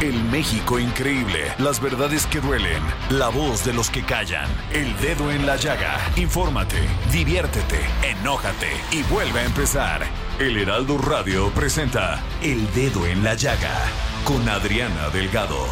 El 0.00 0.24
México 0.24 0.78
increíble. 0.78 1.52
Las 1.58 1.78
verdades 1.78 2.26
que 2.26 2.40
duelen. 2.40 2.82
La 3.10 3.28
voz 3.28 3.66
de 3.66 3.74
los 3.74 3.90
que 3.90 4.02
callan. 4.02 4.48
El 4.72 4.96
dedo 4.98 5.30
en 5.30 5.44
la 5.44 5.56
llaga. 5.56 5.98
Infórmate, 6.16 6.78
diviértete, 7.12 7.78
enójate 8.02 8.70
y 8.92 9.02
vuelve 9.02 9.40
a 9.40 9.44
empezar. 9.44 10.06
El 10.38 10.56
Heraldo 10.56 10.96
Radio 10.96 11.50
presenta 11.50 12.18
El 12.40 12.72
Dedo 12.72 13.06
en 13.06 13.22
la 13.22 13.34
Llaga 13.34 13.76
con 14.24 14.48
Adriana 14.48 15.10
Delgado. 15.10 15.66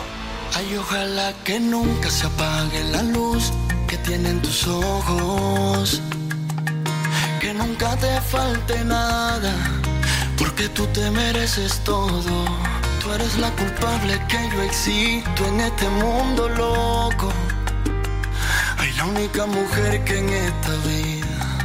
Ay, 0.54 0.76
ojalá 0.76 1.32
que 1.44 1.58
nunca 1.58 2.10
se 2.10 2.26
apague 2.26 2.84
la 2.84 3.02
luz 3.04 3.50
que 3.86 3.96
tienen 3.96 4.42
tus 4.42 4.66
ojos. 4.66 6.02
Que 7.40 7.54
nunca 7.54 7.96
te 7.96 8.20
falte 8.20 8.84
nada, 8.84 9.54
porque 10.36 10.68
tú 10.68 10.86
te 10.88 11.10
mereces 11.10 11.82
todo. 11.82 12.44
Tú 13.08 13.14
eres 13.14 13.38
la 13.38 13.50
culpable 13.52 14.20
que 14.28 14.36
yo 14.52 15.46
en 15.46 15.60
este 15.60 15.88
mundo 15.88 16.46
loco. 16.46 17.32
Ay, 18.76 18.92
la 18.98 19.06
única 19.06 19.46
mujer 19.46 20.04
que 20.04 20.18
en 20.18 20.28
esta 20.28 20.76
vida 20.86 21.58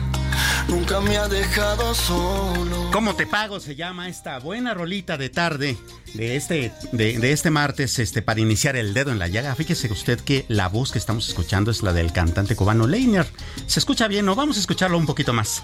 nunca 0.70 1.02
me 1.02 1.18
ha 1.18 1.28
dejado 1.28 1.94
solo. 1.96 2.90
¿Cómo 2.94 3.18
te 3.18 3.28
pago? 3.28 3.60
Se 3.60 3.76
llama 3.76 4.08
esta 4.08 4.40
buena 4.40 4.74
rolita 4.74 5.18
de 5.18 5.30
tarde 5.30 5.78
de 6.14 6.38
este, 6.38 6.72
de 6.94 7.32
este 7.34 7.50
martes 7.50 8.00
este, 8.00 8.22
para 8.22 8.40
iniciar 8.40 8.78
el 8.78 8.94
dedo 8.94 9.12
en 9.12 9.20
la 9.20 9.28
llaga. 9.28 9.54
Fíjese 9.54 9.92
usted 9.92 10.22
que 10.22 10.46
la 10.48 10.70
voz 10.70 10.94
que 10.94 11.00
estamos 11.00 11.28
escuchando 11.28 11.72
es 11.72 11.84
la 11.84 11.92
del 11.92 12.14
cantante 12.14 12.56
cubano 12.56 12.88
Leiner. 12.88 13.28
¿Se 13.68 13.80
escucha 13.80 14.08
bien 14.08 14.30
o 14.30 14.36
vamos 14.36 14.56
a 14.56 14.62
escucharlo 14.62 14.98
un 14.98 15.06
poquito 15.06 15.34
más? 15.34 15.62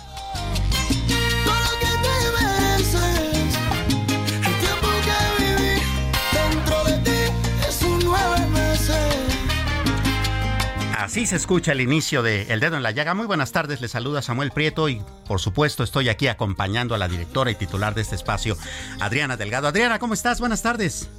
Así 11.09 11.25
se 11.25 11.38
escucha 11.38 11.71
el 11.71 11.81
inicio 11.81 12.21
de 12.21 12.43
El 12.53 12.59
Dedo 12.59 12.77
en 12.77 12.83
la 12.83 12.91
Llaga. 12.91 13.15
Muy 13.15 13.25
buenas 13.25 13.52
tardes, 13.52 13.81
le 13.81 13.88
saluda 13.88 14.21
Samuel 14.21 14.52
Prieto 14.52 14.89
y 14.89 15.02
por 15.27 15.41
supuesto 15.41 15.83
estoy 15.83 16.07
aquí 16.07 16.27
acompañando 16.27 16.93
a 16.93 16.99
la 16.99 17.08
directora 17.08 17.49
y 17.49 17.55
titular 17.55 17.95
de 17.95 18.02
este 18.03 18.14
espacio, 18.15 18.55
Adriana 18.99 19.36
Delgado. 19.36 19.67
Adriana, 19.67 19.97
¿cómo 19.97 20.14
estás? 20.14 20.39
Buenas 20.39 20.61
tardes. 20.61 21.09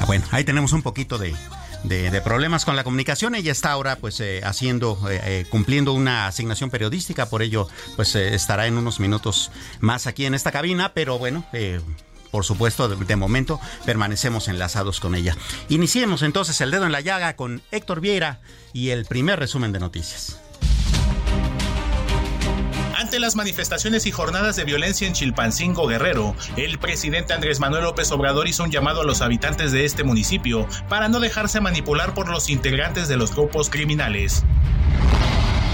Ah, 0.00 0.04
bueno, 0.06 0.24
ahí 0.32 0.42
tenemos 0.42 0.72
un 0.72 0.82
poquito 0.82 1.16
de, 1.16 1.36
de- 1.84 2.20
problemas 2.22 2.64
con 2.64 2.74
la 2.74 2.82
comunicación. 2.82 3.36
Ella 3.36 3.52
está 3.52 3.70
ahora 3.70 3.94
pues 3.94 4.18
eh, 4.18 4.40
haciendo, 4.42 4.98
eh, 5.08 5.20
eh, 5.24 5.46
cumpliendo 5.50 5.92
una 5.92 6.26
asignación 6.26 6.70
periodística, 6.70 7.26
por 7.26 7.42
ello 7.42 7.68
pues 7.94 8.16
eh, 8.16 8.34
estará 8.34 8.66
en 8.66 8.78
unos 8.78 8.98
minutos 8.98 9.52
más 9.78 10.08
aquí 10.08 10.26
en 10.26 10.34
esta 10.34 10.50
cabina, 10.50 10.92
pero 10.92 11.18
bueno... 11.18 11.44
por 12.34 12.44
supuesto, 12.44 12.88
de, 12.88 12.96
de 12.96 13.14
momento 13.14 13.60
permanecemos 13.86 14.48
enlazados 14.48 14.98
con 14.98 15.14
ella. 15.14 15.36
Iniciemos 15.68 16.22
entonces 16.22 16.60
el 16.60 16.72
dedo 16.72 16.84
en 16.84 16.90
la 16.90 17.00
llaga 17.00 17.36
con 17.36 17.62
Héctor 17.70 18.00
Vieira 18.00 18.40
y 18.72 18.88
el 18.88 19.04
primer 19.04 19.38
resumen 19.38 19.70
de 19.70 19.78
noticias. 19.78 20.40
Ante 22.96 23.20
las 23.20 23.36
manifestaciones 23.36 24.06
y 24.06 24.10
jornadas 24.10 24.56
de 24.56 24.64
violencia 24.64 25.06
en 25.06 25.12
Chilpancingo 25.12 25.86
Guerrero, 25.86 26.34
el 26.56 26.80
presidente 26.80 27.34
Andrés 27.34 27.60
Manuel 27.60 27.84
López 27.84 28.10
Obrador 28.10 28.48
hizo 28.48 28.64
un 28.64 28.72
llamado 28.72 29.02
a 29.02 29.04
los 29.04 29.20
habitantes 29.20 29.70
de 29.70 29.84
este 29.84 30.02
municipio 30.02 30.66
para 30.88 31.08
no 31.08 31.20
dejarse 31.20 31.60
manipular 31.60 32.14
por 32.14 32.28
los 32.28 32.50
integrantes 32.50 33.06
de 33.06 33.16
los 33.16 33.32
grupos 33.32 33.70
criminales. 33.70 34.42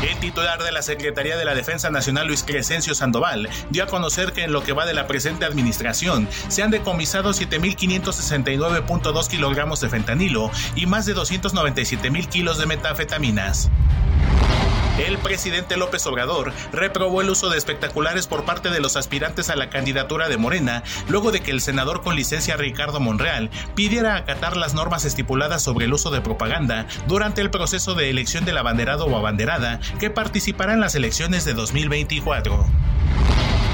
El 0.02 0.18
titular 0.18 0.62
de 0.62 0.72
la 0.72 0.80
Secretaría 0.80 1.36
de 1.36 1.44
la 1.44 1.54
Defensa 1.54 1.90
Nacional, 1.90 2.26
Luis 2.26 2.42
Crescencio 2.42 2.94
Sandoval, 2.94 3.50
dio 3.68 3.84
a 3.84 3.86
conocer 3.86 4.32
que 4.32 4.44
en 4.44 4.52
lo 4.52 4.62
que 4.62 4.72
va 4.72 4.86
de 4.86 4.94
la 4.94 5.06
presente 5.06 5.44
administración 5.44 6.26
se 6.48 6.62
han 6.62 6.70
decomisado 6.70 7.32
7.569.2 7.32 9.28
kilogramos 9.28 9.82
de 9.82 9.90
fentanilo 9.90 10.50
y 10.74 10.86
más 10.86 11.04
de 11.04 11.14
297.000 11.14 12.28
kilos 12.28 12.56
de 12.56 12.64
metafetaminas. 12.64 13.70
El 15.06 15.16
presidente 15.16 15.78
López 15.78 16.06
Obrador 16.06 16.52
reprobó 16.72 17.22
el 17.22 17.30
uso 17.30 17.48
de 17.48 17.56
espectaculares 17.56 18.26
por 18.26 18.44
parte 18.44 18.68
de 18.68 18.80
los 18.80 18.96
aspirantes 18.96 19.48
a 19.48 19.56
la 19.56 19.70
candidatura 19.70 20.28
de 20.28 20.36
Morena, 20.36 20.82
luego 21.08 21.32
de 21.32 21.40
que 21.40 21.52
el 21.52 21.62
senador 21.62 22.02
con 22.02 22.16
licencia 22.16 22.58
Ricardo 22.58 23.00
Monreal 23.00 23.48
pidiera 23.74 24.16
acatar 24.16 24.58
las 24.58 24.74
normas 24.74 25.06
estipuladas 25.06 25.62
sobre 25.62 25.86
el 25.86 25.94
uso 25.94 26.10
de 26.10 26.20
propaganda 26.20 26.86
durante 27.08 27.40
el 27.40 27.50
proceso 27.50 27.94
de 27.94 28.10
elección 28.10 28.44
del 28.44 28.58
abanderado 28.58 29.06
o 29.06 29.16
abanderada 29.16 29.80
que 29.98 30.10
participará 30.10 30.74
en 30.74 30.80
las 30.80 30.94
elecciones 30.94 31.46
de 31.46 31.54
2024. 31.54 32.66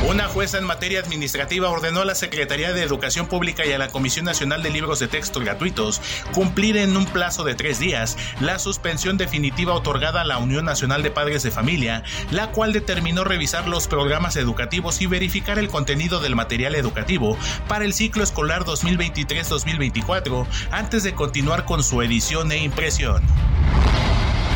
Una 0.04 0.28
jueza 0.28 0.58
en 0.58 0.64
materia 0.64 1.00
administrativa 1.00 1.68
ordenó 1.68 2.02
a 2.02 2.04
la 2.04 2.14
Secretaría 2.14 2.72
de 2.72 2.82
Educación 2.82 3.26
Pública 3.26 3.66
y 3.66 3.72
a 3.72 3.78
la 3.78 3.88
Comisión 3.88 4.24
Nacional 4.24 4.62
de 4.62 4.70
Libros 4.70 5.00
de 5.00 5.08
Texto 5.08 5.40
Gratuitos 5.40 6.00
cumplir 6.32 6.76
en 6.76 6.96
un 6.96 7.06
plazo 7.06 7.42
de 7.42 7.54
tres 7.54 7.80
días 7.80 8.16
la 8.40 8.58
suspensión 8.60 9.16
definitiva 9.16 9.74
otorgada 9.74 10.20
a 10.20 10.24
la 10.24 10.38
Unión 10.38 10.64
Nacional 10.64 11.02
de 11.02 11.10
Padres 11.10 11.42
de 11.42 11.50
Familia, 11.50 12.04
la 12.30 12.52
cual 12.52 12.72
determinó 12.72 13.24
revisar 13.24 13.66
los 13.66 13.88
programas 13.88 14.36
educativos 14.36 15.00
y 15.00 15.06
verificar 15.06 15.58
el 15.58 15.68
contenido 15.68 16.20
del 16.20 16.36
material 16.36 16.76
educativo 16.76 17.36
para 17.66 17.84
el 17.84 17.92
ciclo 17.92 18.22
escolar 18.22 18.64
2023-2024 18.64 20.46
antes 20.70 21.02
de 21.02 21.14
continuar 21.14 21.64
con 21.64 21.82
su 21.82 22.00
edición 22.02 22.52
e 22.52 22.58
impresión. 22.58 23.24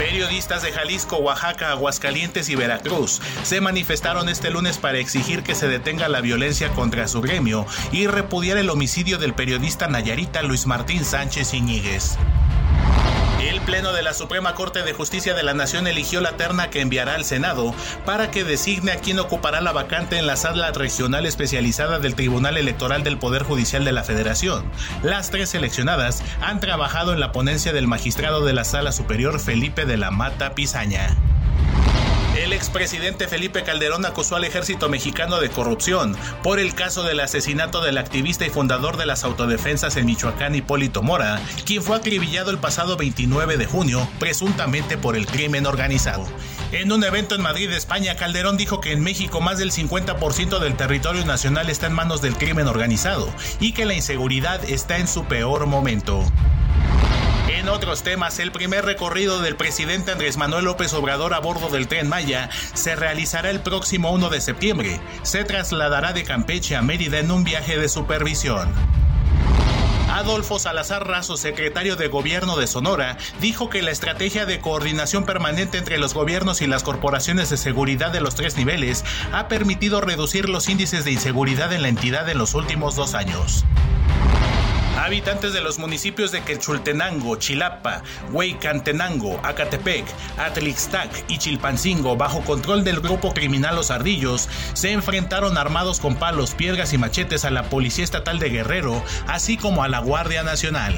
Periodistas 0.00 0.62
de 0.62 0.72
Jalisco, 0.72 1.18
Oaxaca, 1.18 1.72
Aguascalientes 1.72 2.48
y 2.48 2.54
Veracruz 2.54 3.20
se 3.42 3.60
manifestaron 3.60 4.30
este 4.30 4.48
lunes 4.48 4.78
para 4.78 4.96
exigir 4.96 5.42
que 5.42 5.54
se 5.54 5.68
detenga 5.68 6.08
la 6.08 6.22
violencia 6.22 6.70
contra 6.70 7.06
su 7.06 7.20
gremio 7.20 7.66
y 7.92 8.06
repudiar 8.06 8.56
el 8.56 8.70
homicidio 8.70 9.18
del 9.18 9.34
periodista 9.34 9.88
Nayarita 9.88 10.40
Luis 10.40 10.66
Martín 10.66 11.04
Sánchez 11.04 11.52
Iñiguez. 11.52 12.16
Pleno 13.70 13.92
de 13.92 14.02
la 14.02 14.14
Suprema 14.14 14.56
Corte 14.56 14.82
de 14.82 14.92
Justicia 14.92 15.32
de 15.32 15.44
la 15.44 15.54
Nación 15.54 15.86
eligió 15.86 16.20
la 16.20 16.36
terna 16.36 16.70
que 16.70 16.80
enviará 16.80 17.14
al 17.14 17.24
Senado 17.24 17.72
para 18.04 18.32
que 18.32 18.42
designe 18.42 18.90
a 18.90 18.96
quien 18.96 19.20
ocupará 19.20 19.60
la 19.60 19.70
vacante 19.70 20.18
en 20.18 20.26
la 20.26 20.34
sala 20.34 20.72
regional 20.72 21.24
especializada 21.24 22.00
del 22.00 22.16
Tribunal 22.16 22.56
Electoral 22.56 23.04
del 23.04 23.16
Poder 23.16 23.44
Judicial 23.44 23.84
de 23.84 23.92
la 23.92 24.02
Federación. 24.02 24.64
Las 25.04 25.30
tres 25.30 25.50
seleccionadas 25.50 26.20
han 26.40 26.58
trabajado 26.58 27.12
en 27.12 27.20
la 27.20 27.30
ponencia 27.30 27.72
del 27.72 27.86
magistrado 27.86 28.44
de 28.44 28.54
la 28.54 28.64
Sala 28.64 28.90
Superior 28.90 29.38
Felipe 29.38 29.84
de 29.84 29.98
la 29.98 30.10
Mata 30.10 30.56
Pizaña. 30.56 31.16
El 32.36 32.52
expresidente 32.52 33.26
Felipe 33.26 33.64
Calderón 33.64 34.06
acusó 34.06 34.36
al 34.36 34.44
ejército 34.44 34.88
mexicano 34.88 35.40
de 35.40 35.50
corrupción 35.50 36.16
por 36.42 36.60
el 36.60 36.74
caso 36.74 37.02
del 37.02 37.20
asesinato 37.20 37.80
del 37.82 37.98
activista 37.98 38.46
y 38.46 38.50
fundador 38.50 38.96
de 38.96 39.04
las 39.04 39.24
autodefensas 39.24 39.96
en 39.96 40.06
Michoacán, 40.06 40.54
Hipólito 40.54 41.02
Mora, 41.02 41.40
quien 41.66 41.82
fue 41.82 41.96
acribillado 41.96 42.50
el 42.50 42.58
pasado 42.58 42.96
29 42.96 43.56
de 43.56 43.66
junio, 43.66 44.08
presuntamente 44.20 44.96
por 44.96 45.16
el 45.16 45.26
crimen 45.26 45.66
organizado. 45.66 46.24
En 46.70 46.92
un 46.92 47.02
evento 47.02 47.34
en 47.34 47.42
Madrid, 47.42 47.70
España, 47.72 48.14
Calderón 48.14 48.56
dijo 48.56 48.80
que 48.80 48.92
en 48.92 49.00
México 49.00 49.40
más 49.40 49.58
del 49.58 49.72
50% 49.72 50.60
del 50.60 50.76
territorio 50.76 51.24
nacional 51.26 51.68
está 51.68 51.88
en 51.88 51.94
manos 51.94 52.22
del 52.22 52.36
crimen 52.36 52.68
organizado 52.68 53.28
y 53.58 53.72
que 53.72 53.86
la 53.86 53.94
inseguridad 53.94 54.64
está 54.70 54.98
en 54.98 55.08
su 55.08 55.24
peor 55.24 55.66
momento. 55.66 56.24
En 57.60 57.68
otros 57.68 58.02
temas, 58.02 58.38
el 58.38 58.52
primer 58.52 58.86
recorrido 58.86 59.42
del 59.42 59.54
presidente 59.54 60.12
Andrés 60.12 60.38
Manuel 60.38 60.64
López 60.64 60.94
Obrador 60.94 61.34
a 61.34 61.40
bordo 61.40 61.68
del 61.68 61.88
tren 61.88 62.08
Maya 62.08 62.48
se 62.72 62.96
realizará 62.96 63.50
el 63.50 63.60
próximo 63.60 64.12
1 64.12 64.30
de 64.30 64.40
septiembre. 64.40 64.98
Se 65.24 65.44
trasladará 65.44 66.14
de 66.14 66.24
Campeche 66.24 66.74
a 66.74 66.80
Mérida 66.80 67.18
en 67.18 67.30
un 67.30 67.44
viaje 67.44 67.76
de 67.76 67.90
supervisión. 67.90 68.72
Adolfo 70.10 70.58
Salazar 70.58 71.06
Razo, 71.06 71.36
secretario 71.36 71.96
de 71.96 72.08
Gobierno 72.08 72.56
de 72.56 72.66
Sonora, 72.66 73.18
dijo 73.42 73.68
que 73.68 73.82
la 73.82 73.90
estrategia 73.90 74.46
de 74.46 74.60
coordinación 74.60 75.26
permanente 75.26 75.76
entre 75.76 75.98
los 75.98 76.14
gobiernos 76.14 76.62
y 76.62 76.66
las 76.66 76.82
corporaciones 76.82 77.50
de 77.50 77.58
seguridad 77.58 78.10
de 78.10 78.22
los 78.22 78.36
tres 78.36 78.56
niveles 78.56 79.04
ha 79.34 79.48
permitido 79.48 80.00
reducir 80.00 80.48
los 80.48 80.70
índices 80.70 81.04
de 81.04 81.12
inseguridad 81.12 81.74
en 81.74 81.82
la 81.82 81.88
entidad 81.88 82.26
en 82.30 82.38
los 82.38 82.54
últimos 82.54 82.96
dos 82.96 83.12
años. 83.12 83.66
Habitantes 85.00 85.54
de 85.54 85.62
los 85.62 85.78
municipios 85.78 86.30
de 86.30 86.42
Quechultenango, 86.42 87.36
Chilapa, 87.36 88.02
Hueycantenango, 88.32 89.40
Acatepec, 89.42 90.04
Atlixtac 90.36 91.24
y 91.26 91.38
Chilpancingo, 91.38 92.18
bajo 92.18 92.42
control 92.42 92.84
del 92.84 93.00
grupo 93.00 93.32
criminal 93.32 93.76
Los 93.76 93.90
Ardillos, 93.90 94.50
se 94.74 94.92
enfrentaron 94.92 95.56
armados 95.56 96.00
con 96.00 96.16
palos, 96.16 96.54
piedras 96.54 96.92
y 96.92 96.98
machetes 96.98 97.46
a 97.46 97.50
la 97.50 97.70
Policía 97.70 98.04
Estatal 98.04 98.38
de 98.38 98.50
Guerrero, 98.50 99.02
así 99.26 99.56
como 99.56 99.82
a 99.82 99.88
la 99.88 100.00
Guardia 100.00 100.42
Nacional. 100.42 100.94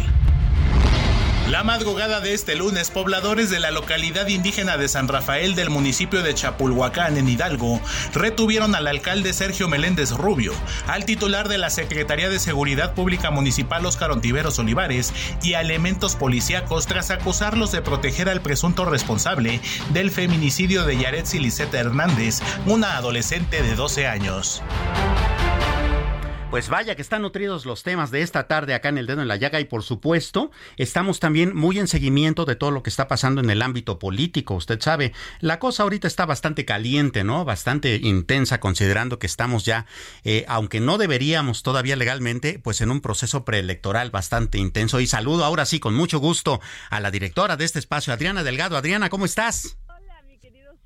La 1.52 1.64
madrugada 1.64 2.20
de 2.20 2.32
este 2.32 2.56
lunes, 2.56 2.90
pobladores 2.90 3.50
de 3.50 3.60
la 3.60 3.70
localidad 3.70 4.26
indígena 4.28 4.78
de 4.78 4.88
San 4.88 5.06
Rafael 5.06 5.54
del 5.54 5.68
municipio 5.68 6.22
de 6.22 6.32
Chapulhuacán, 6.32 7.18
en 7.18 7.28
Hidalgo, 7.28 7.78
retuvieron 8.14 8.74
al 8.74 8.86
alcalde 8.86 9.34
Sergio 9.34 9.68
Meléndez 9.68 10.12
Rubio, 10.12 10.54
al 10.86 11.04
titular 11.04 11.50
de 11.50 11.58
la 11.58 11.68
Secretaría 11.68 12.30
de 12.30 12.38
Seguridad 12.38 12.94
Pública 12.94 13.30
Municipal 13.30 13.84
Óscar 13.84 14.12
Ontiveros 14.12 14.58
Olivares 14.58 15.12
y 15.42 15.52
a 15.52 15.60
elementos 15.60 16.16
policíacos 16.16 16.86
tras 16.86 17.10
acusarlos 17.10 17.70
de 17.70 17.82
proteger 17.82 18.30
al 18.30 18.40
presunto 18.40 18.86
responsable 18.86 19.60
del 19.90 20.10
feminicidio 20.10 20.84
de 20.84 20.96
Yaretsi 20.96 21.38
Lisette 21.38 21.74
Hernández, 21.74 22.40
una 22.64 22.96
adolescente 22.96 23.62
de 23.62 23.74
12 23.74 24.06
años. 24.06 24.62
Pues 26.52 26.68
vaya 26.68 26.94
que 26.96 27.00
están 27.00 27.22
nutridos 27.22 27.64
los 27.64 27.82
temas 27.82 28.10
de 28.10 28.20
esta 28.20 28.46
tarde 28.46 28.74
acá 28.74 28.90
en 28.90 28.98
el 28.98 29.06
dedo 29.06 29.22
en 29.22 29.26
la 29.26 29.36
llaga 29.36 29.58
y 29.58 29.64
por 29.64 29.82
supuesto 29.82 30.50
estamos 30.76 31.18
también 31.18 31.56
muy 31.56 31.78
en 31.78 31.88
seguimiento 31.88 32.44
de 32.44 32.56
todo 32.56 32.70
lo 32.70 32.82
que 32.82 32.90
está 32.90 33.08
pasando 33.08 33.40
en 33.40 33.48
el 33.48 33.62
ámbito 33.62 33.98
político. 33.98 34.56
Usted 34.56 34.78
sabe, 34.78 35.14
la 35.40 35.58
cosa 35.58 35.84
ahorita 35.84 36.06
está 36.06 36.26
bastante 36.26 36.66
caliente, 36.66 37.24
¿no? 37.24 37.46
Bastante 37.46 37.96
intensa 37.96 38.60
considerando 38.60 39.18
que 39.18 39.26
estamos 39.26 39.64
ya, 39.64 39.86
eh, 40.24 40.44
aunque 40.46 40.80
no 40.80 40.98
deberíamos 40.98 41.62
todavía 41.62 41.96
legalmente, 41.96 42.58
pues 42.62 42.82
en 42.82 42.90
un 42.90 43.00
proceso 43.00 43.46
preelectoral 43.46 44.10
bastante 44.10 44.58
intenso. 44.58 45.00
Y 45.00 45.06
saludo 45.06 45.46
ahora 45.46 45.64
sí 45.64 45.80
con 45.80 45.94
mucho 45.94 46.18
gusto 46.18 46.60
a 46.90 47.00
la 47.00 47.10
directora 47.10 47.56
de 47.56 47.64
este 47.64 47.78
espacio, 47.78 48.12
Adriana 48.12 48.42
Delgado. 48.42 48.76
Adriana, 48.76 49.08
¿cómo 49.08 49.24
estás? 49.24 49.78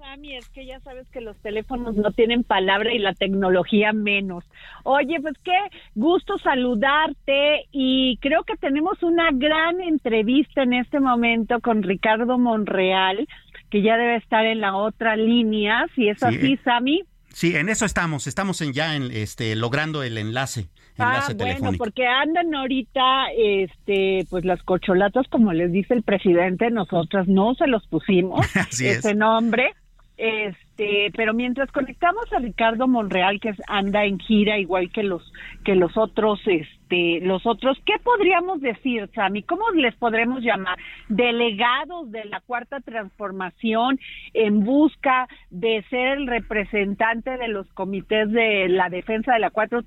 Sammy, 0.07 0.37
es 0.37 0.49
que 0.51 0.65
ya 0.65 0.79
sabes 0.81 1.09
que 1.11 1.21
los 1.21 1.37
teléfonos 1.39 1.97
no 1.97 2.13
tienen 2.13 2.45
palabra 2.45 2.95
y 2.95 2.99
la 3.01 3.13
tecnología 3.13 3.93
menos. 3.93 4.45
Oye, 4.85 5.19
pues 5.21 5.35
qué 5.43 5.59
gusto 5.97 6.39
saludarte 6.39 7.67
y 7.73 8.17
creo 8.19 8.45
que 8.45 8.57
tenemos 8.57 9.03
una 9.03 9.31
gran 9.33 9.81
entrevista 9.81 10.63
en 10.63 10.75
este 10.75 11.01
momento 11.01 11.59
con 11.61 11.83
Ricardo 11.83 12.39
Monreal, 12.39 13.27
que 13.69 13.83
ya 13.83 13.97
debe 13.97 14.17
estar 14.17 14.47
en 14.47 14.61
la 14.61 14.77
otra 14.77 15.17
línea, 15.17 15.87
si 15.97 16.09
es 16.09 16.23
así, 16.23 16.53
eh, 16.53 16.61
Sammy. 16.63 17.03
Sí, 17.31 17.57
en 17.57 17.69
eso 17.69 17.85
estamos, 17.85 18.29
estamos 18.29 18.61
en 18.61 18.73
ya 18.73 18.95
en 18.95 19.11
este 19.11 19.57
logrando 19.57 20.05
el 20.05 20.19
enlace. 20.19 20.69
Ah, 20.99 21.29
bueno, 21.37 21.73
porque 21.77 22.07
andan 22.07 22.55
ahorita, 22.55 23.27
este, 23.37 24.25
pues 24.31 24.45
las 24.45 24.63
cocholatas, 24.63 25.27
como 25.29 25.53
les 25.53 25.73
dice 25.73 25.95
el 25.95 26.05
presidente, 26.05 26.71
nosotras 26.71 27.27
no 27.27 27.55
se 27.57 27.67
los 27.67 27.85
pusimos 27.89 28.47
ese 28.81 29.15
nombre 29.15 29.75
es 30.17 30.57
este, 30.77 31.11
pero 31.17 31.33
mientras 31.33 31.71
conectamos 31.73 32.31
a 32.33 32.39
Ricardo 32.39 32.87
Monreal 32.87 33.41
que 33.41 33.55
anda 33.67 34.05
en 34.05 34.19
gira 34.19 34.59
igual 34.59 34.91
que 34.93 35.03
los 35.03 35.23
que 35.65 35.75
los 35.75 35.97
otros 35.97 36.39
este 36.47 37.21
los 37.23 37.47
otros 37.47 37.79
¿qué 37.85 37.95
podríamos 38.03 38.61
decir, 38.61 39.11
Sammy? 39.15 39.43
¿Cómo 39.43 39.71
les 39.71 39.95
podremos 39.97 40.43
llamar? 40.43 40.79
Delegados 41.09 42.13
de 42.13 42.27
la 42.27 42.41
Cuarta 42.41 42.81
Transformación 42.81 43.99
en 44.35 44.65
busca 44.65 45.27
de 45.51 45.83
ser 45.89 46.19
el 46.19 46.27
representante 46.27 47.39
de 47.39 47.49
los 47.49 47.67
comités 47.73 48.31
de 48.31 48.69
la 48.69 48.89
defensa 48.91 49.33
de 49.33 49.41
la 49.41 49.51
Cuarta, 49.51 49.79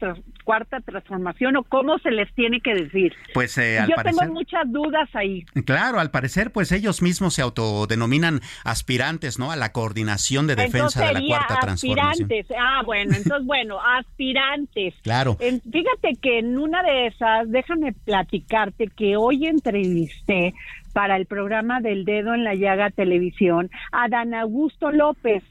cuarta 0.43 0.81
Transformación 0.81 1.55
o 1.55 1.63
cómo 1.63 1.99
se 1.99 2.11
les 2.11 2.33
tiene 2.33 2.59
que 2.61 2.73
decir. 2.73 3.13
Pues 3.33 3.57
eh, 3.59 3.79
Yo 3.87 3.95
tengo 4.03 4.33
muchas 4.33 4.69
dudas 4.71 5.07
ahí. 5.13 5.45
Claro, 5.65 5.99
al 5.99 6.11
parecer 6.11 6.51
pues 6.51 6.71
ellos 6.71 7.01
mismos 7.01 7.35
se 7.35 7.43
autodenominan 7.43 8.41
aspirantes, 8.65 9.39
¿no? 9.39 9.51
A 9.51 9.55
la 9.55 9.71
coordinación 9.71 10.47
de 10.47 10.55
defensa 10.55 10.78
de 10.87 11.13
la 11.13 11.21
Cuarta 11.27 11.59
Transformación. 11.61 12.29
Ah, 12.59 12.81
bueno, 12.85 13.15
entonces 13.15 13.45
bueno, 13.45 13.77
aspirantes. 13.81 14.93
Claro. 15.03 15.35
fíjate 15.35 16.15
que 16.21 16.39
en 16.39 16.57
una 16.57 16.83
de 16.83 17.07
esas, 17.07 17.49
déjame 17.49 17.93
platicarte 17.93 18.87
que 18.87 19.17
hoy 19.17 19.47
entrevisté 19.47 20.53
para 20.93 21.15
el 21.15 21.25
programa 21.25 21.81
del 21.81 22.05
dedo 22.05 22.33
en 22.33 22.43
la 22.43 22.55
llaga 22.55 22.89
televisión 22.89 23.69
a 23.91 24.07
Dan 24.07 24.33
Augusto 24.33 24.91
López. 24.91 25.43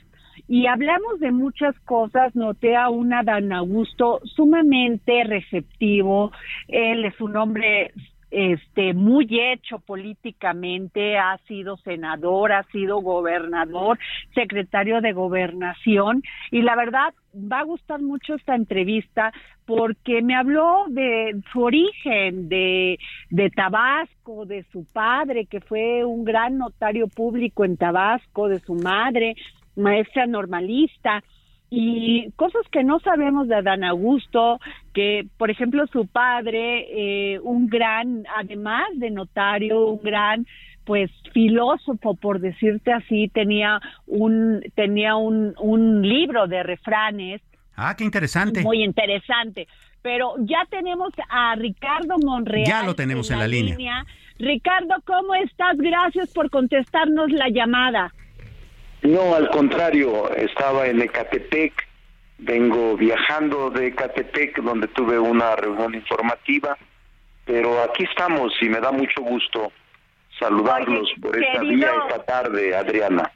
Y 0.46 0.66
hablamos 0.66 1.20
de 1.20 1.30
muchas 1.30 1.78
cosas, 1.80 2.34
noté 2.34 2.76
a 2.76 2.88
un 2.88 3.10
Dan 3.10 3.52
Augusto 3.52 4.20
sumamente 4.24 5.24
receptivo, 5.24 6.32
él 6.68 7.04
es 7.04 7.20
un 7.20 7.36
hombre 7.36 7.92
este 8.30 8.94
muy 8.94 9.26
hecho 9.30 9.78
políticamente, 9.78 11.16
ha 11.18 11.38
sido 11.46 11.76
senador, 11.78 12.52
ha 12.52 12.62
sido 12.64 13.00
gobernador, 13.00 13.98
secretario 14.34 15.00
de 15.00 15.12
gobernación 15.12 16.22
y 16.50 16.62
la 16.62 16.76
verdad 16.76 17.14
va 17.34 17.60
a 17.60 17.64
gustar 17.64 18.00
mucho 18.00 18.34
esta 18.34 18.54
entrevista 18.54 19.32
porque 19.64 20.22
me 20.22 20.34
habló 20.34 20.86
de 20.88 21.40
su 21.52 21.62
origen, 21.62 22.48
de, 22.48 22.98
de 23.30 23.50
Tabasco, 23.50 24.46
de 24.46 24.64
su 24.72 24.86
padre, 24.92 25.44
que 25.44 25.60
fue 25.60 26.04
un 26.04 26.24
gran 26.24 26.56
notario 26.56 27.06
público 27.06 27.64
en 27.64 27.76
Tabasco, 27.76 28.48
de 28.48 28.60
su 28.60 28.74
madre, 28.74 29.36
maestra 29.76 30.26
normalista, 30.26 31.22
y 31.70 32.30
cosas 32.36 32.62
que 32.70 32.82
no 32.82 32.98
sabemos 33.00 33.48
de 33.48 33.56
Adán 33.56 33.84
Augusto, 33.84 34.58
que 34.94 35.26
por 35.36 35.50
ejemplo 35.50 35.86
su 35.88 36.06
padre, 36.06 36.86
eh, 37.34 37.38
un 37.40 37.66
gran, 37.66 38.24
además 38.36 38.86
de 38.94 39.10
notario, 39.10 39.86
un 39.86 40.02
gran 40.02 40.46
pues 40.84 41.10
filósofo 41.34 42.14
por 42.14 42.40
decirte 42.40 42.90
así 42.92 43.28
tenía 43.28 43.78
un 44.06 44.62
tenía 44.74 45.16
un, 45.16 45.54
un 45.60 46.00
libro 46.00 46.46
de 46.46 46.62
refranes 46.62 47.42
ah 47.76 47.94
qué 47.94 48.04
interesante. 48.04 48.62
muy 48.62 48.82
interesante. 48.82 49.68
Pero 50.00 50.36
ya 50.38 50.64
tenemos 50.70 51.12
a 51.28 51.54
Ricardo 51.56 52.16
Monreal 52.24 52.66
ya 52.66 52.82
lo 52.82 52.94
tenemos 52.94 53.30
en, 53.30 53.40
la, 53.40 53.46
línea. 53.48 53.76
línea. 53.76 54.06
Ricardo 54.38 54.94
cómo 55.04 55.34
estás 55.34 55.76
gracias 55.76 56.32
por 56.32 56.48
contestarnos 56.48 57.30
la 57.32 57.50
llamada 57.50 58.14
no, 59.02 59.34
al 59.34 59.48
contrario, 59.50 60.32
estaba 60.34 60.86
en 60.86 61.00
Ecatepec, 61.02 61.86
vengo 62.38 62.96
viajando 62.96 63.70
de 63.70 63.88
Ecatepec 63.88 64.60
donde 64.62 64.88
tuve 64.88 65.18
una 65.18 65.56
reunión 65.56 65.94
informativa, 65.94 66.76
pero 67.44 67.82
aquí 67.82 68.04
estamos 68.04 68.52
y 68.60 68.68
me 68.68 68.80
da 68.80 68.92
mucho 68.92 69.22
gusto 69.22 69.72
saludarlos 70.38 71.10
por 71.20 71.36
esta 71.36 71.60
día, 71.60 71.92
esta 72.06 72.24
tarde, 72.24 72.76
Adriana. 72.76 73.30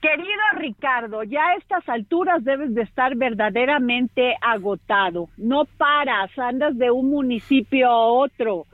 Querido 0.00 0.42
Ricardo, 0.56 1.22
ya 1.22 1.42
a 1.46 1.54
estas 1.54 1.88
alturas 1.88 2.44
debes 2.44 2.74
de 2.74 2.82
estar 2.82 3.16
verdaderamente 3.16 4.36
agotado. 4.42 5.30
No 5.38 5.64
paras, 5.64 6.30
andas 6.38 6.76
de 6.76 6.90
un 6.90 7.08
municipio 7.08 7.88
a 7.88 8.06
otro 8.08 8.66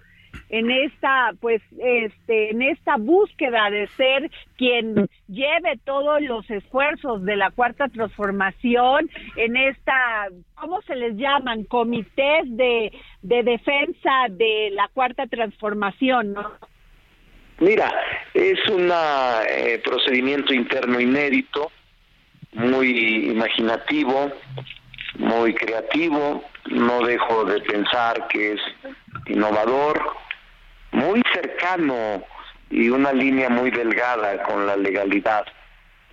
en 0.51 0.71
esta 0.71 1.33
pues 1.41 1.63
este 1.79 2.51
en 2.51 2.63
esta 2.63 2.97
búsqueda 2.97 3.71
de 3.71 3.87
ser 3.97 4.31
quien 4.59 5.09
lleve 5.29 5.79
todos 5.85 6.21
los 6.21 6.49
esfuerzos 6.51 7.25
de 7.25 7.37
la 7.37 7.51
cuarta 7.51 7.89
transformación 7.89 9.09
en 9.37 9.57
esta 9.57 10.29
cómo 10.55 10.83
se 10.83 10.97
les 10.97 11.17
llaman 11.17 11.65
comités 11.65 12.45
de, 12.45 12.93
de 13.23 13.43
defensa 13.43 14.27
de 14.31 14.71
la 14.73 14.89
cuarta 14.89 15.27
transformación 15.27 16.33
no 16.33 16.53
mira 17.59 17.93
es 18.35 18.59
un 18.69 18.91
eh, 18.91 19.81
procedimiento 19.85 20.53
interno 20.53 21.01
inédito 21.01 21.71
muy 22.53 23.31
imaginativo 23.31 24.33
muy 25.19 25.55
creativo. 25.55 26.43
No 26.67 27.01
dejo 27.05 27.45
de 27.45 27.61
pensar 27.61 28.29
que 28.29 28.53
es 28.53 28.61
innovador 29.27 30.01
muy 30.93 31.23
cercano 31.33 32.25
y 32.71 32.89
una 32.89 33.13
línea 33.13 33.49
muy 33.49 33.71
delgada 33.71 34.43
con 34.45 34.67
la 34.67 34.77
legalidad, 34.77 35.47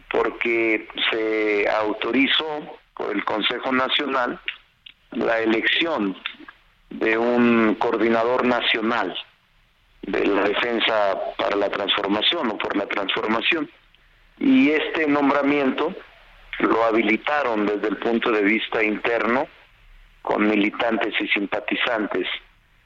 porque 0.09 0.87
se 1.11 1.67
autorizó 1.69 2.79
por 2.95 3.15
el 3.15 3.23
Consejo 3.25 3.71
Nacional 3.71 4.39
la 5.11 5.39
elección 5.39 6.17
de 6.89 7.17
un 7.17 7.75
coordinador 7.75 8.45
nacional 8.45 9.15
de 10.03 10.25
la 10.25 10.43
defensa 10.43 11.19
para 11.37 11.55
la 11.55 11.69
transformación 11.69 12.51
o 12.51 12.57
por 12.57 12.75
la 12.75 12.85
transformación. 12.85 13.69
Y 14.39 14.69
este 14.71 15.07
nombramiento 15.07 15.93
lo 16.59 16.83
habilitaron 16.85 17.65
desde 17.65 17.89
el 17.89 17.97
punto 17.97 18.31
de 18.31 18.41
vista 18.41 18.83
interno 18.83 19.47
con 20.21 20.47
militantes 20.47 21.13
y 21.19 21.27
simpatizantes 21.27 22.27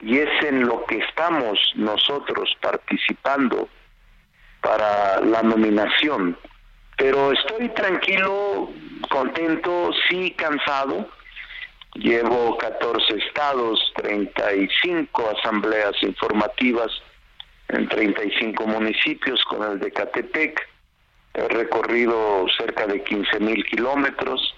y 0.02 0.18
es 0.18 0.44
en 0.44 0.66
lo 0.66 0.84
que 0.86 0.98
estamos 0.98 1.58
nosotros 1.76 2.54
participando 2.60 3.68
para 4.60 5.20
la 5.20 5.42
nominación. 5.42 6.36
Pero 6.96 7.32
estoy 7.32 7.68
tranquilo, 7.70 8.70
contento, 9.08 9.90
sí 10.08 10.32
cansado. 10.32 11.08
Llevo 11.94 12.58
14 12.58 13.16
estados, 13.16 13.92
35 13.96 15.34
asambleas 15.38 15.94
informativas 16.02 16.90
en 17.68 17.88
35 17.88 18.66
municipios 18.66 19.44
con 19.44 19.70
el 19.70 19.78
de 19.78 19.92
Catepec. 19.92 20.68
He 21.34 21.48
recorrido 21.48 22.46
cerca 22.58 22.86
de 22.86 23.02
15 23.04 23.40
mil 23.40 23.64
kilómetros 23.66 24.54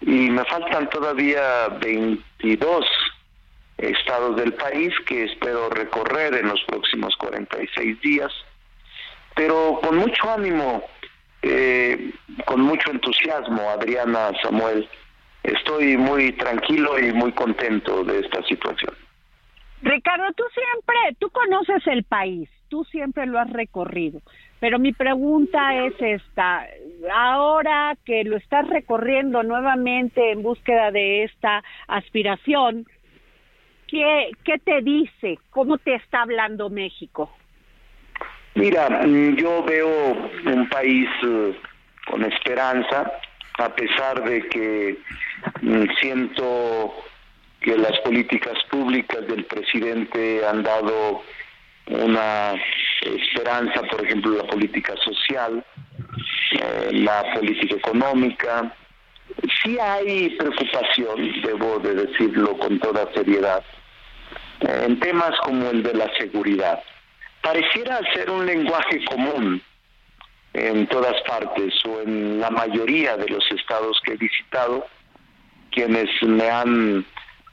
y 0.00 0.30
me 0.30 0.44
faltan 0.44 0.90
todavía 0.90 1.68
22 1.80 2.84
estados 3.82 4.36
del 4.36 4.54
país 4.54 4.92
que 5.06 5.24
espero 5.24 5.68
recorrer 5.68 6.34
en 6.34 6.48
los 6.48 6.62
próximos 6.64 7.16
46 7.16 8.00
días, 8.00 8.32
pero 9.34 9.80
con 9.82 9.96
mucho 9.96 10.30
ánimo, 10.30 10.84
eh, 11.42 12.12
con 12.44 12.60
mucho 12.60 12.90
entusiasmo, 12.90 13.60
Adriana, 13.70 14.30
Samuel, 14.42 14.88
estoy 15.42 15.96
muy 15.96 16.32
tranquilo 16.32 16.98
y 16.98 17.12
muy 17.12 17.32
contento 17.32 18.04
de 18.04 18.20
esta 18.20 18.42
situación. 18.44 18.94
Ricardo, 19.82 20.32
tú 20.36 20.44
siempre, 20.54 21.16
tú 21.18 21.30
conoces 21.30 21.84
el 21.88 22.04
país, 22.04 22.48
tú 22.68 22.84
siempre 22.84 23.26
lo 23.26 23.40
has 23.40 23.50
recorrido, 23.50 24.20
pero 24.60 24.78
mi 24.78 24.92
pregunta 24.92 25.74
es 25.84 25.94
esta, 25.98 26.64
ahora 27.12 27.96
que 28.04 28.22
lo 28.22 28.36
estás 28.36 28.68
recorriendo 28.68 29.42
nuevamente 29.42 30.30
en 30.30 30.44
búsqueda 30.44 30.92
de 30.92 31.24
esta 31.24 31.64
aspiración, 31.88 32.86
¿qué, 34.44 34.58
te 34.64 34.80
dice? 34.80 35.38
¿Cómo 35.50 35.78
te 35.78 35.94
está 35.94 36.22
hablando 36.22 36.70
México? 36.70 37.30
Mira, 38.54 38.88
mm, 38.88 39.36
yo 39.36 39.62
veo 39.64 40.12
un 40.46 40.68
país 40.68 41.08
eh, 41.26 41.54
con 42.06 42.24
esperanza, 42.24 43.12
a 43.58 43.68
pesar 43.74 44.24
de 44.24 44.48
que 44.48 44.98
mm, 45.60 45.84
siento 46.00 46.94
que 47.60 47.76
las 47.76 47.98
políticas 48.00 48.54
públicas 48.70 49.26
del 49.26 49.44
presidente 49.44 50.44
han 50.46 50.62
dado 50.62 51.22
una 51.86 52.54
esperanza, 53.02 53.82
por 53.82 54.04
ejemplo, 54.04 54.36
la 54.36 54.44
política 54.44 54.94
social, 55.04 55.64
eh, 56.52 56.90
la 56.92 57.34
política 57.34 57.76
económica. 57.76 58.74
Sí 59.62 59.78
hay 59.78 60.30
preocupación, 60.30 61.40
debo 61.42 61.78
de 61.78 61.94
decirlo 61.94 62.56
con 62.58 62.78
toda 62.80 63.12
seriedad, 63.14 63.62
en 64.62 64.98
temas 65.00 65.32
como 65.42 65.70
el 65.70 65.82
de 65.82 65.94
la 65.94 66.10
seguridad. 66.18 66.82
Pareciera 67.42 68.00
ser 68.14 68.30
un 68.30 68.46
lenguaje 68.46 69.04
común 69.04 69.62
en 70.54 70.86
todas 70.86 71.20
partes 71.22 71.74
o 71.86 72.00
en 72.02 72.40
la 72.40 72.50
mayoría 72.50 73.16
de 73.16 73.28
los 73.28 73.44
estados 73.50 74.00
que 74.04 74.12
he 74.12 74.16
visitado, 74.16 74.86
quienes 75.70 76.08
me 76.22 76.50
han 76.50 77.04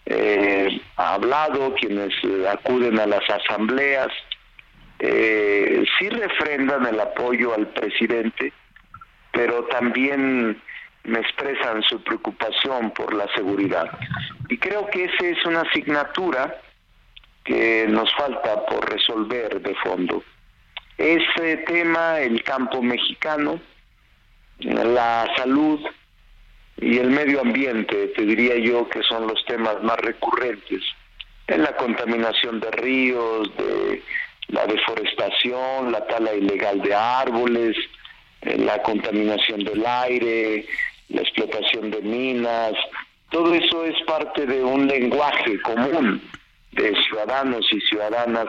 eh, 0.05 0.81
hablado, 0.97 1.73
quienes 1.75 2.13
eh, 2.23 2.47
acuden 2.47 2.99
a 2.99 3.07
las 3.07 3.27
asambleas, 3.29 4.09
eh, 4.99 5.83
sí 5.97 6.09
refrendan 6.09 6.85
el 6.85 6.99
apoyo 6.99 7.55
al 7.55 7.67
presidente, 7.67 8.51
pero 9.31 9.63
también 9.65 10.61
me 11.05 11.19
expresan 11.19 11.81
su 11.83 12.03
preocupación 12.03 12.91
por 12.91 13.13
la 13.13 13.27
seguridad. 13.33 13.89
Y 14.49 14.57
creo 14.57 14.87
que 14.87 15.05
esa 15.05 15.25
es 15.25 15.45
una 15.45 15.61
asignatura 15.61 16.59
que 17.49 17.87
nos 17.89 18.13
falta 18.13 18.63
por 18.67 18.87
resolver 18.91 19.59
de 19.59 19.73
fondo. 19.83 20.23
Ese 20.99 21.57
tema, 21.65 22.19
el 22.19 22.43
campo 22.43 22.79
mexicano, 22.79 23.59
la 24.59 25.27
salud, 25.35 25.79
y 26.77 26.99
el 26.99 27.09
medio 27.09 27.41
ambiente, 27.41 28.09
te 28.15 28.21
diría 28.21 28.55
yo 28.57 28.87
que 28.87 29.01
son 29.01 29.25
los 29.25 29.43
temas 29.45 29.81
más 29.81 29.97
recurrentes, 29.97 30.83
en 31.47 31.63
la 31.63 31.75
contaminación 31.75 32.59
de 32.59 32.69
ríos, 32.69 33.49
de 33.57 34.03
la 34.49 34.67
deforestación, 34.67 35.91
la 35.91 36.05
tala 36.05 36.35
ilegal 36.35 36.79
de 36.83 36.93
árboles, 36.93 37.75
la 38.43 38.79
contaminación 38.83 39.63
del 39.63 39.83
aire, 39.85 40.67
la 41.09 41.21
explotación 41.21 41.89
de 41.89 42.01
minas, 42.03 42.73
todo 43.31 43.55
eso 43.55 43.85
es 43.85 43.95
parte 44.05 44.45
de 44.45 44.63
un 44.63 44.87
lenguaje 44.87 45.59
común 45.61 46.21
de 46.71 46.95
ciudadanos 47.03 47.65
y 47.71 47.79
ciudadanas 47.81 48.47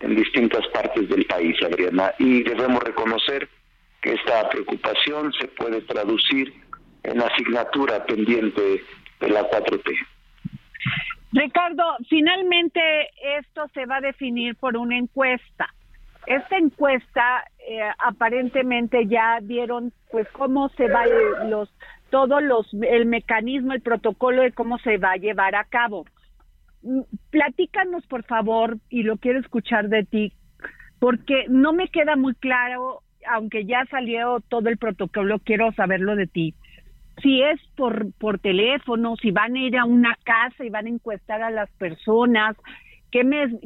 en 0.00 0.16
distintas 0.16 0.66
partes 0.68 1.08
del 1.08 1.24
país, 1.26 1.56
Adriana, 1.62 2.12
y 2.18 2.42
debemos 2.42 2.82
reconocer 2.82 3.48
que 4.00 4.14
esta 4.14 4.48
preocupación 4.48 5.32
se 5.40 5.46
puede 5.48 5.80
traducir 5.82 6.52
en 7.04 7.22
asignatura 7.22 8.04
pendiente 8.04 8.82
de 9.20 9.28
la 9.28 9.48
4T. 9.48 9.94
Ricardo, 11.32 11.84
finalmente 12.08 12.80
esto 13.38 13.66
se 13.72 13.86
va 13.86 13.96
a 13.96 14.00
definir 14.00 14.56
por 14.56 14.76
una 14.76 14.98
encuesta. 14.98 15.72
Esta 16.26 16.58
encuesta 16.58 17.44
eh, 17.66 17.80
aparentemente 17.98 19.06
ya 19.06 19.38
dieron 19.40 19.92
pues 20.10 20.28
cómo 20.32 20.68
se 20.70 20.88
va 20.88 21.06
los 21.46 21.72
todos 22.10 22.42
los 22.42 22.66
el 22.74 23.06
mecanismo, 23.06 23.72
el 23.72 23.80
protocolo 23.80 24.42
de 24.42 24.52
cómo 24.52 24.78
se 24.78 24.98
va 24.98 25.12
a 25.12 25.16
llevar 25.16 25.54
a 25.54 25.64
cabo. 25.64 26.04
Platícanos 27.30 28.06
por 28.06 28.24
favor 28.24 28.78
y 28.88 29.02
lo 29.02 29.16
quiero 29.16 29.38
escuchar 29.38 29.88
de 29.88 30.04
ti 30.04 30.32
porque 30.98 31.46
no 31.48 31.72
me 31.72 31.88
queda 31.88 32.14
muy 32.14 32.34
claro, 32.34 33.00
aunque 33.28 33.64
ya 33.64 33.84
salió 33.90 34.40
todo 34.48 34.68
el 34.68 34.78
protocolo, 34.78 35.40
quiero 35.40 35.72
saberlo 35.72 36.14
de 36.14 36.26
ti 36.28 36.54
si 37.20 37.42
es 37.42 37.60
por, 37.76 38.12
por 38.14 38.38
teléfono, 38.38 39.16
si 39.16 39.30
van 39.30 39.54
a 39.54 39.60
ir 39.60 39.76
a 39.76 39.84
una 39.84 40.16
casa 40.24 40.64
y 40.64 40.70
van 40.70 40.86
a 40.86 40.90
encuestar 40.90 41.42
a 41.42 41.50
las 41.50 41.70
personas, 41.72 42.56
qué, 43.10 43.22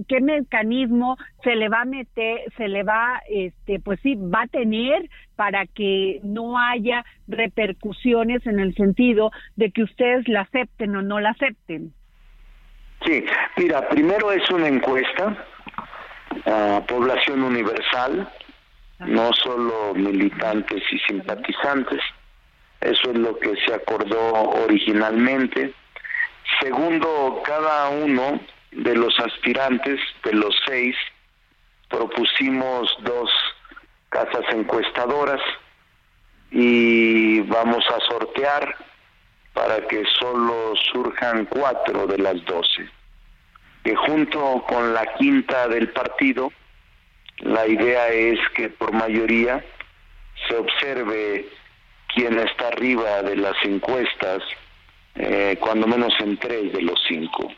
qué 0.08 0.20
mecanismo 0.20 1.16
se 1.44 1.54
le 1.54 1.68
va 1.68 1.82
a 1.82 1.84
meter, 1.84 2.40
se 2.56 2.68
le 2.68 2.82
va, 2.82 3.20
este, 3.28 3.78
pues 3.80 4.00
sí, 4.02 4.14
va 4.14 4.42
a 4.42 4.48
tener 4.48 5.08
para 5.36 5.66
que 5.66 6.20
no 6.24 6.58
haya 6.58 7.04
repercusiones 7.28 8.46
en 8.46 8.58
el 8.58 8.74
sentido 8.74 9.30
de 9.54 9.70
que 9.70 9.84
ustedes 9.84 10.26
la 10.28 10.42
acepten 10.42 10.96
o 10.96 11.02
no 11.02 11.20
la 11.20 11.30
acepten. 11.30 11.92
Sí, 13.04 13.24
mira, 13.56 13.88
primero 13.88 14.32
es 14.32 14.48
una 14.50 14.68
encuesta 14.68 15.36
a 16.46 16.82
población 16.86 17.42
universal, 17.42 18.28
no 19.00 19.32
solo 19.32 19.94
militantes 19.94 20.82
y 20.90 20.98
simpatizantes. 21.00 22.00
Eso 22.80 23.10
es 23.10 23.18
lo 23.18 23.38
que 23.38 23.54
se 23.64 23.74
acordó 23.74 24.32
originalmente. 24.64 25.72
Segundo, 26.60 27.42
cada 27.44 27.88
uno 27.88 28.40
de 28.72 28.94
los 28.94 29.18
aspirantes, 29.20 30.00
de 30.24 30.32
los 30.32 30.54
seis, 30.66 30.96
propusimos 31.88 32.94
dos 33.00 33.30
casas 34.08 34.44
encuestadoras 34.52 35.40
y 36.50 37.40
vamos 37.42 37.84
a 37.88 38.00
sortear 38.10 38.76
para 39.56 39.80
que 39.88 40.04
solo 40.20 40.74
surjan 40.92 41.46
cuatro 41.46 42.06
de 42.06 42.18
las 42.18 42.44
doce. 42.44 42.90
Que 43.82 43.96
junto 43.96 44.62
con 44.68 44.92
la 44.92 45.06
quinta 45.14 45.66
del 45.68 45.88
partido, 45.88 46.52
la 47.38 47.66
idea 47.66 48.08
es 48.08 48.38
que 48.54 48.68
por 48.68 48.92
mayoría 48.92 49.64
se 50.46 50.56
observe 50.56 51.48
quién 52.14 52.38
está 52.38 52.68
arriba 52.68 53.22
de 53.22 53.36
las 53.36 53.56
encuestas, 53.64 54.42
eh, 55.14 55.56
cuando 55.58 55.86
menos 55.86 56.12
en 56.20 56.36
tres 56.36 56.74
de 56.74 56.82
los 56.82 57.02
cinco. 57.08 57.50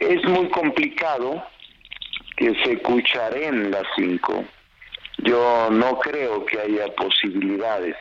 Es 0.00 0.24
muy 0.24 0.48
complicado 0.48 1.46
que 2.36 2.56
se 2.64 2.80
en 3.46 3.70
las 3.70 3.84
cinco. 3.94 4.44
Yo 5.18 5.68
no 5.70 5.96
creo 6.00 6.44
que 6.44 6.58
haya 6.58 6.88
posibilidades, 6.96 7.94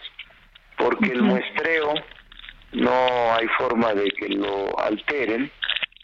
porque 0.78 1.12
el 1.12 1.22
muestreo 1.22 1.94
no 2.74 3.34
hay 3.34 3.48
forma 3.58 3.94
de 3.94 4.10
que 4.12 4.30
lo 4.30 4.78
alteren, 4.80 5.52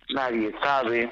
nadie 0.09 0.53
sabe. 0.61 1.11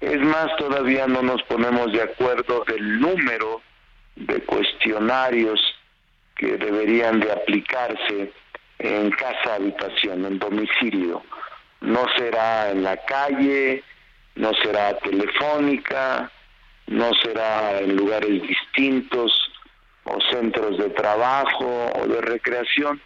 Es 0.00 0.20
más, 0.20 0.54
todavía 0.58 1.06
no 1.06 1.22
nos 1.22 1.42
ponemos 1.44 1.92
de 1.92 2.02
acuerdo 2.02 2.64
del 2.66 3.00
número 3.00 3.62
de 4.16 4.40
cuestionarios 4.42 5.60
que 6.36 6.56
deberían 6.58 7.20
de 7.20 7.32
aplicarse 7.32 8.32
en 8.78 9.10
casa 9.10 9.54
habitación, 9.54 10.24
en 10.26 10.38
domicilio. 10.38 11.22
No 11.80 12.04
será 12.16 12.70
en 12.70 12.82
la 12.82 12.96
calle, 13.04 13.82
no 14.34 14.52
será 14.62 14.96
telefónica, 14.98 16.30
no 16.86 17.12
será 17.22 17.80
en 17.80 17.96
lugares 17.96 18.42
distintos 18.42 19.32
o 20.04 20.18
centros 20.30 20.78
de 20.78 20.90
trabajo 20.90 21.90
o 21.94 22.06
de 22.06 22.20
recreación. 22.20 23.00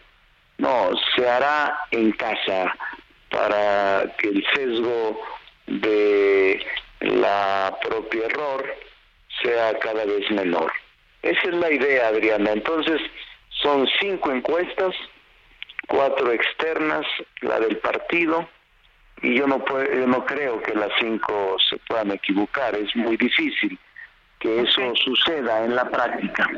No, 0.60 0.90
se 1.16 1.26
hará 1.26 1.86
en 1.90 2.12
casa 2.12 2.76
para 3.30 4.14
que 4.18 4.28
el 4.28 4.44
sesgo 4.54 5.18
de 5.66 6.62
la 7.00 7.78
propio 7.82 8.26
error 8.26 8.62
sea 9.42 9.78
cada 9.78 10.04
vez 10.04 10.30
menor. 10.30 10.70
Esa 11.22 11.48
es 11.48 11.54
la 11.54 11.70
idea, 11.70 12.08
Adriana. 12.08 12.52
Entonces, 12.52 13.00
son 13.62 13.88
cinco 14.00 14.32
encuestas, 14.32 14.94
cuatro 15.88 16.30
externas, 16.30 17.06
la 17.40 17.58
del 17.58 17.78
partido, 17.78 18.46
y 19.22 19.38
yo 19.38 19.46
no, 19.46 19.64
puedo, 19.64 20.06
no 20.06 20.26
creo 20.26 20.60
que 20.62 20.74
las 20.74 20.90
cinco 20.98 21.56
se 21.70 21.78
puedan 21.88 22.10
equivocar. 22.10 22.74
Es 22.74 22.94
muy 22.94 23.16
difícil 23.16 23.78
que 24.38 24.60
eso 24.60 24.92
suceda 24.96 25.64
en 25.64 25.74
la 25.74 25.88
práctica. 25.88 26.50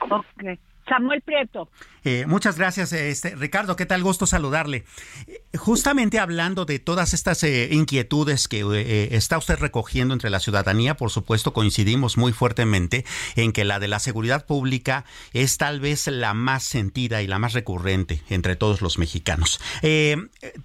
Okay. 0.00 0.58
Samuel 0.90 1.20
Prieto. 1.22 1.68
Eh, 2.04 2.24
muchas 2.26 2.56
gracias, 2.56 2.92
este, 2.92 3.34
Ricardo. 3.36 3.76
¿Qué 3.76 3.86
tal? 3.86 4.02
Gusto 4.02 4.26
saludarle. 4.26 4.84
Eh, 5.26 5.42
justamente 5.56 6.18
hablando 6.18 6.64
de 6.64 6.78
todas 6.78 7.12
estas 7.14 7.42
eh, 7.42 7.68
inquietudes 7.72 8.48
que 8.48 9.08
está 9.12 9.38
usted 9.38 9.58
recogiendo 9.58 10.14
entre 10.14 10.30
la 10.30 10.40
ciudadanía, 10.40 10.96
por 10.96 11.10
supuesto, 11.10 11.52
coincidimos 11.52 12.16
muy 12.16 12.32
fuertemente 12.32 13.04
en 13.36 13.52
que 13.52 13.64
la 13.64 13.78
de 13.78 13.88
la 13.88 13.98
seguridad 13.98 14.46
pública 14.46 15.04
es 15.32 15.58
tal 15.58 15.80
vez 15.80 16.06
la 16.06 16.34
más 16.34 16.62
sentida 16.62 17.22
y 17.22 17.26
la 17.26 17.38
más 17.38 17.52
recurrente 17.52 18.22
entre 18.28 18.56
todos 18.56 18.80
los 18.80 18.98
mexicanos. 18.98 19.60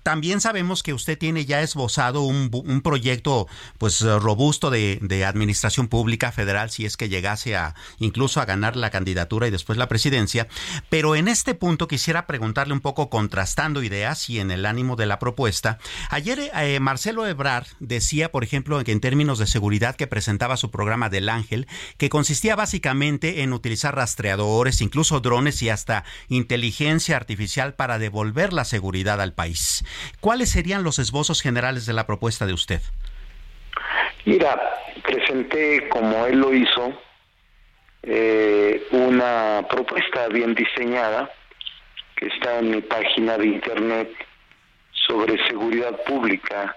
también 0.04 0.42
sabemos 0.42 0.84
que 0.84 0.94
usted 0.94 1.18
tiene 1.18 1.46
ya 1.46 1.62
esbozado 1.62 2.22
un, 2.22 2.82
proyecto, 2.82 3.48
pues, 3.78 4.02
robusto 4.02 4.70
de, 4.70 5.00
de 5.02 5.26
administración 5.26 5.88
pública 5.88 6.32
federal, 6.32 6.70
si 6.70 6.86
es 6.86 6.98
que 6.98 7.10
llegase 7.10 7.56
a 7.56 7.76
incluso 8.00 8.40
a 8.42 8.46
ganar 8.46 8.76
la 8.76 8.90
candidatura 8.90 9.48
y 9.48 9.52
después 9.52 9.78
la 9.78 9.88
presidencia, 9.88 10.48
pero 10.90 11.16
en 11.16 11.25
en 11.26 11.30
este 11.30 11.56
punto 11.56 11.88
quisiera 11.88 12.28
preguntarle 12.28 12.76
un 12.76 12.82
poco 12.82 13.10
contrastando 13.10 13.82
ideas 13.82 14.30
y 14.30 14.40
en 14.40 14.52
el 14.52 14.64
ánimo 14.64 14.96
de 14.96 15.08
la 15.08 15.18
propuesta. 15.18 15.80
Ayer 16.12 16.52
eh, 16.54 16.80
Marcelo 16.80 17.26
Ebrard 17.26 17.66
decía, 17.80 18.32
por 18.32 18.44
ejemplo, 18.44 18.84
que 18.84 18.92
en 18.92 19.02
términos 19.02 19.40
de 19.40 19.48
seguridad 19.48 19.96
que 19.96 20.06
presentaba 20.06 20.56
su 20.56 20.70
programa 20.70 21.10
del 21.10 21.30
Ángel, 21.30 21.66
que 21.98 22.10
consistía 22.10 22.56
básicamente 22.56 23.42
en 23.42 23.54
utilizar 23.54 23.96
rastreadores, 23.96 24.82
incluso 24.82 25.20
drones 25.20 25.64
y 25.64 25.70
hasta 25.70 26.04
inteligencia 26.30 27.18
artificial 27.18 27.74
para 27.74 27.98
devolver 27.98 28.54
la 28.54 28.64
seguridad 28.64 29.20
al 29.20 29.34
país. 29.34 29.84
¿Cuáles 30.20 30.52
serían 30.52 30.84
los 30.84 31.00
esbozos 31.00 31.42
generales 31.42 31.88
de 31.88 31.94
la 31.94 32.06
propuesta 32.06 32.46
de 32.46 32.54
usted? 32.54 32.82
Mira, 34.26 34.62
presenté 35.04 35.90
como 35.90 36.28
él 36.28 36.38
lo 36.38 36.54
hizo 36.54 37.05
eh, 38.08 38.88
una 38.92 39.66
propuesta 39.68 40.28
bien 40.28 40.54
diseñada 40.54 41.32
que 42.16 42.28
está 42.28 42.60
en 42.60 42.70
mi 42.72 42.82
página 42.82 43.38
de 43.38 43.48
internet 43.48 44.10
sobre 45.08 45.44
seguridad 45.48 46.04
pública. 46.04 46.76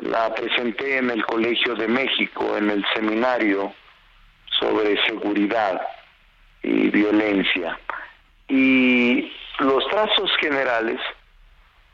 La 0.00 0.34
presenté 0.34 0.98
en 0.98 1.10
el 1.10 1.24
Colegio 1.24 1.74
de 1.74 1.88
México, 1.88 2.56
en 2.56 2.70
el 2.70 2.84
seminario 2.94 3.72
sobre 4.60 5.02
seguridad 5.06 5.80
y 6.62 6.90
violencia. 6.90 7.78
Y 8.48 9.32
los 9.58 9.88
trazos 9.88 10.30
generales 10.38 11.00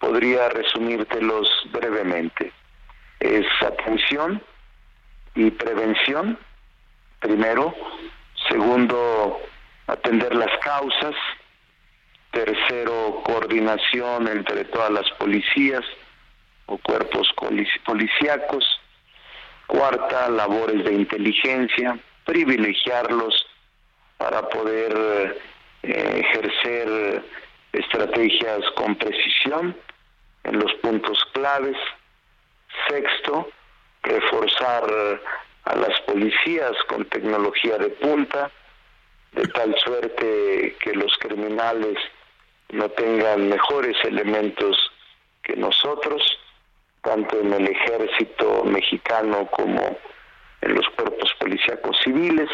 podría 0.00 0.49
resumírtelos 0.49 1.49
brevemente. 1.73 2.52
Es 3.21 3.47
atención 3.62 4.43
y 5.35 5.50
prevención, 5.50 6.38
primero, 7.21 7.75
Segundo, 8.48 9.40
atender 9.86 10.34
las 10.34 10.50
causas. 10.58 11.14
Tercero, 12.30 13.22
coordinación 13.24 14.26
entre 14.28 14.64
todas 14.64 14.90
las 14.90 15.08
policías 15.12 15.84
o 16.66 16.78
cuerpos 16.78 17.32
policíacos. 17.84 18.64
Cuarta, 19.66 20.28
labores 20.28 20.84
de 20.84 20.92
inteligencia, 20.92 21.98
privilegiarlos 22.24 23.46
para 24.18 24.48
poder 24.48 25.40
eh, 25.83 26.24
ejercer 26.26 27.24
estrategias 27.72 28.61
con 28.76 28.94
precisión 28.96 29.76
en 30.44 30.59
los 30.59 30.72
puntos 30.74 31.18
claves. 31.33 31.76
Sexto, 32.88 33.48
reforzar 34.02 35.20
a 35.64 35.77
las 35.77 36.00
policías 36.03 36.72
con 36.88 37.05
tecnología 37.07 37.79
de 37.79 37.88
punta, 37.90 38.50
de 39.33 39.46
tal 39.48 39.74
suerte 39.79 40.77
que 40.81 40.92
los 40.94 41.16
criminales 41.18 41.96
no 42.70 42.88
tengan 42.90 43.48
mejores 43.48 43.96
elementos 44.05 44.77
que 45.42 45.57
nosotros, 45.57 46.22
tanto 47.03 47.40
en 47.40 47.53
el 47.53 47.68
ejército 47.68 48.64
mexicano 48.64 49.46
como 49.50 49.98
en 50.61 50.74
los 50.74 50.88
cuerpos 50.90 51.33
policíacos 51.38 51.96
civiles. 52.03 52.48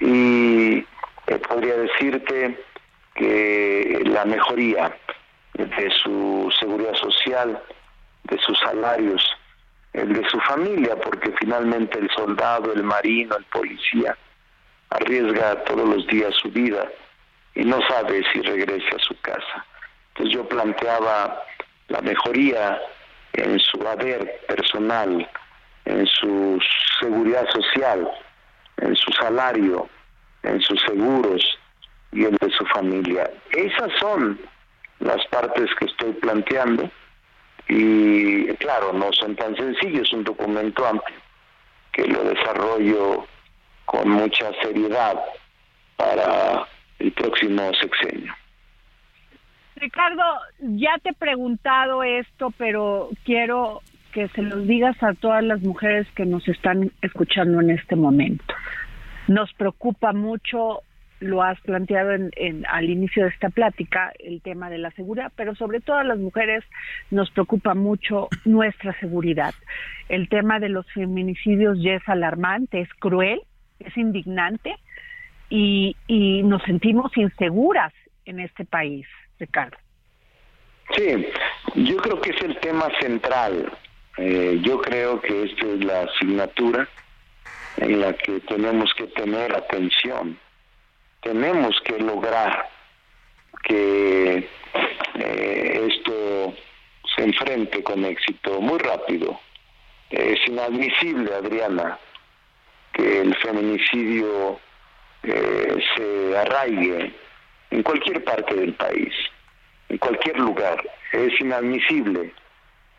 Y 0.00 0.78
eh, 1.26 1.38
podría 1.48 1.76
decirte 1.76 2.58
que 3.14 4.02
la 4.06 4.24
mejoría 4.24 4.96
de 5.54 5.90
su 6.02 6.52
seguridad 6.58 6.94
social, 6.94 7.62
de 8.24 8.38
sus 8.38 8.58
salarios, 8.58 9.22
el 9.92 10.12
de 10.12 10.28
su 10.28 10.38
familia, 10.40 10.96
porque 10.96 11.32
finalmente 11.38 11.98
el 11.98 12.08
soldado, 12.10 12.72
el 12.72 12.82
marino, 12.82 13.36
el 13.36 13.44
policía 13.46 14.16
arriesga 14.90 15.62
todos 15.64 15.88
los 15.88 16.06
días 16.06 16.34
su 16.40 16.50
vida 16.50 16.88
y 17.54 17.64
no 17.64 17.80
sabe 17.88 18.22
si 18.32 18.40
regresa 18.42 18.96
a 18.96 18.98
su 19.00 19.18
casa. 19.20 19.66
Entonces 20.08 20.34
yo 20.34 20.48
planteaba 20.48 21.42
la 21.88 22.00
mejoría 22.02 22.80
en 23.32 23.58
su 23.58 23.86
haber 23.86 24.40
personal, 24.46 25.28
en 25.84 26.06
su 26.06 26.60
seguridad 27.00 27.48
social, 27.50 28.08
en 28.78 28.96
su 28.96 29.12
salario, 29.12 29.88
en 30.42 30.60
sus 30.60 30.80
seguros 30.82 31.42
y 32.12 32.24
en 32.24 32.36
de 32.36 32.50
su 32.50 32.64
familia. 32.66 33.30
Esas 33.52 33.90
son 34.00 34.38
las 35.00 35.24
partes 35.26 35.70
que 35.78 35.86
estoy 35.86 36.12
planteando 36.14 36.90
y 37.72 38.46
claro, 38.56 38.92
no 38.92 39.12
son 39.12 39.36
tan 39.36 39.54
sencillos, 39.54 40.08
es 40.08 40.12
un 40.12 40.24
documento 40.24 40.84
amplio 40.84 41.16
que 41.92 42.04
lo 42.06 42.24
desarrollo 42.24 43.26
con 43.84 44.10
mucha 44.10 44.50
seriedad 44.60 45.20
para 45.96 46.66
el 46.98 47.12
próximo 47.12 47.72
sexenio. 47.74 48.34
Ricardo, 49.76 50.22
ya 50.58 50.98
te 51.02 51.10
he 51.10 51.14
preguntado 51.14 52.02
esto, 52.02 52.52
pero 52.58 53.08
quiero 53.24 53.82
que 54.12 54.28
se 54.28 54.42
los 54.42 54.66
digas 54.66 55.00
a 55.02 55.14
todas 55.14 55.44
las 55.44 55.60
mujeres 55.62 56.08
que 56.16 56.26
nos 56.26 56.46
están 56.48 56.90
escuchando 57.02 57.60
en 57.60 57.70
este 57.70 57.94
momento. 57.94 58.52
Nos 59.28 59.52
preocupa 59.54 60.12
mucho 60.12 60.82
lo 61.20 61.42
has 61.42 61.60
planteado 61.60 62.12
en, 62.12 62.66
al 62.66 62.90
inicio 62.90 63.24
de 63.24 63.28
esta 63.28 63.50
plática, 63.50 64.12
el 64.18 64.40
tema 64.40 64.70
de 64.70 64.78
la 64.78 64.90
seguridad, 64.92 65.30
pero 65.36 65.54
sobre 65.54 65.80
todo 65.80 65.96
a 65.96 66.04
las 66.04 66.18
mujeres 66.18 66.64
nos 67.10 67.30
preocupa 67.30 67.74
mucho 67.74 68.28
nuestra 68.44 68.98
seguridad. 69.00 69.54
El 70.08 70.28
tema 70.28 70.58
de 70.58 70.70
los 70.70 70.90
feminicidios 70.92 71.78
ya 71.80 71.94
es 71.94 72.08
alarmante, 72.08 72.80
es 72.80 72.88
cruel, 72.98 73.42
es 73.78 73.96
indignante 73.96 74.74
y, 75.50 75.96
y 76.06 76.42
nos 76.42 76.62
sentimos 76.62 77.16
inseguras 77.16 77.92
en 78.24 78.40
este 78.40 78.64
país, 78.64 79.06
Ricardo. 79.38 79.76
Sí, 80.96 81.26
yo 81.76 81.96
creo 81.98 82.20
que 82.20 82.30
es 82.30 82.42
el 82.42 82.56
tema 82.58 82.88
central. 83.00 83.72
Eh, 84.16 84.58
yo 84.62 84.80
creo 84.80 85.20
que 85.20 85.44
esta 85.44 85.66
es 85.66 85.84
la 85.84 86.02
asignatura 86.02 86.88
en 87.76 88.00
la 88.00 88.12
que 88.14 88.40
tenemos 88.40 88.92
que 88.94 89.06
tener 89.08 89.54
atención 89.54 90.38
tenemos 91.22 91.80
que 91.82 91.98
lograr 91.98 92.68
que 93.64 94.48
eh, 95.14 95.88
esto 95.90 96.54
se 97.14 97.24
enfrente 97.24 97.82
con 97.82 98.04
éxito 98.04 98.60
muy 98.60 98.78
rápido. 98.78 99.38
Es 100.10 100.38
inadmisible, 100.46 101.32
Adriana, 101.34 101.98
que 102.92 103.20
el 103.20 103.34
feminicidio 103.36 104.58
eh, 105.22 105.78
se 105.94 106.38
arraigue 106.38 107.12
en 107.70 107.82
cualquier 107.82 108.24
parte 108.24 108.54
del 108.54 108.74
país, 108.74 109.14
en 109.88 109.98
cualquier 109.98 110.38
lugar. 110.38 110.82
Es 111.12 111.38
inadmisible 111.40 112.32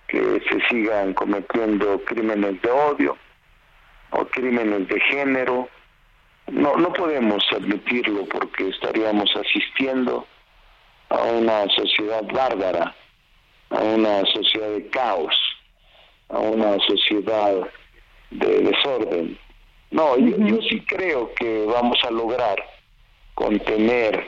que 0.07 0.41
se 0.49 0.67
sigan 0.69 1.13
cometiendo 1.13 1.99
crímenes 2.05 2.61
de 2.61 2.69
odio 2.69 3.17
o 4.11 4.25
crímenes 4.25 4.87
de 4.87 4.99
género 5.01 5.69
no, 6.47 6.75
no 6.75 6.93
podemos 6.93 7.43
admitirlo 7.51 8.25
porque 8.25 8.69
estaríamos 8.69 9.29
asistiendo 9.35 10.25
a 11.09 11.21
una 11.23 11.67
sociedad 11.69 12.23
bárbara, 12.31 12.95
a 13.69 13.79
una 13.79 14.25
sociedad 14.25 14.69
de 14.69 14.87
caos, 14.89 15.35
a 16.29 16.39
una 16.39 16.77
sociedad 16.79 17.67
de 18.31 18.61
desorden. 18.61 19.37
No, 19.91 20.17
yo, 20.17 20.61
sí 20.69 20.81
creo 20.87 21.33
que 21.35 21.65
vamos 21.65 21.99
a 22.03 22.11
lograr 22.11 22.57
contener 23.35 24.25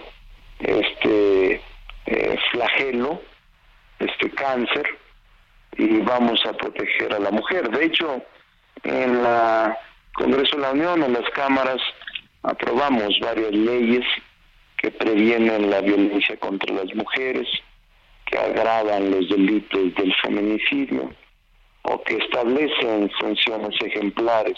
este 0.60 1.62
eh, 2.06 2.38
flagelo, 2.52 3.22
este 4.00 4.30
cáncer, 4.32 4.98
y 5.78 6.00
vamos 6.00 6.46
a 6.46 6.54
proteger 6.54 7.14
a 7.14 7.20
la 7.20 7.32
mujer. 7.32 7.70
De 7.70 7.86
hecho, 7.86 8.22
en 8.84 9.24
la 9.24 9.78
Congreso 10.14 10.58
de 10.58 10.62
la 10.62 10.72
Unión, 10.72 11.04
en 11.04 11.14
las 11.14 11.30
cámaras, 11.32 11.82
aprobamos 12.44 13.20
varias 13.20 13.52
leyes 13.52 14.06
que 14.78 14.92
previenen 14.92 15.70
la 15.70 15.82
violencia 15.82 16.38
contra 16.38 16.74
las 16.74 16.94
mujeres, 16.96 17.48
que 18.26 18.38
agravan 18.38 19.12
los 19.12 19.30
delitos 19.30 19.96
del 19.96 20.14
feminicidio 20.22 21.14
o 21.84 22.02
que 22.04 22.18
establecen 22.18 23.12
sanciones 23.20 23.76
ejemplares 23.82 24.58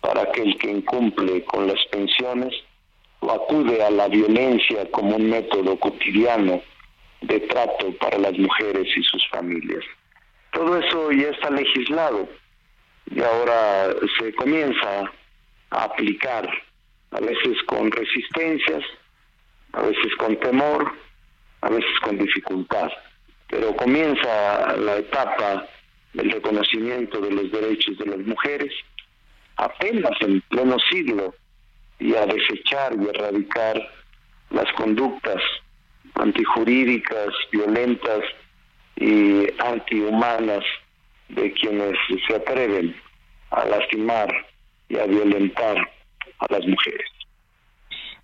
para 0.00 0.22
aquel 0.22 0.56
que 0.58 0.70
incumple 0.70 1.44
con 1.44 1.66
las 1.66 1.82
pensiones 1.90 2.52
o 3.20 3.30
acude 3.30 3.82
a 3.82 3.90
la 3.90 4.08
violencia 4.08 4.90
como 4.90 5.16
un 5.16 5.30
método 5.30 5.78
cotidiano 5.78 6.60
de 7.22 7.40
trato 7.40 7.92
para 7.98 8.18
las 8.18 8.36
mujeres 8.36 8.86
y 8.96 9.02
sus 9.04 9.26
familias. 9.28 9.84
Todo 10.52 10.78
eso 10.78 11.12
ya 11.12 11.28
está 11.28 11.50
legislado 11.50 12.28
y 13.10 13.20
ahora 13.20 13.94
se 14.18 14.34
comienza 14.34 15.10
a 15.70 15.84
aplicar, 15.84 16.48
a 17.12 17.20
veces 17.20 17.62
con 17.66 17.90
resistencias, 17.90 18.82
a 19.72 19.82
veces 19.82 20.14
con 20.18 20.36
temor, 20.40 20.92
a 21.60 21.70
veces 21.70 22.00
con 22.02 22.18
dificultad, 22.18 22.90
pero 23.48 23.74
comienza 23.76 24.76
la 24.76 24.96
etapa 24.96 25.66
del 26.14 26.30
reconocimiento 26.30 27.20
de 27.20 27.30
los 27.30 27.52
derechos 27.52 27.96
de 27.98 28.06
las 28.06 28.18
mujeres 28.18 28.72
apenas 29.56 30.12
en 30.20 30.40
pleno 30.42 30.76
siglo 30.90 31.34
y 31.98 32.14
a 32.14 32.26
desechar 32.26 32.94
y 32.94 33.08
erradicar 33.08 33.80
las 34.50 34.70
conductas 34.72 35.40
antijurídicas, 36.14 37.28
violentas 37.50 38.20
y 38.96 39.46
antihumanas 39.58 40.64
de 41.28 41.52
quienes 41.52 41.96
se 42.26 42.36
atreven 42.36 42.94
a 43.50 43.64
lastimar 43.66 44.30
y 44.88 44.98
a 44.98 45.06
violentar 45.06 45.76
a 46.42 46.52
las 46.52 46.66
mujeres. 46.66 47.08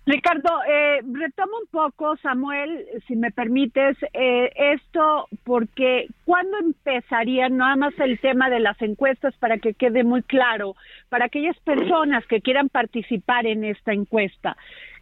Ricardo, 0.05 0.49
eh, 0.67 1.01
retomo 1.13 1.57
un 1.61 1.67
poco, 1.69 2.17
Samuel, 2.17 2.83
si 3.07 3.15
me 3.15 3.29
permites, 3.29 3.95
eh, 4.13 4.51
esto 4.55 5.27
porque 5.43 6.07
¿cuándo 6.25 6.57
empezaría 6.57 7.47
nada 7.49 7.75
más 7.75 7.93
el 7.99 8.19
tema 8.19 8.49
de 8.49 8.59
las 8.59 8.81
encuestas 8.81 9.35
para 9.37 9.59
que 9.59 9.75
quede 9.75 10.03
muy 10.03 10.23
claro 10.23 10.75
para 11.09 11.25
aquellas 11.25 11.59
personas 11.59 12.25
que 12.25 12.41
quieran 12.41 12.69
participar 12.69 13.45
en 13.45 13.63
esta 13.63 13.93
encuesta? 13.93 14.57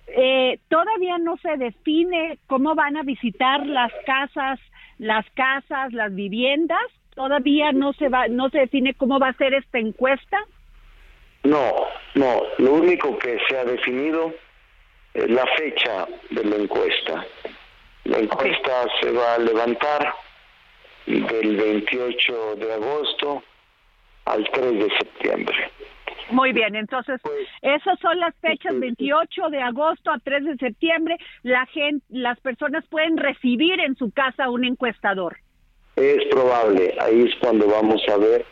Eh, 0.07 0.59
todavía 0.67 1.17
no 1.19 1.37
se 1.37 1.55
define 1.55 2.37
cómo 2.47 2.75
van 2.75 2.97
a 2.97 3.03
visitar 3.03 3.65
las 3.65 3.93
casas, 4.05 4.59
las 4.97 5.25
casas, 5.31 5.93
las 5.93 6.13
viviendas. 6.13 6.85
Todavía 7.15 7.71
no 7.71 7.93
se 7.93 8.09
va, 8.09 8.27
no 8.27 8.49
se 8.49 8.59
define 8.59 8.93
cómo 8.93 9.19
va 9.19 9.29
a 9.29 9.37
ser 9.37 9.53
esta 9.53 9.79
encuesta. 9.79 10.37
No, 11.47 11.87
no. 12.15 12.43
Lo 12.57 12.73
único 12.73 13.17
que 13.17 13.39
se 13.47 13.57
ha 13.57 13.63
definido 13.63 14.33
la 15.13 15.45
fecha 15.55 16.05
de 16.29 16.43
la 16.43 16.57
encuesta. 16.57 17.25
La 18.03 18.19
encuesta 18.19 18.85
se 18.99 19.11
va 19.11 19.35
a 19.35 19.39
levantar 19.39 20.13
del 21.05 21.55
28 21.55 22.55
de 22.57 22.73
agosto 22.73 23.43
al 24.25 24.45
3 24.51 24.73
de 24.73 24.89
septiembre. 24.97 25.71
Muy 26.31 26.51
bien, 26.51 26.75
entonces 26.75 27.21
pues, 27.23 27.47
esas 27.61 27.97
son 28.01 28.19
las 28.19 28.35
fechas 28.41 28.77
28 28.77 29.49
de 29.49 29.61
agosto 29.61 30.11
a 30.11 30.19
3 30.19 30.43
de 30.43 30.57
septiembre. 30.57 31.17
La 31.43 31.65
gente, 31.67 32.05
las 32.09 32.37
personas 32.41 32.85
pueden 32.87 33.15
recibir 33.15 33.79
en 33.79 33.95
su 33.95 34.11
casa 34.11 34.49
un 34.49 34.65
encuestador. 34.65 35.37
Es 35.95 36.25
probable, 36.25 36.93
ahí 36.99 37.23
es 37.23 37.35
cuando 37.35 37.67
vamos 37.67 38.01
a 38.09 38.17
ver 38.17 38.45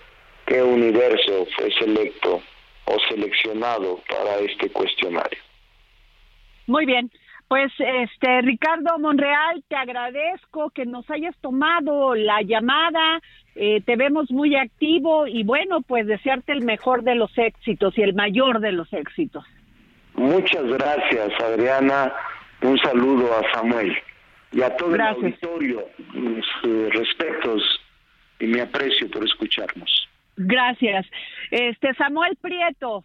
qué 0.46 0.64
universo 0.64 1.46
fue 1.58 1.70
selecto 1.74 2.42
o 2.86 2.98
seleccionado 3.10 4.00
para 4.10 4.38
este 4.40 4.70
cuestionario. 4.70 5.40
Muy 6.68 6.86
bien. 6.86 7.12
Pues 7.48 7.72
este 7.78 8.42
Ricardo 8.42 8.98
Monreal, 8.98 9.64
te 9.68 9.76
agradezco 9.76 10.72
que 10.72 10.86
nos 10.86 11.08
hayas 11.12 11.36
tomado 11.42 12.16
la 12.16 12.42
llamada, 12.42 13.22
eh, 13.54 13.82
te 13.86 13.96
vemos 13.96 14.32
muy 14.32 14.56
activo 14.56 15.28
y 15.28 15.44
bueno, 15.44 15.82
pues 15.82 16.08
desearte 16.08 16.54
el 16.54 16.64
mejor 16.64 17.04
de 17.04 17.14
los 17.14 17.32
éxitos 17.38 17.96
y 18.00 18.02
el 18.02 18.16
mayor 18.16 18.62
de 18.62 18.72
los 18.72 18.92
éxitos. 18.92 19.46
Muchas 20.16 20.64
gracias, 20.64 21.40
Adriana. 21.40 22.12
Un 22.62 22.80
saludo 22.80 23.30
a 23.38 23.54
Samuel 23.54 23.96
y 24.52 24.64
a 24.64 24.76
todo 24.76 24.96
el 24.96 25.02
auditorio. 25.02 25.88
Mis 26.14 26.46
eh, 26.64 26.90
respetos 26.94 27.62
y 28.40 28.48
mi 28.48 28.60
aprecio 28.60 29.10
por 29.12 29.24
escucharnos. 29.24 30.10
Gracias. 30.38 31.06
Este 31.52 31.94
Samuel 31.96 32.38
Prieto, 32.42 33.04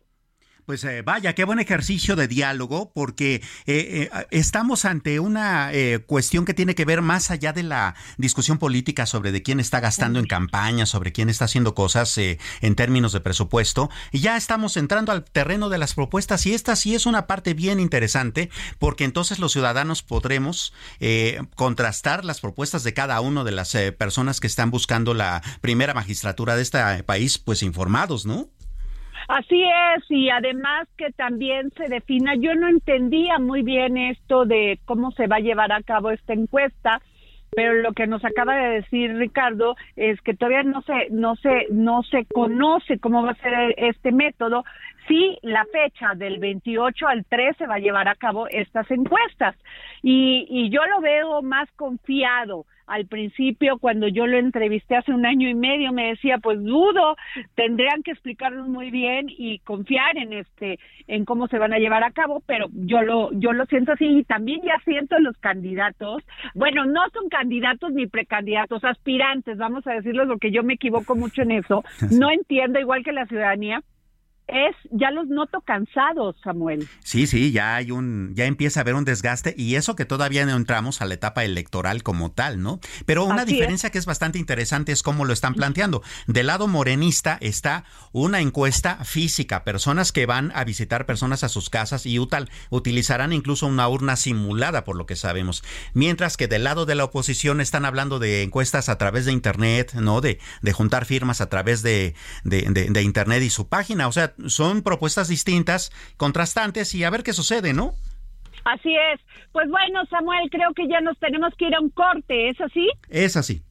pues 0.71 0.85
eh, 0.85 1.03
vaya, 1.03 1.35
qué 1.35 1.43
buen 1.43 1.59
ejercicio 1.59 2.15
de 2.15 2.29
diálogo, 2.29 2.93
porque 2.95 3.43
eh, 3.67 4.09
eh, 4.13 4.27
estamos 4.31 4.85
ante 4.85 5.19
una 5.19 5.73
cuestión 6.07 6.45
que 6.45 6.55
tiene 6.55 6.77
que 6.77 6.85
ver 6.85 7.03
más 7.03 7.33
allá 7.33 7.53
de 7.53 7.65
la 7.65 7.97
discusión 8.19 8.59
política 8.59 9.05
sobre 9.05 9.33
de 9.33 9.43
quién 9.43 9.59
está 9.59 9.81
gastando 9.81 10.21
en 10.21 10.27
campaña, 10.27 10.87
sobre 10.87 11.11
quién 11.11 11.29
está 11.29 11.47
haciendo 11.47 11.75
cosas 11.75 12.17
en 12.19 12.75
términos 12.77 13.11
de 13.13 13.21
presupuesto. 13.21 13.91
Y 14.13 14.21
ya 14.21 14.37
estamos 14.37 14.77
entrando 14.77 15.11
al 15.11 15.25
terreno 15.25 15.71
de 15.71 15.79
las 15.79 15.95
propuestas 15.95 16.47
y 16.47 16.55
esta 16.55 16.77
sí 16.77 16.95
es 16.95 17.05
una 17.05 17.27
parte 17.27 17.53
bien 17.53 17.81
interesante, 17.81 18.49
porque 18.79 19.03
entonces 19.03 19.41
los 19.41 19.51
ciudadanos 19.51 20.05
podremos 20.05 20.73
contrastar 21.57 22.25
las 22.25 22.41
propuestas 22.41 22.85
de 22.85 22.95
cada 22.95 23.21
una 23.21 23.43
de 23.43 23.51
las 23.51 23.77
personas 23.99 24.39
que 24.39 24.47
están 24.47 24.71
buscando 24.71 25.15
la 25.15 25.43
primera 25.63 25.95
magistratura 25.95 26.55
de 26.55 26.63
este 26.63 27.03
país, 27.03 27.39
pues 27.39 27.65
informados, 27.65 28.25
¿no? 28.25 28.51
Así 29.31 29.63
es, 29.63 30.11
y 30.11 30.29
además 30.29 30.89
que 30.99 31.13
también 31.13 31.71
se 31.77 31.85
defina, 31.85 32.35
yo 32.35 32.57
no 32.57 32.67
entendía 32.67 33.39
muy 33.39 33.63
bien 33.63 33.97
esto 33.97 34.45
de 34.45 34.81
cómo 34.87 35.13
se 35.13 35.29
va 35.29 35.37
a 35.37 35.41
llevar 35.41 35.71
a 35.71 35.85
cabo 35.85 36.11
esta 36.11 36.33
encuesta, 36.33 37.01
pero 37.53 37.75
lo 37.75 37.93
que 37.93 38.09
nos 38.09 38.25
acaba 38.25 38.57
de 38.57 38.81
decir 38.81 39.17
Ricardo 39.17 39.77
es 39.95 40.21
que 40.23 40.35
todavía 40.35 40.65
no 40.65 40.83
se 40.83 41.11
no 41.11 41.37
se 41.37 41.69
no 41.71 42.03
se 42.03 42.25
conoce 42.27 42.99
cómo 42.99 43.23
va 43.23 43.31
a 43.31 43.35
ser 43.37 43.75
este 43.77 44.11
método 44.11 44.65
sí 45.11 45.39
la 45.43 45.65
fecha 45.67 46.15
del 46.15 46.39
28 46.39 47.07
al 47.09 47.25
3 47.25 47.57
se 47.57 47.67
va 47.67 47.75
a 47.75 47.81
llevar 47.81 48.09
a 48.09 48.15
cabo 48.15 48.47
estas 48.49 48.89
encuestas. 48.91 49.57
Y, 50.03 50.47
y 50.49 50.71
yo 50.71 50.81
lo 50.87 51.01
veo 51.01 51.43
más 51.43 51.69
confiado. 51.73 52.65
Al 52.87 53.07
principio 53.07 53.79
cuando 53.79 54.09
yo 54.09 54.27
lo 54.27 54.37
entrevisté 54.37 54.97
hace 54.97 55.13
un 55.13 55.25
año 55.25 55.49
y 55.49 55.55
medio 55.55 55.93
me 55.93 56.09
decía 56.09 56.39
pues 56.39 56.61
dudo 56.61 57.15
tendrían 57.55 58.03
que 58.03 58.11
explicarnos 58.11 58.67
muy 58.67 58.91
bien 58.91 59.27
y 59.29 59.61
confiar 59.61 60.17
en 60.17 60.33
este 60.33 60.81
en 61.07 61.25
cómo 61.25 61.47
se 61.47 61.59
van 61.59 61.73
a 61.73 61.79
llevar 61.79 62.03
a 62.03 62.11
cabo 62.11 62.43
pero 62.47 62.67
yo 62.73 63.03
lo 63.03 63.31
yo 63.33 63.53
lo 63.53 63.65
siento 63.67 63.93
así 63.93 64.07
y 64.07 64.25
también 64.25 64.61
ya 64.63 64.77
siento 64.85 65.17
los 65.21 65.37
candidatos. 65.37 66.25
Bueno 66.55 66.85
no 66.85 67.03
son 67.13 67.29
candidatos 67.29 67.93
ni 67.93 68.09
precandidatos 68.09 68.83
aspirantes 68.83 69.57
vamos 69.57 69.87
a 69.87 69.93
decirlo 69.93 70.27
porque 70.27 70.51
yo 70.51 70.65
me 70.65 70.75
equivoco 70.75 71.15
mucho 71.15 71.43
en 71.43 71.53
eso. 71.53 71.85
No 72.11 72.29
entiendo 72.29 72.81
igual 72.81 73.05
que 73.05 73.13
la 73.13 73.27
ciudadanía 73.27 73.83
es, 74.53 74.77
ya 74.91 75.11
los 75.11 75.29
noto 75.29 75.61
cansados, 75.61 76.37
Samuel. 76.43 76.89
Sí, 77.03 77.27
sí, 77.27 77.53
ya 77.53 77.77
hay 77.77 77.91
un, 77.91 78.33
ya 78.35 78.47
empieza 78.47 78.81
a 78.81 78.83
haber 78.83 78.95
un 78.95 79.05
desgaste 79.05 79.55
y 79.57 79.75
eso 79.75 79.97
que 79.97 80.05
todavía 80.05 80.47
no 80.47 80.57
entramos 80.57 81.01
a 81.01 81.07
la 81.07 81.15
etapa 81.15 81.45
electoral 81.45 82.03
como 82.03 82.31
tal, 82.31 82.63
¿no? 82.63 82.81
Pero 83.07 83.25
una 83.25 83.45
diferencia 83.45 83.91
que 83.91 83.99
es 83.99 84.07
bastante 84.07 84.39
interesante 84.39 84.93
es 84.93 85.03
cómo 85.03 85.25
lo 85.25 85.33
están 85.33 85.55
planteando. 85.55 86.03
Del 86.27 86.47
lado 86.47 86.69
morenista 86.69 87.39
está 87.41 87.85
una 88.13 88.41
encuesta 88.41 89.05
física, 89.05 89.65
personas 89.65 90.13
que 90.13 90.27
van 90.27 90.53
a 90.55 90.65
visitar 90.65 91.07
personas 91.07 91.45
a 91.45 91.49
sus 91.49 91.71
casas 91.71 92.07
y 92.07 92.21
tal, 92.29 92.51
utilizarán 92.69 93.33
incluso 93.33 93.67
una 93.67 93.89
urna 93.89 94.17
simulada, 94.17 94.85
por 94.85 94.97
lo 94.97 95.07
que 95.07 95.17
sabemos. 95.17 95.63
Mientras 95.95 96.37
que 96.37 96.49
del 96.49 96.65
lado 96.65 96.87
de 96.87 96.95
la 96.95 97.05
oposición 97.05 97.61
están 97.61 97.85
hablando 97.85 98.19
de 98.19 98.43
encuestas 98.43 98.89
a 98.89 98.99
través 98.99 99.25
de 99.25 99.33
internet, 99.33 99.95
¿no? 99.95 100.21
De, 100.21 100.39
de 100.61 100.73
juntar 100.73 101.07
firmas 101.07 101.41
a 101.41 101.49
través 101.49 101.83
de, 101.83 102.15
de, 102.45 102.63
de 102.63 103.03
internet 103.03 103.43
y 103.43 103.51
su 103.51 103.69
página. 103.69 104.07
O 104.07 104.13
sea, 104.13 104.35
son 104.49 104.83
propuestas 104.83 105.29
distintas, 105.29 105.91
contrastantes 106.17 106.95
y 106.95 107.05
a 107.05 107.11
ver 107.11 107.23
qué 107.23 107.33
sucede, 107.33 107.73
¿no? 107.73 107.95
Así 108.65 108.95
es. 108.95 109.21
Pues 109.53 109.69
bueno, 109.69 110.05
Samuel, 110.07 110.49
creo 110.51 110.73
que 110.75 110.87
ya 110.89 111.01
nos 111.01 111.19
tenemos 111.19 111.53
que 111.57 111.67
ir 111.67 111.75
a 111.75 111.81
un 111.81 111.91
corte, 111.91 112.49
¿es 112.49 112.61
así? 112.61 112.89
Es 113.09 113.37
así. 113.37 113.63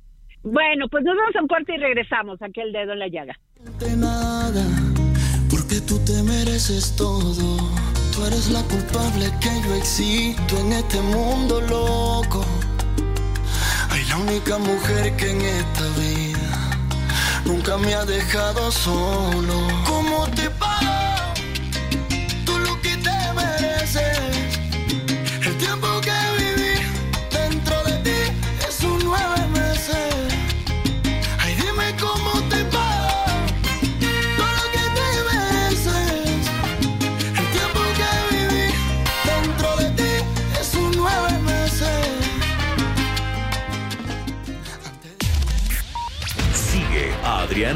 Bueno, 0.43 0.87
pues 0.89 1.03
nos 1.03 1.15
vamos 1.17 1.35
a 1.35 1.41
un 1.41 1.47
corte 1.47 1.75
y 1.75 1.77
regresamos 1.77 2.41
aquí 2.41 2.61
el 2.61 2.71
dedo 2.71 2.93
en 2.93 2.99
la 2.99 3.07
llaga. 3.07 3.37
De 3.79 3.95
nada, 3.95 4.63
porque 5.49 5.81
tú 5.81 6.03
te 6.05 6.23
mereces 6.23 6.95
todo. 6.95 7.57
Tú 8.13 8.25
eres 8.25 8.49
la 8.49 8.61
culpable 8.63 9.31
que 9.41 9.61
yo 9.67 9.75
existo 9.75 10.57
en 10.59 10.73
este 10.73 11.01
mundo 11.01 11.61
loco. 11.61 12.45
Hay 13.91 14.03
la 14.05 14.17
única 14.17 14.57
mujer 14.57 15.15
que 15.17 15.31
en 15.31 15.41
esta 15.41 15.87
vida 15.99 16.39
nunca 17.45 17.77
me 17.77 17.93
ha 17.93 18.05
dejado 18.05 18.71
solo. 18.71 19.67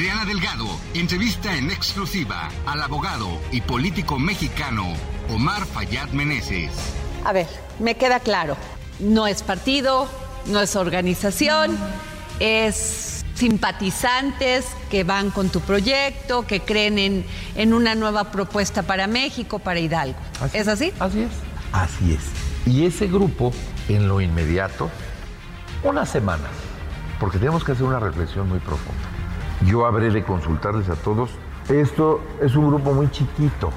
Adriana 0.00 0.24
Delgado 0.24 0.66
entrevista 0.94 1.54
en 1.54 1.70
exclusiva 1.70 2.48
al 2.64 2.80
abogado 2.80 3.38
y 3.52 3.60
político 3.60 4.18
mexicano 4.18 4.94
Omar 5.28 5.66
Fayad 5.66 6.08
Meneses. 6.12 6.70
A 7.22 7.34
ver, 7.34 7.46
me 7.78 7.96
queda 7.96 8.18
claro, 8.18 8.56
no 8.98 9.26
es 9.26 9.42
partido, 9.42 10.08
no 10.46 10.62
es 10.62 10.74
organización, 10.74 11.76
es 12.38 13.22
simpatizantes 13.34 14.68
que 14.90 15.04
van 15.04 15.30
con 15.30 15.50
tu 15.50 15.60
proyecto, 15.60 16.46
que 16.46 16.60
creen 16.60 16.98
en, 16.98 17.26
en 17.54 17.74
una 17.74 17.94
nueva 17.94 18.32
propuesta 18.32 18.82
para 18.82 19.06
México, 19.06 19.58
para 19.58 19.80
Hidalgo. 19.80 20.18
¿Es 20.54 20.66
así? 20.66 20.94
Así 20.98 21.20
es. 21.20 21.30
Así 21.72 22.14
es. 22.14 22.22
Y 22.64 22.86
ese 22.86 23.06
grupo, 23.06 23.52
en 23.90 24.08
lo 24.08 24.22
inmediato, 24.22 24.88
unas 25.82 26.08
semanas, 26.08 26.52
porque 27.18 27.36
tenemos 27.36 27.64
que 27.64 27.72
hacer 27.72 27.84
una 27.84 28.00
reflexión 28.00 28.48
muy 28.48 28.60
profunda 28.60 29.09
yo 29.66 29.86
habré 29.86 30.10
de 30.10 30.22
consultarles 30.22 30.88
a 30.88 30.96
todos. 30.96 31.30
Esto 31.68 32.20
es 32.42 32.56
un 32.56 32.68
grupo 32.68 32.92
muy 32.92 33.10
chiquito. 33.10 33.70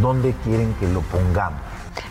¿Dónde 0.00 0.34
quieren 0.44 0.74
que 0.74 0.88
lo 0.88 1.00
pongamos? 1.02 1.60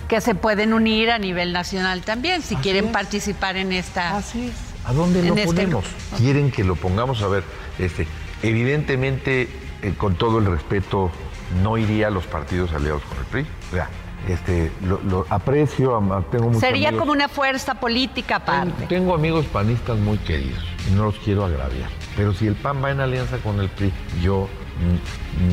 Que 0.08 0.22
se 0.22 0.36
pueden 0.36 0.74
unir 0.74 1.12
a 1.12 1.20
nivel 1.20 1.54
nacional 1.54 2.02
también, 2.02 2.42
si 2.42 2.56
quieren 2.56 2.92
participar 2.92 3.58
en 3.58 3.72
esta. 3.72 4.18
Así 4.18 4.48
es. 4.48 4.56
¿A 4.86 4.94
dónde 4.94 5.22
lo 5.22 5.36
este 5.36 5.46
ponemos? 5.46 5.86
¿Quieren 6.18 6.50
que 6.50 6.64
lo 6.64 6.76
pongamos? 6.76 7.22
A 7.22 7.28
ver, 7.28 7.44
este, 7.78 8.08
evidentemente, 8.42 9.50
eh, 9.82 9.94
con 9.98 10.16
todo 10.16 10.40
el 10.40 10.46
respeto, 10.46 11.12
no 11.62 11.78
iría 11.78 12.08
a 12.08 12.10
los 12.10 12.26
partidos 12.26 12.72
aliados 12.74 13.04
con 13.04 13.18
el 13.18 13.26
PRI. 13.26 13.46
Sea, 13.72 13.90
este, 14.28 14.72
lo, 14.84 15.26
aprecio, 15.30 16.00
tengo 16.32 16.46
muchos 16.46 16.62
Sería 16.62 16.92
como 16.94 17.12
una 17.12 17.28
fuerza 17.28 17.76
política 17.76 18.38
aparte. 18.38 18.88
tengo 18.88 19.14
amigos 19.14 19.46
panistas 19.46 19.98
muy 19.98 20.18
queridos 20.20 20.64
y 20.90 20.96
no 20.96 21.06
los 21.06 21.16
quiero 21.20 21.46
agraviar. 21.46 21.90
Pero 22.18 22.34
si 22.34 22.48
el 22.48 22.56
PAN 22.56 22.84
va 22.84 22.90
en 22.90 23.00
alianza 23.00 23.38
con 23.38 23.60
el 23.60 23.70
PRI, 23.70 23.94
yo 24.22 24.50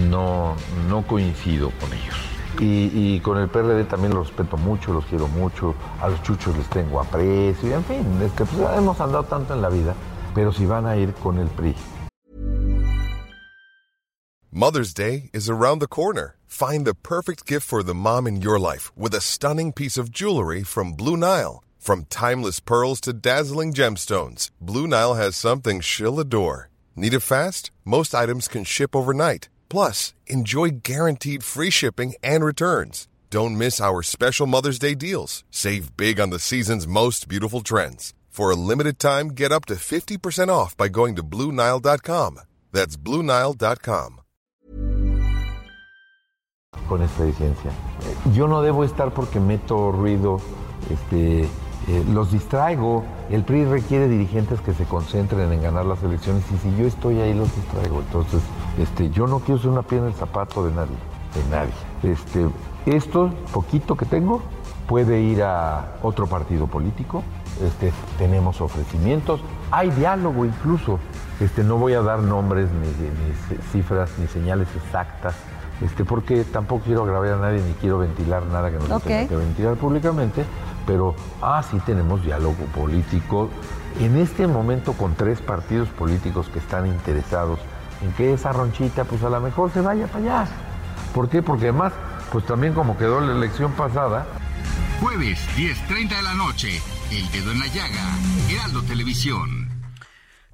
no, 0.08 0.56
no 0.88 1.06
coincido 1.06 1.70
con 1.78 1.92
ellos. 1.92 2.16
Y, 2.58 3.20
con 3.20 3.36
el 3.38 3.48
PRD 3.48 3.84
también 3.84 4.14
los 4.14 4.28
respeto 4.28 4.56
mucho, 4.56 4.92
los 4.92 5.04
quiero 5.06 5.28
mucho, 5.28 5.74
a 6.00 6.08
los 6.08 6.22
chuchos 6.22 6.56
les 6.56 6.68
tengo 6.70 7.00
aprecio, 7.00 7.68
y 7.68 7.72
en 7.72 7.84
fin, 7.84 8.22
este, 8.22 8.44
pues, 8.44 8.78
hemos 8.78 8.98
andado 9.00 9.24
tanto 9.24 9.54
en 9.54 9.60
la 9.60 9.68
vida, 9.68 9.94
pero 10.34 10.52
si 10.52 10.64
van 10.64 10.86
a 10.86 10.96
ir 10.96 11.12
con 11.14 11.38
el 11.38 11.48
PRI. 11.48 11.74
Mother's 14.52 14.94
Day 14.94 15.30
is 15.34 15.50
around 15.50 15.80
the 15.80 15.88
corner. 15.88 16.36
Find 16.46 16.86
the 16.86 16.94
perfect 16.94 17.44
gift 17.44 17.66
for 17.66 17.82
the 17.82 17.92
mom 17.92 18.28
in 18.28 18.40
your 18.40 18.60
life 18.60 18.92
with 18.96 19.12
a 19.14 19.20
stunning 19.20 19.72
piece 19.72 19.98
of 19.98 20.12
jewelry 20.12 20.62
from 20.62 20.92
Blue 20.92 21.16
Nile. 21.16 21.64
From 21.84 22.06
timeless 22.06 22.60
pearls 22.60 22.98
to 23.02 23.12
dazzling 23.12 23.74
gemstones, 23.74 24.48
Blue 24.58 24.86
Nile 24.86 25.16
has 25.20 25.36
something 25.36 25.80
she'll 25.80 26.18
adore. 26.18 26.70
Need 26.96 27.12
it 27.12 27.20
fast? 27.20 27.70
Most 27.84 28.14
items 28.14 28.48
can 28.48 28.64
ship 28.64 28.96
overnight. 28.96 29.50
Plus, 29.68 30.14
enjoy 30.26 30.80
guaranteed 30.82 31.44
free 31.44 31.68
shipping 31.68 32.14
and 32.22 32.42
returns. 32.42 33.06
Don't 33.28 33.58
miss 33.58 33.82
our 33.82 34.02
special 34.02 34.46
Mother's 34.46 34.78
Day 34.78 34.94
deals. 34.94 35.44
Save 35.50 35.94
big 35.94 36.18
on 36.18 36.30
the 36.30 36.38
season's 36.38 36.86
most 36.86 37.28
beautiful 37.28 37.60
trends. 37.60 38.14
For 38.30 38.50
a 38.50 38.56
limited 38.56 38.98
time, 38.98 39.28
get 39.28 39.52
up 39.52 39.66
to 39.66 39.74
50% 39.74 40.48
off 40.48 40.74
by 40.78 40.88
going 40.88 41.16
to 41.16 41.22
BlueNile.com. 41.22 42.40
That's 42.72 42.96
BlueNile.com. 42.96 44.20
Con 46.88 47.02
esta 47.02 47.24
licencia. 47.24 47.72
Yo 48.32 48.46
no 48.46 48.62
debo 48.62 48.84
estar 48.84 49.12
porque 49.12 49.38
meto 49.38 49.92
ruido 49.92 50.40
este, 50.90 51.48
Eh, 51.88 52.04
los 52.12 52.32
distraigo. 52.32 53.04
El 53.30 53.44
PRI 53.44 53.64
requiere 53.66 54.08
dirigentes 54.08 54.60
que 54.60 54.72
se 54.72 54.84
concentren 54.84 55.52
en 55.52 55.62
ganar 55.62 55.84
las 55.84 56.02
elecciones 56.02 56.42
y 56.52 56.58
si 56.58 56.76
yo 56.76 56.86
estoy 56.86 57.20
ahí 57.20 57.34
los 57.34 57.54
distraigo. 57.54 58.00
Entonces, 58.00 58.42
este, 58.78 59.10
yo 59.10 59.26
no 59.26 59.40
quiero 59.40 59.60
ser 59.60 59.70
una 59.70 59.82
piedra 59.82 60.06
en 60.06 60.12
el 60.12 60.18
zapato 60.18 60.64
de 60.64 60.72
nadie, 60.74 60.96
de 61.34 61.50
nadie. 61.50 61.72
Este, 62.02 62.48
esto 62.86 63.30
poquito 63.52 63.96
que 63.96 64.06
tengo 64.06 64.42
puede 64.86 65.20
ir 65.20 65.42
a 65.42 65.96
otro 66.02 66.26
partido 66.26 66.66
político. 66.66 67.22
Este, 67.62 67.92
tenemos 68.18 68.60
ofrecimientos, 68.60 69.40
hay 69.70 69.90
diálogo 69.90 70.44
incluso. 70.44 70.98
Este, 71.40 71.64
no 71.64 71.76
voy 71.76 71.94
a 71.94 72.00
dar 72.00 72.20
nombres, 72.20 72.68
ni, 72.70 73.62
cifras, 73.72 74.10
ni 74.18 74.26
señales 74.26 74.68
exactas, 74.76 75.34
este, 75.80 76.04
porque 76.04 76.44
tampoco 76.44 76.84
quiero 76.84 77.02
agravar 77.02 77.32
a 77.32 77.36
nadie 77.36 77.60
ni 77.60 77.72
quiero 77.74 77.98
ventilar 77.98 78.44
nada 78.46 78.70
que 78.70 78.78
no 78.78 79.00
se 79.00 79.06
tenga 79.06 79.28
que 79.28 79.36
ventilar 79.36 79.74
públicamente 79.76 80.44
pero 80.86 81.14
ah, 81.42 81.62
sí 81.68 81.78
tenemos 81.84 82.24
diálogo 82.24 82.64
político. 82.74 83.50
En 84.00 84.16
este 84.16 84.46
momento 84.46 84.92
con 84.94 85.14
tres 85.14 85.40
partidos 85.40 85.88
políticos 85.88 86.48
que 86.52 86.58
están 86.58 86.86
interesados 86.86 87.58
en 88.02 88.12
que 88.12 88.32
esa 88.32 88.52
ronchita 88.52 89.04
pues 89.04 89.22
a 89.22 89.30
lo 89.30 89.40
mejor 89.40 89.72
se 89.72 89.80
vaya 89.80 90.06
para 90.06 90.42
allá. 90.42 90.48
¿Por 91.14 91.28
qué? 91.28 91.42
Porque 91.42 91.68
además, 91.68 91.92
pues 92.32 92.44
también 92.44 92.74
como 92.74 92.98
quedó 92.98 93.20
la 93.20 93.32
elección 93.32 93.72
pasada. 93.72 94.26
Jueves, 95.00 95.38
10.30 95.56 96.08
de 96.08 96.22
la 96.22 96.34
noche, 96.34 96.80
El 97.10 97.30
Dedo 97.30 97.52
en 97.52 97.60
la 97.60 97.66
Llaga, 97.66 98.16
Heraldo 98.50 98.82
Televisión. 98.82 99.63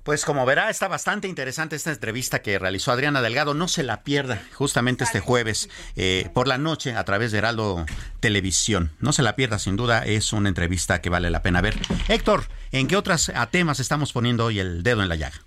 Pues 0.02 0.24
como 0.24 0.46
verá, 0.46 0.70
está 0.70 0.88
bastante 0.88 1.28
interesante 1.28 1.76
esta 1.76 1.92
entrevista 1.92 2.40
que 2.40 2.58
realizó 2.58 2.90
Adriana 2.90 3.20
Delgado. 3.20 3.52
No 3.52 3.68
se 3.68 3.82
la 3.82 4.02
pierda 4.02 4.42
justamente 4.54 5.04
este 5.04 5.20
jueves 5.20 5.68
eh, 5.94 6.30
por 6.32 6.48
la 6.48 6.56
noche 6.56 6.94
a 6.94 7.04
través 7.04 7.32
de 7.32 7.38
Heraldo 7.38 7.84
Televisión. 8.20 8.92
No 8.98 9.12
se 9.12 9.22
la 9.22 9.36
pierda, 9.36 9.58
sin 9.58 9.76
duda, 9.76 10.04
es 10.06 10.32
una 10.32 10.48
entrevista 10.48 11.00
que 11.02 11.10
vale 11.10 11.30
la 11.30 11.42
pena 11.42 11.60
ver. 11.60 11.76
Héctor, 12.08 12.44
¿en 12.72 12.88
qué 12.88 12.96
otros 12.96 13.30
temas 13.50 13.78
estamos 13.78 14.12
poniendo 14.12 14.46
hoy 14.46 14.58
el 14.58 14.82
dedo 14.82 15.02
en 15.02 15.08
la 15.10 15.16
llaga? 15.16 15.44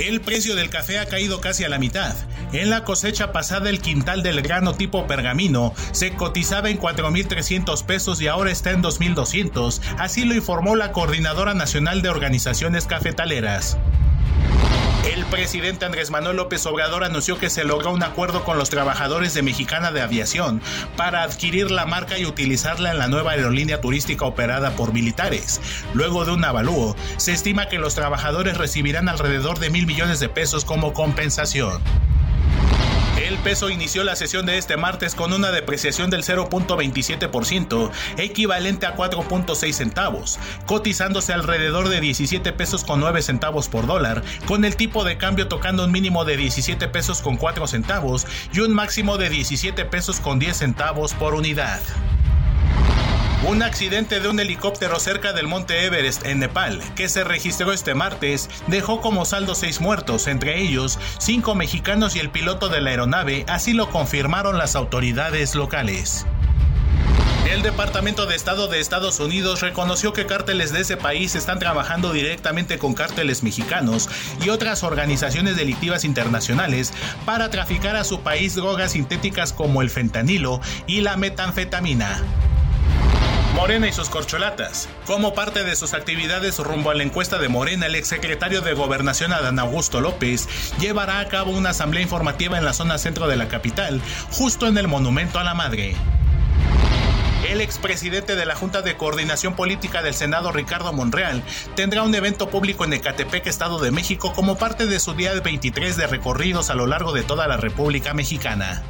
El 0.00 0.22
precio 0.22 0.56
del 0.56 0.70
café 0.70 0.98
ha 0.98 1.04
caído 1.04 1.42
casi 1.42 1.64
a 1.64 1.68
la 1.68 1.78
mitad. 1.78 2.16
En 2.54 2.70
la 2.70 2.84
cosecha 2.84 3.32
pasada 3.32 3.68
el 3.68 3.80
quintal 3.80 4.22
del 4.22 4.40
grano 4.40 4.74
tipo 4.74 5.06
pergamino 5.06 5.74
se 5.92 6.14
cotizaba 6.14 6.70
en 6.70 6.80
4.300 6.80 7.84
pesos 7.84 8.18
y 8.22 8.26
ahora 8.26 8.50
está 8.50 8.70
en 8.70 8.82
2.200, 8.82 9.78
así 9.98 10.24
lo 10.24 10.34
informó 10.34 10.74
la 10.74 10.92
Coordinadora 10.92 11.52
Nacional 11.52 12.00
de 12.00 12.08
Organizaciones 12.08 12.86
Cafetaleras. 12.86 13.76
El 15.04 15.24
presidente 15.26 15.86
Andrés 15.86 16.10
Manuel 16.10 16.36
López 16.36 16.66
Obrador 16.66 17.04
anunció 17.04 17.38
que 17.38 17.48
se 17.48 17.64
logró 17.64 17.90
un 17.90 18.02
acuerdo 18.02 18.44
con 18.44 18.58
los 18.58 18.68
trabajadores 18.68 19.32
de 19.32 19.40
Mexicana 19.40 19.92
de 19.92 20.02
Aviación 20.02 20.60
para 20.96 21.22
adquirir 21.22 21.70
la 21.70 21.86
marca 21.86 22.18
y 22.18 22.26
utilizarla 22.26 22.90
en 22.90 22.98
la 22.98 23.08
nueva 23.08 23.32
aerolínea 23.32 23.80
turística 23.80 24.26
operada 24.26 24.72
por 24.72 24.92
militares. 24.92 25.60
Luego 25.94 26.26
de 26.26 26.32
un 26.32 26.44
avalúo, 26.44 26.96
se 27.16 27.32
estima 27.32 27.68
que 27.68 27.78
los 27.78 27.94
trabajadores 27.94 28.58
recibirán 28.58 29.08
alrededor 29.08 29.58
de 29.58 29.70
mil 29.70 29.86
millones 29.86 30.20
de 30.20 30.28
pesos 30.28 30.66
como 30.66 30.92
compensación. 30.92 31.80
Peso 33.42 33.70
inició 33.70 34.04
la 34.04 34.16
sesión 34.16 34.44
de 34.44 34.58
este 34.58 34.76
martes 34.76 35.14
con 35.14 35.32
una 35.32 35.50
depreciación 35.50 36.10
del 36.10 36.22
0.27%, 36.22 37.90
equivalente 38.18 38.84
a 38.84 38.94
4.6 38.94 39.72
centavos, 39.72 40.38
cotizándose 40.66 41.32
alrededor 41.32 41.88
de 41.88 42.00
17 42.00 42.52
pesos 42.52 42.84
con 42.84 43.00
9 43.00 43.22
centavos 43.22 43.68
por 43.68 43.86
dólar, 43.86 44.22
con 44.46 44.66
el 44.66 44.76
tipo 44.76 45.04
de 45.04 45.16
cambio 45.16 45.48
tocando 45.48 45.84
un 45.84 45.92
mínimo 45.92 46.26
de 46.26 46.36
17 46.36 46.86
pesos 46.88 47.22
con 47.22 47.38
4 47.38 47.66
centavos 47.66 48.26
y 48.52 48.60
un 48.60 48.74
máximo 48.74 49.16
de 49.16 49.30
17 49.30 49.86
pesos 49.86 50.20
con 50.20 50.38
10 50.38 50.56
centavos 50.56 51.14
por 51.14 51.34
unidad. 51.34 51.80
Un 53.48 53.62
accidente 53.62 54.20
de 54.20 54.28
un 54.28 54.38
helicóptero 54.38 55.00
cerca 55.00 55.32
del 55.32 55.46
monte 55.46 55.86
Everest 55.86 56.26
en 56.26 56.40
Nepal, 56.40 56.82
que 56.94 57.08
se 57.08 57.24
registró 57.24 57.72
este 57.72 57.94
martes, 57.94 58.50
dejó 58.66 59.00
como 59.00 59.24
saldo 59.24 59.54
seis 59.54 59.80
muertos, 59.80 60.26
entre 60.26 60.60
ellos 60.60 60.98
cinco 61.18 61.54
mexicanos 61.54 62.16
y 62.16 62.18
el 62.18 62.28
piloto 62.28 62.68
de 62.68 62.82
la 62.82 62.90
aeronave, 62.90 63.46
así 63.48 63.72
lo 63.72 63.88
confirmaron 63.88 64.58
las 64.58 64.76
autoridades 64.76 65.54
locales. 65.54 66.26
El 67.50 67.62
Departamento 67.62 68.26
de 68.26 68.36
Estado 68.36 68.68
de 68.68 68.78
Estados 68.78 69.18
Unidos 69.20 69.62
reconoció 69.62 70.12
que 70.12 70.26
cárteles 70.26 70.70
de 70.70 70.82
ese 70.82 70.98
país 70.98 71.34
están 71.34 71.58
trabajando 71.58 72.12
directamente 72.12 72.76
con 72.76 72.92
cárteles 72.92 73.42
mexicanos 73.42 74.10
y 74.44 74.50
otras 74.50 74.84
organizaciones 74.84 75.56
delictivas 75.56 76.04
internacionales 76.04 76.92
para 77.24 77.48
traficar 77.48 77.96
a 77.96 78.04
su 78.04 78.20
país 78.20 78.54
drogas 78.54 78.92
sintéticas 78.92 79.54
como 79.54 79.80
el 79.80 79.88
fentanilo 79.88 80.60
y 80.86 81.00
la 81.00 81.16
metanfetamina. 81.16 82.22
Morena 83.54 83.88
y 83.88 83.92
sus 83.92 84.08
corcholatas. 84.08 84.88
Como 85.06 85.34
parte 85.34 85.64
de 85.64 85.76
sus 85.76 85.92
actividades 85.92 86.58
rumbo 86.58 86.90
a 86.90 86.94
la 86.94 87.02
encuesta 87.02 87.38
de 87.38 87.48
Morena, 87.48 87.86
el 87.86 87.94
exsecretario 87.94 88.60
de 88.60 88.74
Gobernación 88.74 89.32
Adán 89.32 89.58
Augusto 89.58 90.00
López 90.00 90.48
llevará 90.78 91.20
a 91.20 91.28
cabo 91.28 91.50
una 91.50 91.70
asamblea 91.70 92.02
informativa 92.02 92.58
en 92.58 92.64
la 92.64 92.72
zona 92.72 92.98
centro 92.98 93.26
de 93.26 93.36
la 93.36 93.48
capital, 93.48 94.00
justo 94.30 94.66
en 94.66 94.78
el 94.78 94.88
Monumento 94.88 95.38
a 95.38 95.44
la 95.44 95.54
Madre. 95.54 95.94
El 97.48 97.60
expresidente 97.60 98.36
de 98.36 98.46
la 98.46 98.54
Junta 98.54 98.80
de 98.80 98.96
Coordinación 98.96 99.56
Política 99.56 100.02
del 100.02 100.14
Senado, 100.14 100.52
Ricardo 100.52 100.92
Monreal, 100.92 101.42
tendrá 101.74 102.02
un 102.04 102.14
evento 102.14 102.48
público 102.48 102.84
en 102.84 102.92
Ecatepec, 102.92 103.46
Estado 103.46 103.80
de 103.80 103.90
México, 103.90 104.32
como 104.32 104.56
parte 104.56 104.86
de 104.86 105.00
su 105.00 105.14
día 105.14 105.32
23 105.32 105.96
de 105.96 106.06
recorridos 106.06 106.70
a 106.70 106.76
lo 106.76 106.86
largo 106.86 107.12
de 107.12 107.24
toda 107.24 107.48
la 107.48 107.56
República 107.56 108.14
Mexicana. 108.14 108.84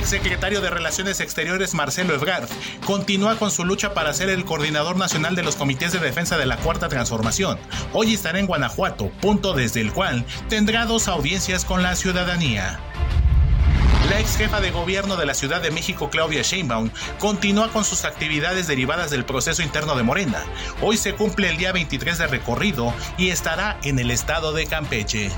Exsecretario 0.00 0.62
de 0.62 0.70
Relaciones 0.70 1.20
Exteriores 1.20 1.74
Marcelo 1.74 2.14
Ebrard 2.14 2.48
continúa 2.86 3.36
con 3.36 3.50
su 3.50 3.66
lucha 3.66 3.92
para 3.92 4.14
ser 4.14 4.30
el 4.30 4.46
coordinador 4.46 4.96
nacional 4.96 5.36
de 5.36 5.42
los 5.42 5.56
comités 5.56 5.92
de 5.92 5.98
defensa 5.98 6.38
de 6.38 6.46
la 6.46 6.56
Cuarta 6.56 6.88
Transformación. 6.88 7.58
Hoy 7.92 8.14
estará 8.14 8.38
en 8.38 8.46
Guanajuato, 8.46 9.10
punto 9.20 9.52
desde 9.52 9.82
el 9.82 9.92
cual 9.92 10.24
tendrá 10.48 10.86
dos 10.86 11.06
audiencias 11.06 11.66
con 11.66 11.82
la 11.82 11.96
ciudadanía. 11.96 12.80
La 14.08 14.18
ex 14.18 14.38
jefa 14.38 14.62
de 14.62 14.70
gobierno 14.70 15.16
de 15.16 15.26
la 15.26 15.34
Ciudad 15.34 15.60
de 15.60 15.70
México, 15.70 16.08
Claudia 16.08 16.40
Sheinbaum, 16.40 16.90
continúa 17.18 17.68
con 17.68 17.84
sus 17.84 18.06
actividades 18.06 18.66
derivadas 18.66 19.10
del 19.10 19.26
proceso 19.26 19.62
interno 19.62 19.96
de 19.96 20.02
Morena. 20.02 20.42
Hoy 20.80 20.96
se 20.96 21.14
cumple 21.14 21.50
el 21.50 21.58
día 21.58 21.72
23 21.72 22.16
de 22.16 22.26
recorrido 22.26 22.94
y 23.18 23.28
estará 23.28 23.78
en 23.82 23.98
el 23.98 24.10
estado 24.10 24.54
de 24.54 24.66
Campeche. 24.66 25.30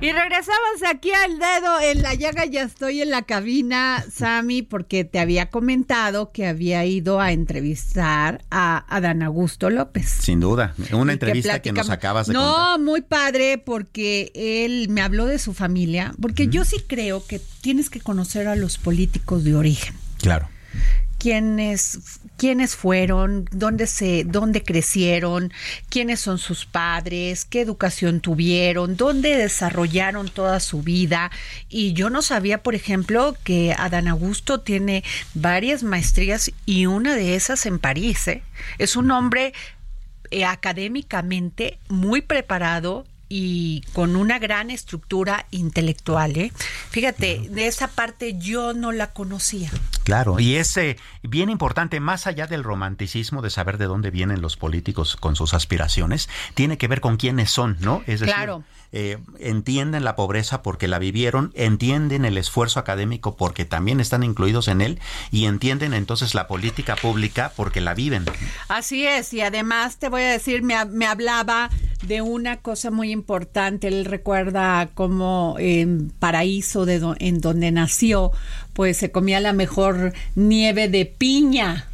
Y 0.00 0.12
regresamos 0.12 0.82
aquí 0.88 1.10
al 1.10 1.40
dedo 1.40 1.80
en 1.80 2.02
la 2.02 2.14
llaga, 2.14 2.46
ya 2.46 2.62
estoy 2.62 3.02
en 3.02 3.10
la 3.10 3.22
cabina, 3.22 4.04
Sami, 4.12 4.62
porque 4.62 5.02
te 5.02 5.18
había 5.18 5.50
comentado 5.50 6.30
que 6.30 6.46
había 6.46 6.84
ido 6.84 7.20
a 7.20 7.32
entrevistar 7.32 8.44
a 8.48 8.84
Adán 8.94 9.24
Augusto 9.24 9.70
López. 9.70 10.08
Sin 10.08 10.38
duda, 10.38 10.74
una 10.92 11.12
entrevista 11.12 11.60
que, 11.60 11.72
nos 11.72 11.90
acabas 11.90 12.28
de 12.28 12.32
No, 12.32 12.78
muy 12.78 13.00
padre, 13.00 13.58
porque 13.58 14.30
él 14.36 14.88
me 14.88 15.00
habló 15.00 15.26
de 15.26 15.40
su 15.40 15.52
familia, 15.52 16.14
porque 16.22 16.46
yo 16.46 16.64
sí 16.64 16.76
creo 16.86 17.26
que 17.26 17.40
tienes 17.60 17.90
que 17.90 18.00
conocer 18.00 18.46
a 18.46 18.54
los 18.54 18.78
políticos 18.78 19.42
de 19.42 19.56
origen. 19.56 19.96
Claro 20.18 20.48
quiénes, 21.18 22.20
quiénes 22.36 22.76
fueron, 22.76 23.46
dónde 23.50 23.86
se, 23.86 24.24
dónde 24.24 24.62
crecieron, 24.62 25.52
quiénes 25.88 26.20
son 26.20 26.38
sus 26.38 26.64
padres, 26.64 27.44
qué 27.44 27.60
educación 27.60 28.20
tuvieron, 28.20 28.96
dónde 28.96 29.36
desarrollaron 29.36 30.28
toda 30.28 30.60
su 30.60 30.82
vida. 30.82 31.30
Y 31.68 31.92
yo 31.92 32.08
no 32.08 32.22
sabía, 32.22 32.62
por 32.62 32.74
ejemplo, 32.74 33.36
que 33.44 33.74
Adán 33.76 34.08
Augusto 34.08 34.60
tiene 34.60 35.04
varias 35.34 35.82
maestrías 35.82 36.52
y 36.64 36.86
una 36.86 37.14
de 37.14 37.34
esas 37.34 37.66
en 37.66 37.78
París. 37.78 38.28
¿eh? 38.28 38.42
Es 38.78 38.96
un 38.96 39.10
hombre 39.10 39.52
eh, 40.30 40.44
académicamente 40.44 41.78
muy 41.88 42.22
preparado 42.22 43.06
y 43.28 43.82
con 43.92 44.16
una 44.16 44.38
gran 44.38 44.70
estructura 44.70 45.46
intelectual. 45.50 46.36
¿eh? 46.36 46.52
Fíjate, 46.90 47.48
de 47.50 47.66
esa 47.66 47.88
parte 47.88 48.38
yo 48.38 48.72
no 48.72 48.92
la 48.92 49.12
conocía. 49.12 49.70
Claro, 50.08 50.40
y 50.40 50.56
es 50.56 50.74
eh, 50.78 50.96
bien 51.22 51.50
importante, 51.50 52.00
más 52.00 52.26
allá 52.26 52.46
del 52.46 52.64
romanticismo 52.64 53.42
de 53.42 53.50
saber 53.50 53.76
de 53.76 53.84
dónde 53.84 54.10
vienen 54.10 54.40
los 54.40 54.56
políticos 54.56 55.16
con 55.16 55.36
sus 55.36 55.52
aspiraciones, 55.52 56.30
tiene 56.54 56.78
que 56.78 56.88
ver 56.88 57.02
con 57.02 57.18
quiénes 57.18 57.50
son, 57.50 57.76
¿no? 57.80 58.02
Es 58.06 58.20
decir, 58.20 58.34
claro. 58.34 58.64
Eh, 58.90 59.18
entienden 59.38 60.02
la 60.02 60.16
pobreza 60.16 60.62
porque 60.62 60.88
la 60.88 60.98
vivieron, 60.98 61.52
entienden 61.54 62.24
el 62.24 62.38
esfuerzo 62.38 62.80
académico 62.80 63.36
porque 63.36 63.66
también 63.66 64.00
están 64.00 64.22
incluidos 64.22 64.66
en 64.66 64.80
él 64.80 64.98
y 65.30 65.44
entienden 65.44 65.92
entonces 65.92 66.34
la 66.34 66.46
política 66.46 66.96
pública 66.96 67.52
porque 67.54 67.82
la 67.82 67.92
viven. 67.92 68.24
Así 68.68 69.06
es, 69.06 69.34
y 69.34 69.42
además 69.42 69.98
te 69.98 70.08
voy 70.08 70.22
a 70.22 70.32
decir, 70.32 70.62
me, 70.62 70.82
me 70.86 71.06
hablaba 71.06 71.68
de 72.06 72.22
una 72.22 72.58
cosa 72.58 72.90
muy 72.90 73.10
importante, 73.10 73.88
él 73.88 74.06
recuerda 74.06 74.88
como 74.94 75.56
en 75.58 76.10
Paraíso, 76.18 76.86
de 76.86 77.14
en 77.18 77.40
donde 77.40 77.70
nació, 77.72 78.32
pues 78.78 78.96
se 78.96 79.10
comía 79.10 79.40
la 79.40 79.52
mejor 79.52 80.12
nieve 80.36 80.86
de 80.86 81.04
piña 81.04 81.88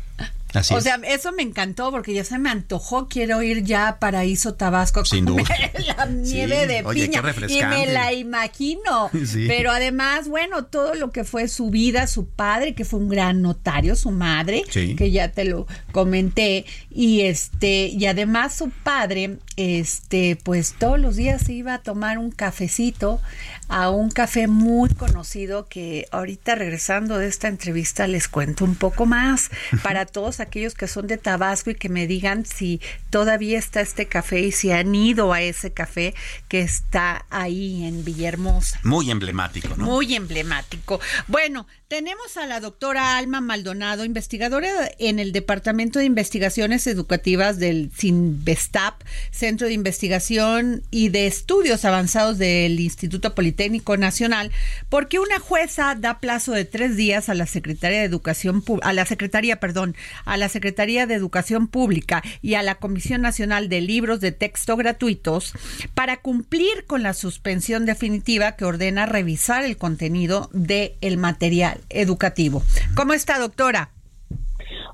o 0.70 0.80
sea, 0.80 1.00
eso 1.06 1.32
me 1.32 1.42
encantó 1.42 1.90
porque 1.90 2.14
ya 2.14 2.24
se 2.24 2.38
me 2.38 2.50
antojó. 2.50 3.08
Quiero 3.08 3.42
ir 3.42 3.64
ya 3.64 3.88
a 3.88 3.98
Paraíso 3.98 4.54
Tabasco 4.54 5.04
Sin 5.04 5.24
duda. 5.24 5.42
la 5.96 6.06
nieve 6.06 6.66
de 6.66 6.84
piña. 6.84 7.22
y 7.48 7.64
me 7.64 7.86
la 7.86 8.12
imagino. 8.12 9.10
Pero 9.46 9.72
además, 9.72 10.28
bueno, 10.28 10.64
todo 10.64 10.94
lo 10.94 11.10
que 11.10 11.24
fue 11.24 11.48
su 11.48 11.70
vida, 11.70 12.06
su 12.06 12.26
padre, 12.26 12.74
que 12.74 12.84
fue 12.84 13.00
un 13.00 13.08
gran 13.08 13.42
notario, 13.42 13.96
su 13.96 14.10
madre, 14.10 14.64
que 14.72 15.10
ya 15.10 15.32
te 15.32 15.44
lo 15.44 15.66
comenté. 15.92 16.64
Y 16.90 17.22
este, 17.22 17.86
y 17.86 18.06
además 18.06 18.54
su 18.54 18.70
padre, 18.70 19.38
este, 19.56 20.36
pues 20.42 20.74
todos 20.78 21.00
los 21.00 21.16
días 21.16 21.42
se 21.42 21.52
iba 21.52 21.74
a 21.74 21.78
tomar 21.78 22.18
un 22.18 22.30
cafecito 22.30 23.20
a 23.68 23.90
un 23.90 24.10
café 24.10 24.46
muy 24.46 24.90
conocido 24.90 25.66
que 25.68 26.06
ahorita 26.10 26.54
regresando 26.54 27.18
de 27.18 27.26
esta 27.26 27.48
entrevista 27.48 28.06
les 28.06 28.28
cuento 28.28 28.64
un 28.64 28.74
poco 28.74 29.06
más 29.06 29.50
para 29.82 30.06
todos 30.06 30.40
aquellos 30.40 30.74
que 30.74 30.88
son 30.88 31.06
de 31.06 31.16
Tabasco 31.16 31.70
y 31.70 31.74
que 31.74 31.88
me 31.88 32.06
digan 32.06 32.44
si 32.46 32.80
todavía 33.10 33.58
está 33.58 33.80
este 33.80 34.06
café 34.06 34.40
y 34.40 34.52
si 34.52 34.70
han 34.70 34.94
ido 34.94 35.32
a 35.32 35.40
ese 35.40 35.72
café 35.72 36.14
que 36.48 36.60
está 36.60 37.26
ahí 37.30 37.84
en 37.84 38.04
Villahermosa. 38.04 38.80
Muy 38.82 39.10
emblemático, 39.10 39.74
¿no? 39.76 39.84
Muy 39.84 40.14
emblemático. 40.14 41.00
Bueno, 41.28 41.66
tenemos 41.94 42.36
a 42.38 42.46
la 42.46 42.58
doctora 42.58 43.16
Alma 43.16 43.40
Maldonado, 43.40 44.04
investigadora 44.04 44.68
en 44.98 45.20
el 45.20 45.30
Departamento 45.30 46.00
de 46.00 46.06
Investigaciones 46.06 46.88
Educativas 46.88 47.60
del 47.60 47.92
CINVESTAP, 47.94 49.00
Centro 49.30 49.68
de 49.68 49.74
Investigación 49.74 50.82
y 50.90 51.10
de 51.10 51.28
Estudios 51.28 51.84
Avanzados 51.84 52.36
del 52.36 52.80
Instituto 52.80 53.36
Politécnico 53.36 53.96
Nacional, 53.96 54.50
porque 54.88 55.20
una 55.20 55.38
jueza 55.38 55.94
da 55.94 56.18
plazo 56.18 56.50
de 56.50 56.64
tres 56.64 56.96
días 56.96 57.28
a 57.28 57.34
la 57.34 57.46
Secretaría 57.46 58.00
de 58.00 58.06
Educación, 58.06 58.64
a 58.82 58.92
la 58.92 59.06
Secretaría, 59.06 59.60
perdón, 59.60 59.94
a 60.24 60.36
la 60.36 60.48
Secretaría 60.48 61.06
de 61.06 61.14
Educación 61.14 61.68
Pública 61.68 62.24
y 62.42 62.54
a 62.54 62.64
la 62.64 62.74
Comisión 62.74 63.22
Nacional 63.22 63.68
de 63.68 63.80
Libros 63.80 64.18
de 64.18 64.32
Texto 64.32 64.76
Gratuitos 64.76 65.52
para 65.94 66.16
cumplir 66.16 66.86
con 66.88 67.04
la 67.04 67.14
suspensión 67.14 67.86
definitiva 67.86 68.56
que 68.56 68.64
ordena 68.64 69.06
revisar 69.06 69.64
el 69.64 69.76
contenido 69.76 70.50
del 70.52 70.94
el 71.00 71.18
material 71.18 71.83
educativo. 71.90 72.62
¿Cómo 72.94 73.12
está, 73.12 73.38
doctora? 73.38 73.90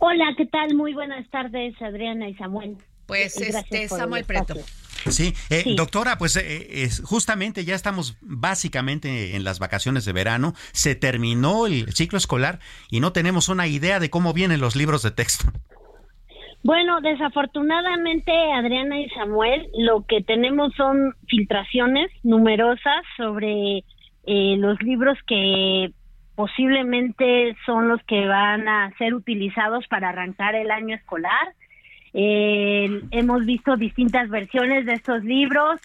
Hola, 0.00 0.34
¿qué 0.36 0.46
tal? 0.46 0.74
Muy 0.74 0.94
buenas 0.94 1.28
tardes, 1.30 1.74
Adriana 1.82 2.28
y 2.28 2.34
Samuel. 2.34 2.76
Pues 3.06 3.40
este 3.40 3.88
Samuel 3.88 4.24
Preto. 4.24 4.54
Sí, 5.06 5.32
eh, 5.48 5.74
doctora, 5.76 6.18
pues 6.18 6.36
eh, 6.36 6.82
es, 6.82 7.02
justamente 7.04 7.64
ya 7.64 7.74
estamos 7.74 8.16
básicamente 8.20 9.34
en 9.34 9.44
las 9.44 9.58
vacaciones 9.58 10.04
de 10.04 10.12
verano, 10.12 10.52
se 10.72 10.94
terminó 10.94 11.66
el 11.66 11.92
ciclo 11.92 12.18
escolar 12.18 12.60
y 12.90 13.00
no 13.00 13.12
tenemos 13.12 13.48
una 13.48 13.66
idea 13.66 13.98
de 13.98 14.10
cómo 14.10 14.32
vienen 14.32 14.60
los 14.60 14.76
libros 14.76 15.02
de 15.02 15.10
texto. 15.10 15.50
Bueno, 16.62 17.00
desafortunadamente, 17.00 18.32
Adriana 18.52 19.00
y 19.00 19.08
Samuel, 19.10 19.68
lo 19.78 20.04
que 20.06 20.22
tenemos 20.22 20.74
son 20.76 21.14
filtraciones 21.26 22.10
numerosas 22.22 23.02
sobre 23.16 23.78
eh, 24.26 24.56
los 24.58 24.80
libros 24.82 25.16
que 25.26 25.92
posiblemente 26.34 27.56
son 27.66 27.88
los 27.88 28.02
que 28.04 28.26
van 28.26 28.68
a 28.68 28.92
ser 28.98 29.14
utilizados 29.14 29.86
para 29.88 30.10
arrancar 30.10 30.54
el 30.54 30.70
año 30.70 30.94
escolar. 30.94 31.54
Eh, 32.12 33.02
hemos 33.10 33.44
visto 33.46 33.76
distintas 33.76 34.28
versiones 34.28 34.86
de 34.86 34.94
estos 34.94 35.22
libros. 35.24 35.80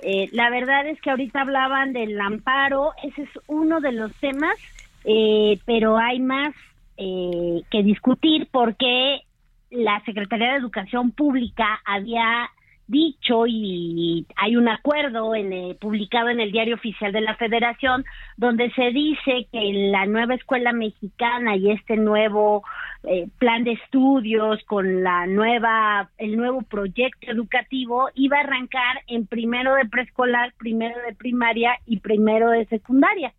Eh, 0.00 0.28
la 0.32 0.50
verdad 0.50 0.86
es 0.86 1.00
que 1.00 1.10
ahorita 1.10 1.42
hablaban 1.42 1.92
del 1.92 2.20
amparo, 2.20 2.92
ese 3.02 3.22
es 3.22 3.30
uno 3.46 3.80
de 3.80 3.92
los 3.92 4.12
temas, 4.16 4.56
eh, 5.04 5.58
pero 5.64 5.98
hay 5.98 6.20
más 6.20 6.54
que 6.98 7.82
discutir 7.82 8.46
porque 8.52 9.22
la 9.70 10.02
Secretaría 10.04 10.50
de 10.50 10.58
Educación 10.58 11.12
Pública 11.12 11.80
había 11.86 12.50
dicho 12.90 13.44
y 13.46 14.26
hay 14.36 14.56
un 14.56 14.68
acuerdo 14.68 15.34
en, 15.34 15.52
eh, 15.52 15.76
publicado 15.80 16.28
en 16.28 16.40
el 16.40 16.50
Diario 16.50 16.74
Oficial 16.74 17.12
de 17.12 17.20
la 17.20 17.36
Federación 17.36 18.04
donde 18.36 18.70
se 18.72 18.90
dice 18.90 19.46
que 19.52 19.72
la 19.92 20.06
nueva 20.06 20.34
escuela 20.34 20.72
mexicana 20.72 21.56
y 21.56 21.70
este 21.70 21.96
nuevo 21.96 22.64
eh, 23.04 23.28
plan 23.38 23.64
de 23.64 23.72
estudios 23.72 24.62
con 24.64 25.02
la 25.04 25.26
nueva 25.26 26.10
el 26.18 26.36
nuevo 26.36 26.62
proyecto 26.62 27.30
educativo 27.30 28.08
iba 28.14 28.38
a 28.38 28.40
arrancar 28.40 29.02
en 29.06 29.26
primero 29.26 29.74
de 29.74 29.86
preescolar, 29.86 30.52
primero 30.58 30.96
de 31.06 31.14
primaria 31.14 31.78
y 31.86 32.00
primero 32.00 32.50
de 32.50 32.66
secundaria. 32.66 33.32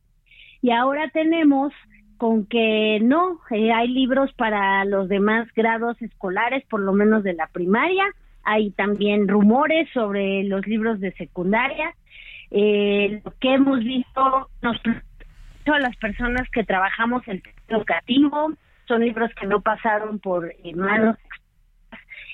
Y 0.62 0.72
ahora 0.72 1.10
tenemos 1.10 1.74
con 2.18 2.45
que 2.45 2.99
no, 3.02 3.39
eh, 3.49 3.72
hay 3.74 3.88
libros 3.88 4.32
para 4.34 4.86
los 4.86 5.10
demás 5.10 5.47
grados 5.56 5.99
escolares, 6.02 6.64
por 6.70 6.80
lo 6.80 6.93
menos 6.93 7.24
de 7.24 7.34
la 7.34 7.47
primaria, 7.47 8.06
hay 8.44 8.72
también 8.72 9.28
rumores 9.28 9.89
sobre 9.94 10.44
los 10.44 10.66
libros 10.68 11.00
de 11.00 11.12
secundaria. 11.14 11.94
Eh, 12.50 13.22
lo 13.24 13.32
que 13.39 13.54
hemos 13.54 13.80
visto, 13.80 14.50
nos 14.62 14.78
todas 15.64 15.82
las 15.82 15.96
personas 15.98 16.50
que 16.52 16.64
trabajamos 16.64 17.28
en 17.28 17.42
educativo, 17.68 18.54
son 18.88 19.02
libros 19.02 19.32
que 19.39 19.48
no 19.48 19.62
pasaron 19.62 20.20
por 20.20 20.54
manos 20.76 21.18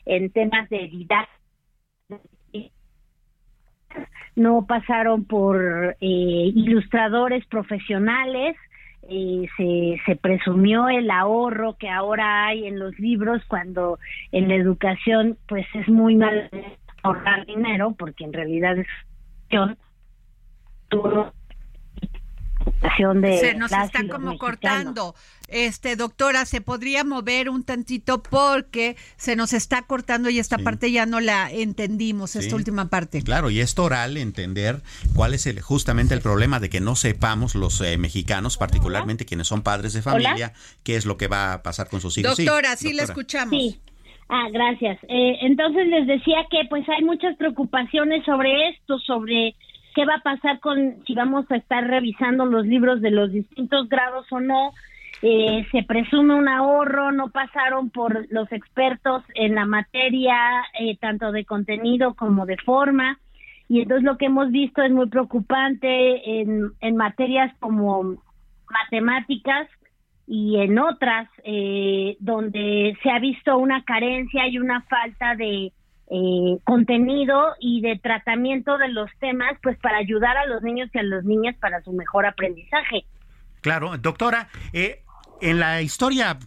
en 0.05 0.31
temas 0.31 0.69
de 0.69 0.87
didáctica. 0.87 1.33
No 4.35 4.65
pasaron 4.67 5.25
por 5.25 5.97
eh, 5.99 6.51
ilustradores 6.55 7.45
profesionales, 7.47 8.55
eh, 9.09 9.47
se, 9.57 10.01
se 10.05 10.15
presumió 10.15 10.89
el 10.89 11.09
ahorro 11.09 11.77
que 11.77 11.89
ahora 11.89 12.47
hay 12.47 12.67
en 12.67 12.79
los 12.79 12.97
libros 12.99 13.41
cuando 13.47 13.99
en 14.31 14.47
la 14.47 14.55
educación 14.55 15.37
pues 15.47 15.65
es 15.73 15.87
muy 15.87 16.15
mal 16.15 16.49
ahorrar 17.03 17.45
dinero 17.45 17.95
porque 17.97 18.25
en 18.25 18.33
realidad 18.33 18.77
es 18.77 18.87
se 23.39 23.53
nos 23.53 23.71
está 23.71 24.07
como 24.09 24.37
cortando. 24.37 25.15
Este, 25.47 25.95
doctora, 25.95 26.45
¿se 26.45 26.59
podría 26.59 27.05
mover 27.05 27.49
un 27.49 27.63
tantito 27.63 28.21
porque 28.21 28.97
se 29.15 29.37
nos 29.37 29.53
está 29.53 29.83
cortando 29.83 30.29
y 30.29 30.39
esta 30.39 30.57
parte 30.57 30.91
ya 30.91 31.05
no 31.05 31.21
la 31.21 31.49
entendimos, 31.49 32.35
esta 32.35 32.55
última 32.55 32.89
parte? 32.89 33.21
Claro, 33.21 33.49
y 33.49 33.61
esto 33.61 33.85
oral, 33.85 34.17
entender 34.17 34.81
cuál 35.15 35.33
es 35.33 35.47
el, 35.47 35.61
justamente 35.61 36.13
el 36.13 36.21
problema 36.21 36.59
de 36.59 36.69
que 36.69 36.81
no 36.81 36.95
sepamos 36.95 37.55
los 37.55 37.79
eh, 37.79 37.97
mexicanos, 37.97 38.57
particularmente 38.57 39.25
quienes 39.25 39.47
son 39.47 39.63
padres 39.63 39.93
de 39.93 40.01
familia, 40.01 40.53
qué 40.83 40.97
es 40.97 41.05
lo 41.05 41.15
que 41.15 41.27
va 41.27 41.53
a 41.53 41.63
pasar 41.63 41.87
con 41.87 42.01
sus 42.01 42.17
hijos. 42.17 42.35
Doctora, 42.37 42.75
sí, 42.75 42.91
la 42.93 43.03
escuchamos. 43.03 43.51
Sí. 43.51 43.79
Ah, 44.29 44.49
gracias. 44.51 44.99
Eh, 45.07 45.37
entonces 45.41 45.87
les 45.87 46.05
decía 46.05 46.45
que 46.51 46.65
pues 46.69 46.83
hay 46.89 47.03
muchas 47.03 47.37
preocupaciones 47.37 48.25
sobre 48.25 48.69
esto, 48.69 48.99
sobre 48.99 49.55
qué 49.97 50.05
va 50.05 50.17
a 50.17 50.21
pasar 50.21 50.59
con 50.59 51.03
si 51.07 51.15
vamos 51.15 51.49
a 51.49 51.55
estar 51.55 51.83
revisando 51.83 52.45
los 52.45 52.67
libros 52.67 53.01
de 53.01 53.09
los 53.09 53.31
distintos 53.31 53.89
grados 53.89 54.27
o 54.31 54.39
no. 54.39 54.71
Eh, 55.23 55.65
se 55.71 55.81
presume 55.81 56.35
un 56.35 56.47
ahorro, 56.47 57.11
no 57.11 57.29
pasaron 57.31 57.89
por 57.89 58.31
los 58.31 58.51
expertos 58.51 59.23
en 59.33 59.55
la 59.55 59.65
materia, 59.65 60.37
eh, 60.79 60.97
tanto 60.97 61.31
de 61.31 61.45
contenido 61.45 62.13
como 62.13 62.45
de 62.45 62.57
forma. 62.57 63.17
Y 63.67 63.81
entonces 63.81 64.03
lo 64.03 64.19
que 64.19 64.27
hemos 64.27 64.51
visto 64.51 64.83
es 64.83 64.91
muy 64.91 65.09
preocupante 65.09 66.41
en, 66.41 66.73
en 66.79 66.95
materias 66.95 67.51
como 67.59 68.17
matemáticas 68.69 69.67
y 70.27 70.57
en 70.57 70.77
otras 70.77 71.27
eh, 71.43 72.17
donde 72.19 72.95
se 73.01 73.09
ha 73.09 73.17
visto 73.17 73.57
una 73.57 73.83
carencia 73.83 74.47
y 74.47 74.59
una 74.59 74.81
falta 74.81 75.33
de 75.33 75.73
eh, 76.09 76.57
contenido 76.63 77.55
y 77.59 77.81
de 77.81 77.99
tratamiento 77.99 78.77
de 78.77 78.89
los 78.89 79.09
temas, 79.19 79.57
pues 79.61 79.77
para 79.79 79.97
ayudar 79.97 80.37
a 80.37 80.45
los 80.45 80.61
niños 80.63 80.89
y 80.93 80.99
a 80.99 81.03
las 81.03 81.23
niñas 81.23 81.55
para 81.59 81.81
su 81.81 81.91
mejor 81.91 82.25
aprendizaje. 82.25 83.05
Claro, 83.61 83.97
doctora, 83.97 84.47
eh, 84.73 85.03
en 85.41 85.59
la 85.59 85.81
historia 85.81 86.37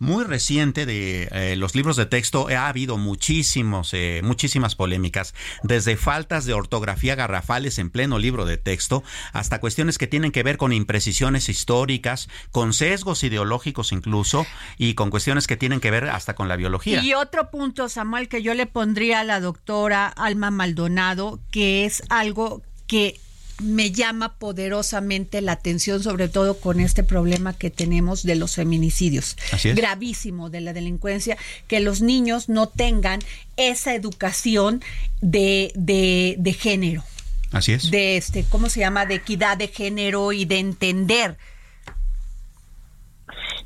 muy 0.00 0.24
reciente 0.24 0.86
de 0.86 1.28
eh, 1.30 1.56
los 1.56 1.74
libros 1.74 1.96
de 1.96 2.06
texto 2.06 2.48
ha 2.48 2.68
habido 2.68 2.96
muchísimos, 2.96 3.92
eh, 3.92 4.22
muchísimas 4.24 4.74
polémicas, 4.74 5.34
desde 5.62 5.96
faltas 5.96 6.46
de 6.46 6.54
ortografía 6.54 7.14
garrafales 7.14 7.78
en 7.78 7.90
pleno 7.90 8.18
libro 8.18 8.46
de 8.46 8.56
texto 8.56 9.04
hasta 9.32 9.60
cuestiones 9.60 9.98
que 9.98 10.06
tienen 10.06 10.32
que 10.32 10.42
ver 10.42 10.56
con 10.56 10.72
imprecisiones 10.72 11.50
históricas, 11.50 12.28
con 12.50 12.72
sesgos 12.72 13.22
ideológicos 13.22 13.92
incluso 13.92 14.46
y 14.78 14.94
con 14.94 15.10
cuestiones 15.10 15.46
que 15.46 15.58
tienen 15.58 15.80
que 15.80 15.90
ver 15.90 16.08
hasta 16.08 16.34
con 16.34 16.48
la 16.48 16.56
biología. 16.56 17.04
Y 17.04 17.12
otro 17.12 17.50
punto, 17.50 17.90
Samuel, 17.90 18.28
que 18.28 18.42
yo 18.42 18.54
le 18.54 18.64
pondría 18.64 19.20
a 19.20 19.24
la 19.24 19.40
doctora 19.40 20.08
Alma 20.08 20.50
Maldonado, 20.50 21.40
que 21.50 21.84
es 21.84 22.02
algo 22.08 22.62
que 22.86 23.20
me 23.60 23.90
llama 23.92 24.34
poderosamente 24.34 25.40
la 25.40 25.52
atención, 25.52 26.02
sobre 26.02 26.28
todo 26.28 26.58
con 26.58 26.80
este 26.80 27.02
problema 27.04 27.52
que 27.52 27.70
tenemos 27.70 28.22
de 28.22 28.36
los 28.36 28.56
feminicidios. 28.56 29.36
Gravísimo 29.74 30.50
de 30.50 30.60
la 30.60 30.72
delincuencia, 30.72 31.36
que 31.68 31.80
los 31.80 32.00
niños 32.00 32.48
no 32.48 32.66
tengan 32.66 33.20
esa 33.56 33.94
educación 33.94 34.82
de, 35.20 35.72
de, 35.74 36.52
género. 36.52 37.04
Así 37.52 37.72
es. 37.72 37.90
De 37.90 38.16
este, 38.16 38.44
¿cómo 38.44 38.68
se 38.68 38.80
llama? 38.80 39.06
De 39.06 39.16
equidad 39.16 39.56
de 39.56 39.68
género 39.68 40.32
y 40.32 40.44
de 40.44 40.58
entender. 40.58 41.36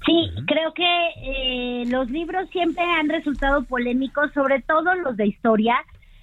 Sí, 0.07 0.31
creo 0.47 0.75
que 0.75 1.09
eh, 1.23 1.85
los 1.87 2.11
libros 2.11 2.49
siempre 2.51 2.85
han 2.85 3.09
resultado 3.09 3.65
polémicos, 3.65 4.31
sobre 4.35 4.61
todo 4.63 4.95
los 4.97 5.17
de 5.17 5.29
historia, 5.29 5.77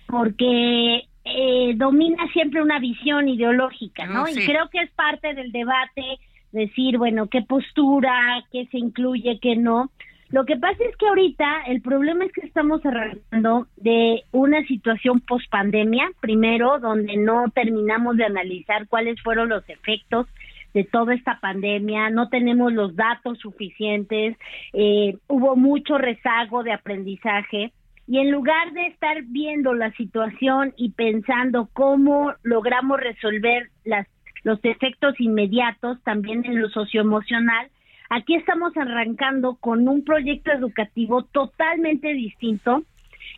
porque 0.05 1.07
eh, 1.23 1.73
domina 1.75 2.27
siempre 2.33 2.61
una 2.61 2.79
visión 2.79 3.27
ideológica, 3.29 4.05
¿no? 4.07 4.27
Y 4.27 4.33
creo 4.45 4.69
que 4.69 4.79
es 4.79 4.91
parte 4.91 5.33
del 5.33 5.51
debate 5.51 6.19
decir, 6.51 6.97
bueno, 6.97 7.27
qué 7.27 7.41
postura, 7.41 8.43
qué 8.51 8.65
se 8.67 8.77
incluye, 8.77 9.39
qué 9.39 9.55
no. 9.55 9.91
Lo 10.29 10.45
que 10.45 10.55
pasa 10.55 10.81
es 10.89 10.95
que 10.95 11.07
ahorita 11.07 11.63
el 11.67 11.81
problema 11.81 12.25
es 12.25 12.31
que 12.31 12.45
estamos 12.47 12.81
hablando 12.85 13.67
de 13.75 14.23
una 14.31 14.65
situación 14.65 15.19
post 15.19 15.49
pandemia, 15.49 16.09
primero, 16.21 16.79
donde 16.79 17.17
no 17.17 17.49
terminamos 17.53 18.15
de 18.15 18.25
analizar 18.25 18.87
cuáles 18.87 19.21
fueron 19.21 19.49
los 19.49 19.67
efectos 19.69 20.27
de 20.73 20.85
toda 20.85 21.13
esta 21.13 21.39
pandemia, 21.41 22.09
no 22.09 22.29
tenemos 22.29 22.71
los 22.71 22.95
datos 22.95 23.39
suficientes, 23.39 24.37
eh, 24.71 25.17
hubo 25.27 25.57
mucho 25.57 25.97
rezago 25.97 26.63
de 26.63 26.71
aprendizaje 26.71 27.73
y 28.07 28.19
en 28.19 28.31
lugar 28.31 28.73
de 28.73 28.87
estar 28.87 29.21
viendo 29.23 29.73
la 29.73 29.91
situación 29.93 30.73
y 30.75 30.91
pensando 30.91 31.69
cómo 31.73 32.33
logramos 32.43 32.99
resolver 32.99 33.69
las, 33.85 34.07
los 34.43 34.59
efectos 34.63 35.19
inmediatos 35.19 36.01
también 36.03 36.43
en 36.45 36.61
lo 36.61 36.69
socioemocional, 36.69 37.69
aquí 38.09 38.35
estamos 38.35 38.75
arrancando 38.75 39.55
con 39.55 39.87
un 39.87 40.03
proyecto 40.03 40.51
educativo 40.51 41.23
totalmente 41.23 42.13
distinto, 42.13 42.83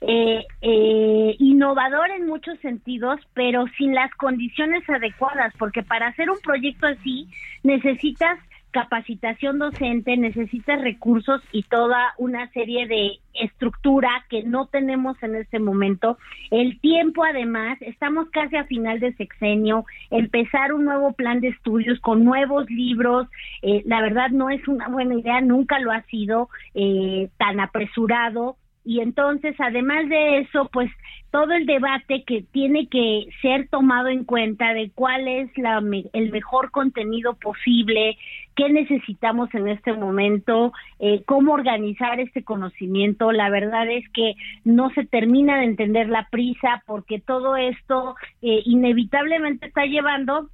eh, 0.02 0.46
eh, 0.62 1.36
innovador 1.40 2.10
en 2.12 2.26
muchos 2.26 2.60
sentidos, 2.60 3.20
pero 3.34 3.66
sin 3.78 3.94
las 3.94 4.12
condiciones 4.16 4.88
adecuadas, 4.90 5.54
porque 5.60 5.84
para 5.84 6.08
hacer 6.08 6.30
un 6.30 6.40
proyecto 6.40 6.88
así 6.88 7.28
necesitas 7.64 8.40
capacitación 8.74 9.60
docente, 9.60 10.18
necesita 10.18 10.76
recursos 10.76 11.42
y 11.52 11.64
toda 11.64 12.14
una 12.18 12.50
serie 12.52 12.88
de 12.88 13.20
estructura 13.36 14.10
que 14.30 14.44
no 14.44 14.66
tenemos 14.66 15.16
en 15.22 15.36
este 15.36 15.60
momento. 15.60 16.18
El 16.52 16.80
tiempo, 16.82 17.24
además, 17.24 17.78
estamos 17.82 18.30
casi 18.32 18.58
a 18.58 18.66
final 18.66 19.00
de 19.00 19.14
sexenio, 19.14 19.86
empezar 20.10 20.74
un 20.74 20.86
nuevo 20.86 21.14
plan 21.14 21.40
de 21.40 21.50
estudios 21.50 22.00
con 22.00 22.26
nuevos 22.26 22.70
libros, 22.70 23.28
eh, 23.62 23.84
la 23.86 24.02
verdad 24.02 24.30
no 24.32 24.50
es 24.50 24.68
una 24.68 24.90
buena 24.90 25.16
idea, 25.16 25.40
nunca 25.40 25.80
lo 25.80 25.92
ha 25.92 26.02
sido 26.04 26.50
eh, 26.74 27.30
tan 27.38 27.60
apresurado 27.60 28.58
y 28.86 29.00
entonces 29.00 29.56
además 29.60 30.10
de 30.10 30.40
eso 30.40 30.70
pues 30.72 30.90
todo 31.34 31.52
el 31.54 31.66
debate 31.66 32.24
que 32.28 32.44
tiene 32.52 32.88
que 32.90 33.26
ser 33.42 33.68
tomado 33.70 34.10
en 34.10 34.24
cuenta 34.24 34.76
de 34.76 34.92
cuál 34.94 35.28
es 35.28 35.50
la, 35.58 35.82
el 36.14 36.32
mejor 36.32 36.70
contenido 36.70 37.34
posible, 37.34 38.20
qué 38.56 38.70
necesitamos 38.70 39.52
en 39.56 39.68
este 39.68 39.94
momento, 39.94 40.74
eh, 41.00 41.24
cómo 41.26 41.54
organizar 41.54 42.20
este 42.20 42.44
conocimiento. 42.44 43.32
La 43.32 43.50
verdad 43.50 43.90
es 43.90 44.08
que 44.10 44.36
no 44.64 44.92
se 44.92 45.06
termina 45.06 45.58
de 45.58 45.66
entender 45.66 46.08
la 46.08 46.28
prisa 46.30 46.84
porque 46.86 47.20
todo 47.20 47.58
esto 47.58 48.16
eh, 48.44 48.62
inevitablemente 48.66 49.66
está 49.66 49.86
llevando 49.86 50.52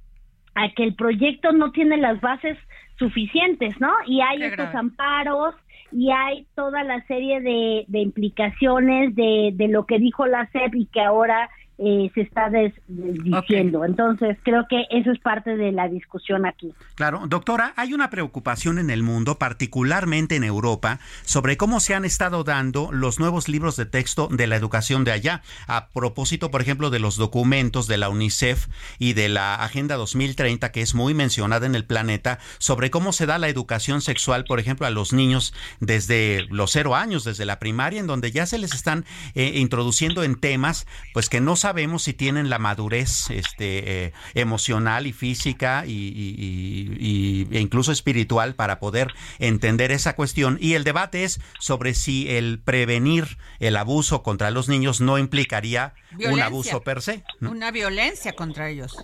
a 0.54 0.70
que 0.70 0.84
el 0.84 0.94
proyecto 0.94 1.52
no 1.52 1.72
tiene 1.72 1.98
las 1.98 2.22
bases 2.22 2.56
suficientes, 2.98 3.78
¿no? 3.80 3.92
Y 4.06 4.22
hay 4.22 4.44
estos 4.44 4.74
amparos 4.74 5.54
y 5.92 6.10
hay 6.10 6.46
toda 6.54 6.82
la 6.84 7.04
serie 7.06 7.40
de, 7.40 7.84
de 7.88 7.98
implicaciones 8.00 9.14
de, 9.14 9.50
de, 9.54 9.68
lo 9.68 9.86
que 9.86 9.98
dijo 9.98 10.26
la 10.26 10.48
SEP 10.50 10.74
y 10.74 10.86
que 10.86 11.00
ahora 11.00 11.50
eh, 11.82 12.10
se 12.14 12.20
está 12.20 12.50
diciendo. 12.86 13.86
Entonces, 13.86 14.36
creo 14.42 14.66
que 14.68 14.84
eso 14.90 15.10
es 15.10 15.18
parte 15.18 15.56
de 15.56 15.72
la 15.72 15.88
discusión 15.88 16.44
aquí. 16.44 16.74
Claro, 16.94 17.22
doctora, 17.26 17.72
hay 17.76 17.94
una 17.94 18.10
preocupación 18.10 18.78
en 18.78 18.90
el 18.90 19.02
mundo, 19.02 19.38
particularmente 19.38 20.36
en 20.36 20.44
Europa, 20.44 20.98
sobre 21.24 21.56
cómo 21.56 21.80
se 21.80 21.94
han 21.94 22.04
estado 22.04 22.44
dando 22.44 22.90
los 22.92 23.18
nuevos 23.18 23.48
libros 23.48 23.76
de 23.76 23.86
texto 23.86 24.28
de 24.30 24.46
la 24.46 24.56
educación 24.56 25.04
de 25.04 25.12
allá. 25.12 25.40
A 25.66 25.88
propósito, 25.88 26.50
por 26.50 26.60
ejemplo, 26.60 26.90
de 26.90 26.98
los 26.98 27.16
documentos 27.16 27.86
de 27.86 27.96
la 27.96 28.10
UNICEF 28.10 28.66
y 28.98 29.14
de 29.14 29.30
la 29.30 29.54
Agenda 29.54 29.96
2030, 29.96 30.72
que 30.72 30.82
es 30.82 30.94
muy 30.94 31.14
mencionada 31.14 31.64
en 31.64 31.74
el 31.74 31.86
planeta, 31.86 32.40
sobre 32.58 32.90
cómo 32.90 33.14
se 33.14 33.24
da 33.24 33.38
la 33.38 33.48
educación 33.48 34.02
sexual, 34.02 34.44
por 34.44 34.60
ejemplo, 34.60 34.86
a 34.86 34.90
los 34.90 35.14
niños 35.14 35.54
desde 35.80 36.46
los 36.50 36.72
cero 36.72 36.94
años, 36.94 37.24
desde 37.24 37.46
la 37.46 37.58
primaria, 37.58 38.00
en 38.00 38.06
donde 38.06 38.32
ya 38.32 38.44
se 38.44 38.58
les 38.58 38.74
están 38.74 39.06
eh, 39.34 39.52
introduciendo 39.54 40.24
en 40.24 40.34
temas, 40.38 40.86
pues 41.14 41.30
que 41.30 41.40
no 41.40 41.56
saben 41.56 41.69
sabemos 41.70 42.02
si 42.02 42.14
tienen 42.14 42.50
la 42.50 42.58
madurez 42.58 43.30
este, 43.30 44.06
eh, 44.06 44.12
emocional 44.34 45.06
y 45.06 45.12
física 45.12 45.84
y, 45.86 47.46
e 47.48 47.60
incluso 47.60 47.92
espiritual 47.92 48.56
para 48.56 48.80
poder 48.80 49.14
entender 49.38 49.92
esa 49.92 50.16
cuestión. 50.16 50.58
Y 50.60 50.74
el 50.74 50.82
debate 50.82 51.22
es 51.22 51.40
sobre 51.60 51.94
si 51.94 52.28
el 52.28 52.58
prevenir 52.58 53.38
el 53.60 53.76
abuso 53.76 54.24
contra 54.24 54.50
los 54.50 54.68
niños 54.68 55.00
no 55.00 55.16
implicaría 55.16 55.94
un 56.18 56.40
abuso 56.40 56.82
per 56.82 57.02
se. 57.02 57.22
Una 57.40 57.70
violencia 57.70 58.32
contra 58.32 58.68
ellos. 58.68 58.96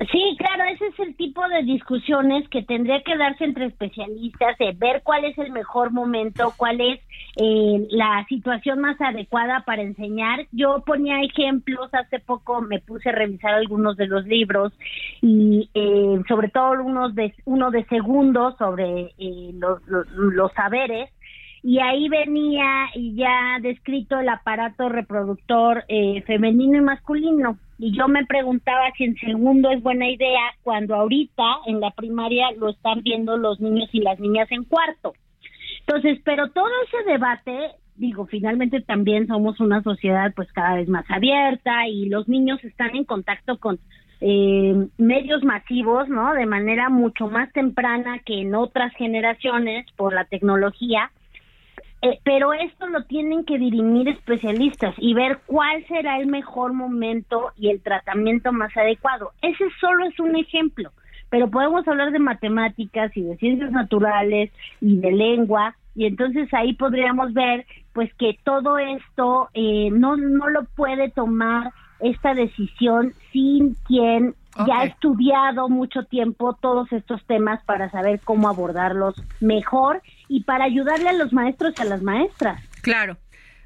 Sí, 0.00 0.36
claro, 0.38 0.62
ese 0.72 0.86
es 0.86 0.98
el 1.00 1.16
tipo 1.16 1.46
de 1.48 1.64
discusiones 1.64 2.48
que 2.50 2.62
tendría 2.62 3.02
que 3.02 3.16
darse 3.16 3.44
entre 3.44 3.66
especialistas, 3.66 4.56
de 4.56 4.70
ver 4.72 5.02
cuál 5.02 5.24
es 5.24 5.36
el 5.38 5.50
mejor 5.50 5.90
momento, 5.90 6.52
cuál 6.56 6.80
es 6.80 7.00
eh, 7.34 7.84
la 7.90 8.24
situación 8.28 8.80
más 8.80 9.00
adecuada 9.00 9.64
para 9.66 9.82
enseñar. 9.82 10.46
Yo 10.52 10.84
ponía 10.86 11.20
ejemplos, 11.22 11.92
hace 11.92 12.20
poco 12.20 12.60
me 12.60 12.78
puse 12.78 13.08
a 13.08 13.12
revisar 13.12 13.54
algunos 13.54 13.96
de 13.96 14.06
los 14.06 14.24
libros 14.24 14.72
y 15.20 15.68
eh, 15.74 16.22
sobre 16.28 16.48
todo 16.50 16.80
unos 16.80 17.16
de, 17.16 17.34
uno 17.44 17.72
de 17.72 17.84
segundos 17.86 18.56
sobre 18.56 19.12
eh, 19.18 19.50
los, 19.54 20.52
saberes 20.52 21.10
y 21.64 21.80
ahí 21.80 22.08
venía 22.08 22.86
ya 22.94 23.58
descrito 23.60 24.20
el 24.20 24.28
aparato 24.28 24.88
reproductor 24.88 25.84
eh, 25.88 26.22
femenino 26.22 26.78
y 26.78 26.82
masculino. 26.82 27.58
Y 27.78 27.96
yo 27.96 28.08
me 28.08 28.26
preguntaba 28.26 28.90
si 28.96 29.04
en 29.04 29.16
segundo 29.16 29.70
es 29.70 29.80
buena 29.82 30.08
idea 30.08 30.52
cuando 30.62 30.96
ahorita 30.96 31.44
en 31.66 31.80
la 31.80 31.92
primaria 31.92 32.50
lo 32.58 32.70
están 32.70 33.02
viendo 33.02 33.36
los 33.36 33.60
niños 33.60 33.88
y 33.92 34.00
las 34.00 34.18
niñas 34.18 34.50
en 34.50 34.64
cuarto. 34.64 35.14
Entonces, 35.80 36.18
pero 36.24 36.50
todo 36.50 36.68
ese 36.86 37.10
debate, 37.10 37.70
digo, 37.94 38.26
finalmente 38.26 38.80
también 38.80 39.28
somos 39.28 39.60
una 39.60 39.82
sociedad 39.82 40.32
pues 40.34 40.52
cada 40.52 40.74
vez 40.74 40.88
más 40.88 41.08
abierta 41.08 41.86
y 41.86 42.08
los 42.08 42.28
niños 42.28 42.62
están 42.64 42.96
en 42.96 43.04
contacto 43.04 43.58
con 43.58 43.78
eh, 44.20 44.88
medios 44.98 45.44
masivos, 45.44 46.08
¿no? 46.08 46.34
De 46.34 46.46
manera 46.46 46.88
mucho 46.88 47.28
más 47.28 47.52
temprana 47.52 48.18
que 48.26 48.40
en 48.40 48.56
otras 48.56 48.92
generaciones 48.94 49.86
por 49.96 50.12
la 50.12 50.24
tecnología 50.24 51.12
eh, 52.02 52.20
pero 52.22 52.52
esto 52.52 52.86
lo 52.86 53.04
tienen 53.04 53.44
que 53.44 53.58
dirimir 53.58 54.08
especialistas 54.08 54.94
y 54.98 55.14
ver 55.14 55.40
cuál 55.46 55.84
será 55.86 56.18
el 56.18 56.26
mejor 56.26 56.72
momento 56.72 57.52
y 57.56 57.70
el 57.70 57.80
tratamiento 57.80 58.52
más 58.52 58.76
adecuado. 58.76 59.32
Ese 59.42 59.64
solo 59.80 60.06
es 60.06 60.18
un 60.20 60.36
ejemplo, 60.36 60.92
pero 61.28 61.50
podemos 61.50 61.86
hablar 61.88 62.12
de 62.12 62.20
matemáticas 62.20 63.16
y 63.16 63.22
de 63.22 63.36
ciencias 63.36 63.72
naturales 63.72 64.52
y 64.80 64.98
de 64.98 65.12
lengua 65.12 65.74
y 65.94 66.06
entonces 66.06 66.48
ahí 66.54 66.74
podríamos 66.74 67.34
ver 67.34 67.66
pues 67.92 68.14
que 68.14 68.38
todo 68.44 68.78
esto 68.78 69.48
eh, 69.54 69.90
no 69.90 70.16
no 70.16 70.48
lo 70.48 70.64
puede 70.76 71.10
tomar 71.10 71.72
esta 71.98 72.34
decisión 72.34 73.12
sin 73.32 73.74
quien 73.86 74.36
ya 74.66 74.80
ha 74.80 74.84
estudiado 74.84 75.68
mucho 75.68 76.04
tiempo 76.04 76.56
todos 76.60 76.92
estos 76.92 77.24
temas 77.26 77.62
para 77.64 77.90
saber 77.90 78.20
cómo 78.22 78.48
abordarlos 78.48 79.20
mejor 79.40 80.00
y 80.28 80.44
para 80.44 80.64
ayudarle 80.64 81.08
a 81.08 81.12
los 81.12 81.32
maestros 81.32 81.74
y 81.78 81.82
a 81.82 81.84
las 81.84 82.02
maestras. 82.02 82.62
Claro. 82.82 83.16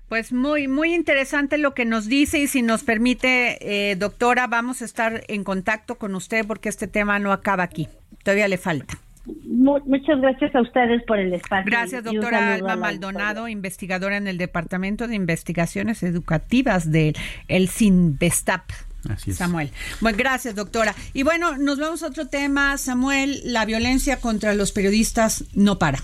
Pues 0.08 0.30
muy, 0.30 0.68
muy 0.68 0.94
interesante 0.94 1.56
lo 1.56 1.72
que 1.72 1.86
nos 1.86 2.06
dice 2.06 2.38
y 2.38 2.46
si 2.46 2.60
nos 2.60 2.84
permite, 2.84 3.90
eh, 3.90 3.96
doctora, 3.96 4.46
vamos 4.46 4.82
a 4.82 4.84
estar 4.84 5.22
en 5.28 5.42
contacto 5.42 5.94
con 5.94 6.14
usted 6.14 6.46
porque 6.46 6.68
este 6.68 6.86
tema 6.86 7.18
no 7.18 7.32
acaba 7.32 7.62
aquí. 7.62 7.88
Todavía 8.22 8.46
le 8.46 8.58
falta. 8.58 8.98
muchas 9.24 10.20
gracias 10.20 10.54
a 10.54 10.60
ustedes 10.60 11.02
por 11.04 11.18
el 11.18 11.32
espacio. 11.32 11.64
Gracias, 11.64 12.04
doctora 12.04 12.52
Alma 12.52 12.76
Maldonado, 12.76 13.48
investigadora 13.48 14.18
en 14.18 14.26
el 14.26 14.36
Departamento 14.36 15.08
de 15.08 15.14
Investigaciones 15.14 16.02
Educativas 16.02 16.92
del 16.92 17.16
el 17.48 17.70
CINVESTAP. 17.70 18.70
Así 19.08 19.32
Samuel. 19.32 19.70
Bueno, 20.00 20.18
gracias, 20.18 20.54
doctora. 20.54 20.94
Y 21.14 21.22
bueno, 21.22 21.56
nos 21.56 21.78
vamos 21.78 22.02
a 22.02 22.08
otro 22.08 22.28
tema, 22.28 22.76
Samuel. 22.76 23.40
La 23.44 23.64
violencia 23.64 24.20
contra 24.20 24.52
los 24.54 24.72
periodistas 24.72 25.44
no 25.54 25.78
para. 25.78 26.00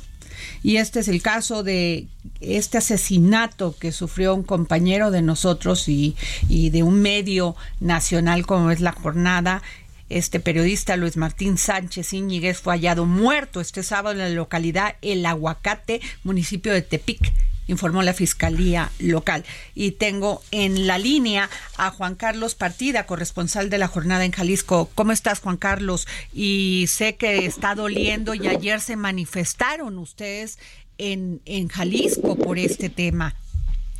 Y 0.62 0.76
este 0.76 1.01
es 1.01 1.09
el 1.09 1.22
caso 1.22 1.62
de 1.62 2.07
este 2.41 2.78
asesinato 2.78 3.76
que 3.78 3.93
sufrió 3.93 4.34
un 4.34 4.43
compañero 4.43 5.11
de 5.11 5.22
nosotros 5.22 5.89
y, 5.89 6.16
y 6.49 6.70
de 6.70 6.82
un 6.82 7.01
medio 7.01 7.57
nacional 7.80 8.47
como 8.47 8.70
es 8.70 8.80
La 8.80 8.93
Jornada. 8.93 9.62
Este 10.09 10.41
periodista 10.41 10.97
Luis 10.97 11.16
Martín 11.18 11.59
Sánchez 11.59 12.14
Íñiguez 12.14 12.59
fue 12.59 12.74
hallado 12.74 13.05
muerto 13.05 13.61
este 13.61 13.82
sábado 13.82 14.12
en 14.12 14.18
la 14.18 14.28
localidad 14.30 14.97
El 15.03 15.26
Aguacate, 15.26 16.01
municipio 16.24 16.72
de 16.72 16.80
Tepic, 16.80 17.32
informó 17.69 18.03
la 18.03 18.12
Fiscalía 18.12 18.91
Local. 18.99 19.45
Y 19.75 19.93
tengo 19.93 20.43
en 20.51 20.89
la 20.89 20.99
línea 20.99 21.49
a 21.77 21.91
Juan 21.91 22.16
Carlos 22.16 22.57
Partida, 22.57 23.07
corresponsal 23.07 23.71
de 23.71 23.79
la 23.79 23.87
jornada 23.87 24.25
en 24.25 24.33
Jalisco. 24.33 24.91
¿Cómo 24.95 25.12
estás, 25.12 25.41
Juan 25.41 25.57
Carlos? 25.57 26.09
Y 26.33 26.87
sé 26.89 27.14
que 27.14 27.47
está 27.47 27.77
doliendo 27.77 28.35
y 28.35 28.49
ayer 28.49 28.81
se 28.81 28.97
manifestaron 28.97 29.99
ustedes 29.99 30.59
en, 30.99 31.41
en 31.45 31.69
Jalisco 31.69 32.37
por 32.37 32.59
este 32.59 32.89
tema, 32.89 33.35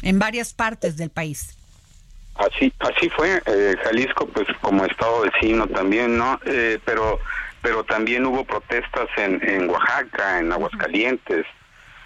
en 0.03 0.19
varias 0.19 0.53
partes 0.53 0.97
del 0.97 1.11
país. 1.11 1.55
Así, 2.35 2.73
así 2.79 3.09
fue, 3.11 3.43
eh, 3.47 3.75
Jalisco 3.83 4.27
pues 4.29 4.47
como 4.61 4.85
estado 4.85 5.23
vecino 5.23 5.67
también, 5.67 6.17
¿no? 6.17 6.41
Eh, 6.47 6.79
pero 6.85 7.19
pero 7.61 7.83
también 7.85 8.25
hubo 8.25 8.45
protestas 8.45 9.09
en, 9.17 9.43
en 9.49 9.69
Oaxaca, 9.69 10.39
en 10.39 10.53
Aguascalientes, 10.53 11.45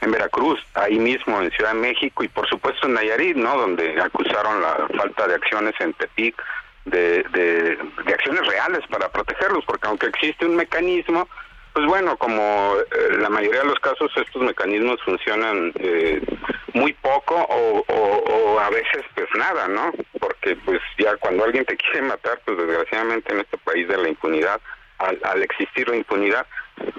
en 0.02 0.10
Veracruz, 0.10 0.60
ahí 0.74 0.98
mismo 0.98 1.40
en 1.40 1.50
Ciudad 1.52 1.72
de 1.72 1.80
México 1.80 2.24
y 2.24 2.28
por 2.28 2.48
supuesto 2.48 2.86
en 2.86 2.94
Nayarit, 2.94 3.36
¿no? 3.36 3.56
Donde 3.56 4.00
acusaron 4.00 4.60
la 4.60 4.88
falta 4.96 5.28
de 5.28 5.34
acciones 5.36 5.74
en 5.78 5.92
Tepic, 5.94 6.34
de, 6.84 7.22
de, 7.32 7.78
acciones 8.12 8.44
reales 8.46 8.80
para 8.90 9.08
protegerlos, 9.10 9.64
porque 9.64 9.86
aunque 9.86 10.06
existe 10.08 10.44
un 10.44 10.56
mecanismo, 10.56 11.28
pues 11.72 11.86
bueno, 11.86 12.16
como 12.16 12.74
eh, 12.76 13.16
la 13.18 13.30
mayoría 13.30 13.60
de 13.60 13.68
los 13.68 13.78
casos 13.78 14.10
estos 14.16 14.42
mecanismos 14.42 15.00
funcionan 15.04 15.72
eh, 15.76 16.20
muy 16.74 16.92
poco 16.94 17.36
o, 17.36 17.84
o, 17.86 18.58
a 18.58 18.70
veces 18.70 19.04
pues 19.14 19.28
nada, 19.36 19.68
¿no? 19.68 19.92
Porque 20.18 20.56
pues 20.64 20.80
ya 20.98 21.16
cuando 21.18 21.44
alguien 21.44 21.64
te 21.64 21.76
quiere 21.76 22.02
matar, 22.02 22.40
pues 22.44 22.58
desgraciadamente 22.58 23.32
en 23.32 23.40
este 23.40 23.56
país 23.58 23.86
de 23.86 23.98
la 23.98 24.08
impunidad, 24.08 24.60
al, 24.98 25.18
al 25.22 25.42
existir 25.42 25.88
la 25.88 25.96
impunidad, 25.96 26.46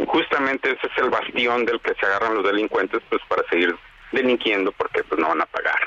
justamente 0.07 0.71
ese 0.71 0.87
es 0.87 0.97
el 0.97 1.09
bastión 1.09 1.65
del 1.65 1.79
que 1.81 1.93
se 1.95 2.05
agarran 2.05 2.35
los 2.35 2.45
delincuentes 2.45 3.01
pues 3.09 3.21
para 3.27 3.47
seguir 3.49 3.75
delinquiendo 4.11 4.71
porque 4.73 5.03
pues 5.03 5.19
no 5.19 5.29
van 5.29 5.41
a 5.41 5.45
pagar. 5.45 5.79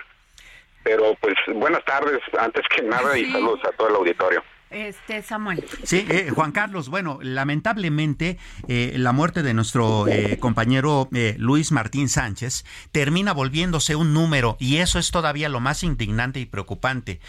Pero 0.82 1.14
pues 1.20 1.34
buenas 1.55 1.84
tardes 1.84 2.20
antes 2.39 2.62
que 2.68 2.82
nada 2.82 3.18
y 3.18 3.30
saludos 3.32 3.61
a 3.64 3.72
todo 3.72 3.89
el 3.89 3.97
auditorio. 3.97 4.43
Este 4.69 5.23
Samuel. 5.23 5.64
Sí, 5.85 6.05
eh, 6.09 6.31
Juan 6.35 6.51
Carlos, 6.51 6.89
bueno, 6.89 7.21
lamentablemente 7.23 8.37
eh, 8.67 8.95
la 8.97 9.12
muerte 9.12 9.45
de 9.45 9.55
nuestro 9.55 10.09
eh, 10.09 10.39
compañero 10.41 11.09
Luis 11.37 11.71
Martín 11.71 12.09
Sánchez 12.09 12.64
termina 12.91 13.33
volviéndose 13.33 13.95
un 13.95 14.12
número 14.12 14.57
y 14.59 14.79
eso 14.79 14.99
es 14.99 15.12
todavía 15.12 15.49
lo 15.49 15.61
más 15.61 15.85
indignante 15.85 16.41
y 16.41 16.47
preocupante. 16.47 17.21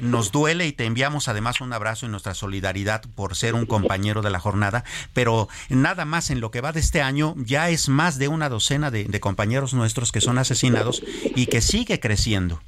nos 0.00 0.32
duele 0.32 0.66
y 0.66 0.72
te 0.72 0.86
enviamos 0.86 1.28
además 1.28 1.60
un 1.60 1.74
abrazo 1.74 2.06
y 2.06 2.08
nuestra 2.08 2.32
solidaridad 2.32 3.02
por 3.14 3.34
ser 3.34 3.54
un 3.54 3.66
compañero 3.66 4.22
de 4.22 4.30
la 4.30 4.40
jornada, 4.40 4.82
pero 5.12 5.48
nada 5.68 6.06
más 6.06 6.30
en 6.30 6.40
lo 6.40 6.50
que 6.50 6.62
va 6.62 6.72
de 6.72 6.80
este 6.80 7.02
año 7.02 7.34
ya 7.36 7.68
es 7.68 7.90
más 7.90 8.18
de 8.18 8.28
una 8.28 8.48
docena 8.48 8.90
de 8.90 9.20
compañeros 9.20 9.74
nuestros 9.74 10.12
que 10.12 10.22
son 10.22 10.38
asesinados 10.38 11.02
y 11.34 11.46
que 11.46 11.60
sigue 11.60 12.00
creciendo. 12.00 12.62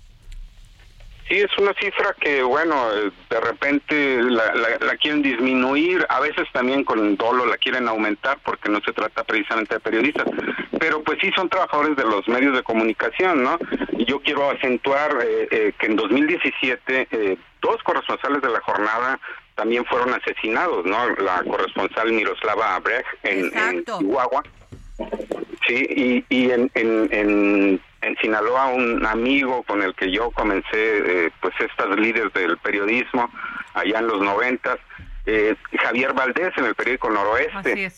Sí, 1.29 1.39
es 1.39 1.59
una 1.59 1.75
cifra 1.75 2.15
que, 2.19 2.43
bueno, 2.43 2.75
eh, 2.95 3.11
de 3.29 3.41
repente 3.41 4.23
la, 4.23 4.55
la, 4.81 4.97
quieren 4.97 5.23
disminuir, 5.23 6.07
a 6.09 6.21
veces 6.21 6.49
también 6.53 6.85
con 6.85 7.17
dolo 7.17 7.45
la 7.45 7.59
quieren 7.59 7.87
aumentar 7.87 8.39
porque 8.43 8.71
no 8.71 8.81
se 8.81 8.95
trata 8.95 9.25
precisamente 9.25 9.75
de 9.75 9.81
periodistas, 9.81 10.27
pero 10.79 11.03
pues 11.03 11.19
sí 11.21 11.31
son 11.37 11.51
trabajadores 11.51 11.97
de 11.97 12.05
los 12.05 12.27
medios 12.29 12.55
de 12.55 12.63
comunicación, 12.63 13.43
¿no? 13.43 13.59
Y 13.93 14.07
yo 14.07 14.21
quiero 14.21 14.51
acentuar 14.51 15.19
eh, 15.23 15.49
eh, 15.51 15.73
que 15.79 15.87
en 15.87 15.97
2017 15.97 17.39
dos 17.61 17.83
corresponsales 17.83 18.41
de 18.41 18.49
la 18.49 18.61
jornada 18.61 19.21
también 19.55 19.85
fueron 19.85 20.15
asesinados, 20.15 20.87
¿no? 20.87 21.11
La 21.17 21.43
corresponsal 21.43 22.11
Miroslava 22.11 22.77
Abrej 22.77 23.05
en, 23.25 23.51
en 23.59 23.85
Chihuahua 23.85 24.43
Sí, 25.67 25.87
y, 25.89 26.25
y 26.29 26.51
en, 26.51 26.71
en, 26.75 27.81
en 28.03 28.17
Sinaloa 28.21 28.69
un 28.69 29.05
amigo 29.05 29.63
con 29.65 29.83
el 29.83 29.95
que 29.95 30.11
yo 30.11 30.31
comencé 30.31 30.67
eh, 31.27 31.31
pues 31.41 31.55
estas 31.61 31.89
líderes 31.99 32.33
del 32.33 32.57
periodismo 32.59 33.31
allá 33.75 33.99
en 33.99 34.07
los 34.07 34.21
noventas 34.21 34.79
eh, 35.27 35.55
Javier 35.83 36.15
Valdés 36.15 36.53
en 36.57 36.65
el 36.65 36.75
periódico 36.75 37.11
Noroeste. 37.11 37.91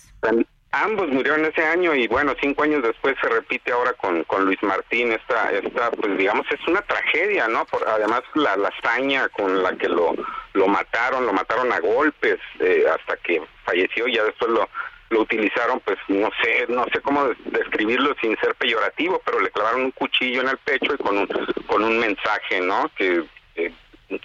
Ambos 0.73 1.09
murieron 1.09 1.45
ese 1.45 1.65
año 1.65 1.95
y 1.97 2.07
bueno 2.07 2.33
cinco 2.41 2.63
años 2.63 2.83
después 2.83 3.17
se 3.21 3.29
repite 3.29 3.73
ahora 3.73 3.93
con, 3.95 4.23
con 4.25 4.45
Luis 4.45 4.63
Martín 4.63 5.11
esta 5.11 5.51
esta 5.51 5.91
pues 5.91 6.17
digamos 6.17 6.47
es 6.49 6.61
una 6.69 6.81
tragedia 6.83 7.49
no 7.49 7.65
Por, 7.65 7.87
además 7.89 8.23
la, 8.35 8.57
la 8.57 8.69
hazaña 8.69 9.29
con 9.31 9.65
la 9.65 9.73
que 9.77 9.89
lo 9.89 10.15
lo 10.53 10.69
mataron 10.69 11.27
lo 11.27 11.33
mataron 11.33 11.73
a 11.73 11.81
golpes 11.81 12.39
eh, 12.61 12.85
hasta 12.89 13.17
que 13.17 13.43
falleció 13.65 14.07
y 14.07 14.15
ya 14.15 14.23
después 14.23 14.53
lo 14.53 14.69
lo 15.11 15.23
utilizaron, 15.23 15.81
pues 15.81 15.99
no 16.09 16.31
sé, 16.43 16.67
no 16.69 16.85
sé 16.93 17.01
cómo 17.01 17.29
describirlo 17.47 18.15
sin 18.21 18.37
ser 18.39 18.55
peyorativo, 18.55 19.21
pero 19.25 19.41
le 19.41 19.51
clavaron 19.51 19.83
un 19.83 19.91
cuchillo 19.91 20.41
en 20.41 20.49
el 20.49 20.57
pecho 20.59 20.95
y 20.95 20.99
con 20.99 21.19
un, 21.19 21.29
con 21.67 21.83
un 21.85 21.99
mensaje, 21.99 22.61
¿no? 22.61 22.91
Que 22.97 23.25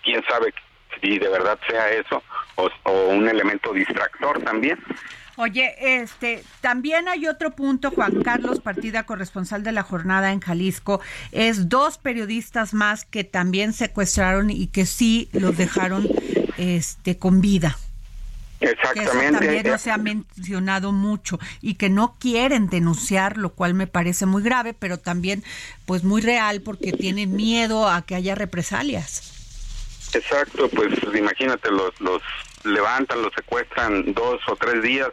quién 0.03 0.23
sabe 0.29 0.53
si 1.01 1.19
de 1.19 1.27
verdad 1.27 1.59
sea 1.67 1.89
eso 1.91 2.23
o, 2.55 2.69
o 2.83 3.07
un 3.09 3.27
elemento 3.27 3.73
distractor 3.73 4.41
también. 4.43 4.79
Oye, 5.37 5.75
este, 6.01 6.43
también 6.61 7.09
hay 7.09 7.27
otro 7.27 7.51
punto, 7.51 7.91
Juan 7.91 8.23
Carlos 8.23 8.61
Partida, 8.61 9.05
corresponsal 9.05 9.63
de 9.63 9.73
la 9.73 9.83
jornada 9.83 10.31
en 10.31 10.39
Jalisco, 10.39 11.01
es 11.33 11.67
dos 11.67 11.97
periodistas 11.97 12.73
más 12.73 13.03
que 13.03 13.25
también 13.25 13.73
secuestraron 13.73 14.49
y 14.49 14.67
que 14.67 14.85
sí 14.85 15.29
los 15.33 15.57
dejaron 15.57 16.07
este 16.57 17.17
con 17.17 17.41
vida. 17.41 17.75
Exactamente. 18.71 19.35
eso 19.35 19.39
también 19.39 19.67
no 19.67 19.77
se 19.77 19.91
ha 19.91 19.97
mencionado 19.97 20.91
mucho 20.91 21.39
y 21.61 21.75
que 21.75 21.89
no 21.89 22.15
quieren 22.19 22.67
denunciar, 22.69 23.37
lo 23.37 23.51
cual 23.51 23.73
me 23.73 23.87
parece 23.87 24.25
muy 24.25 24.43
grave, 24.43 24.73
pero 24.73 24.97
también 24.97 25.43
pues 25.85 26.03
muy 26.03 26.21
real 26.21 26.61
porque 26.61 26.91
tienen 26.91 27.35
miedo 27.35 27.87
a 27.87 28.01
que 28.03 28.15
haya 28.15 28.35
represalias. 28.35 29.31
Exacto, 30.13 30.69
pues 30.69 30.89
imagínate, 31.13 31.69
los, 31.71 31.99
los 31.99 32.21
levantan, 32.63 33.21
los 33.21 33.33
secuestran 33.33 34.13
dos 34.13 34.39
o 34.47 34.55
tres 34.55 34.81
días, 34.81 35.09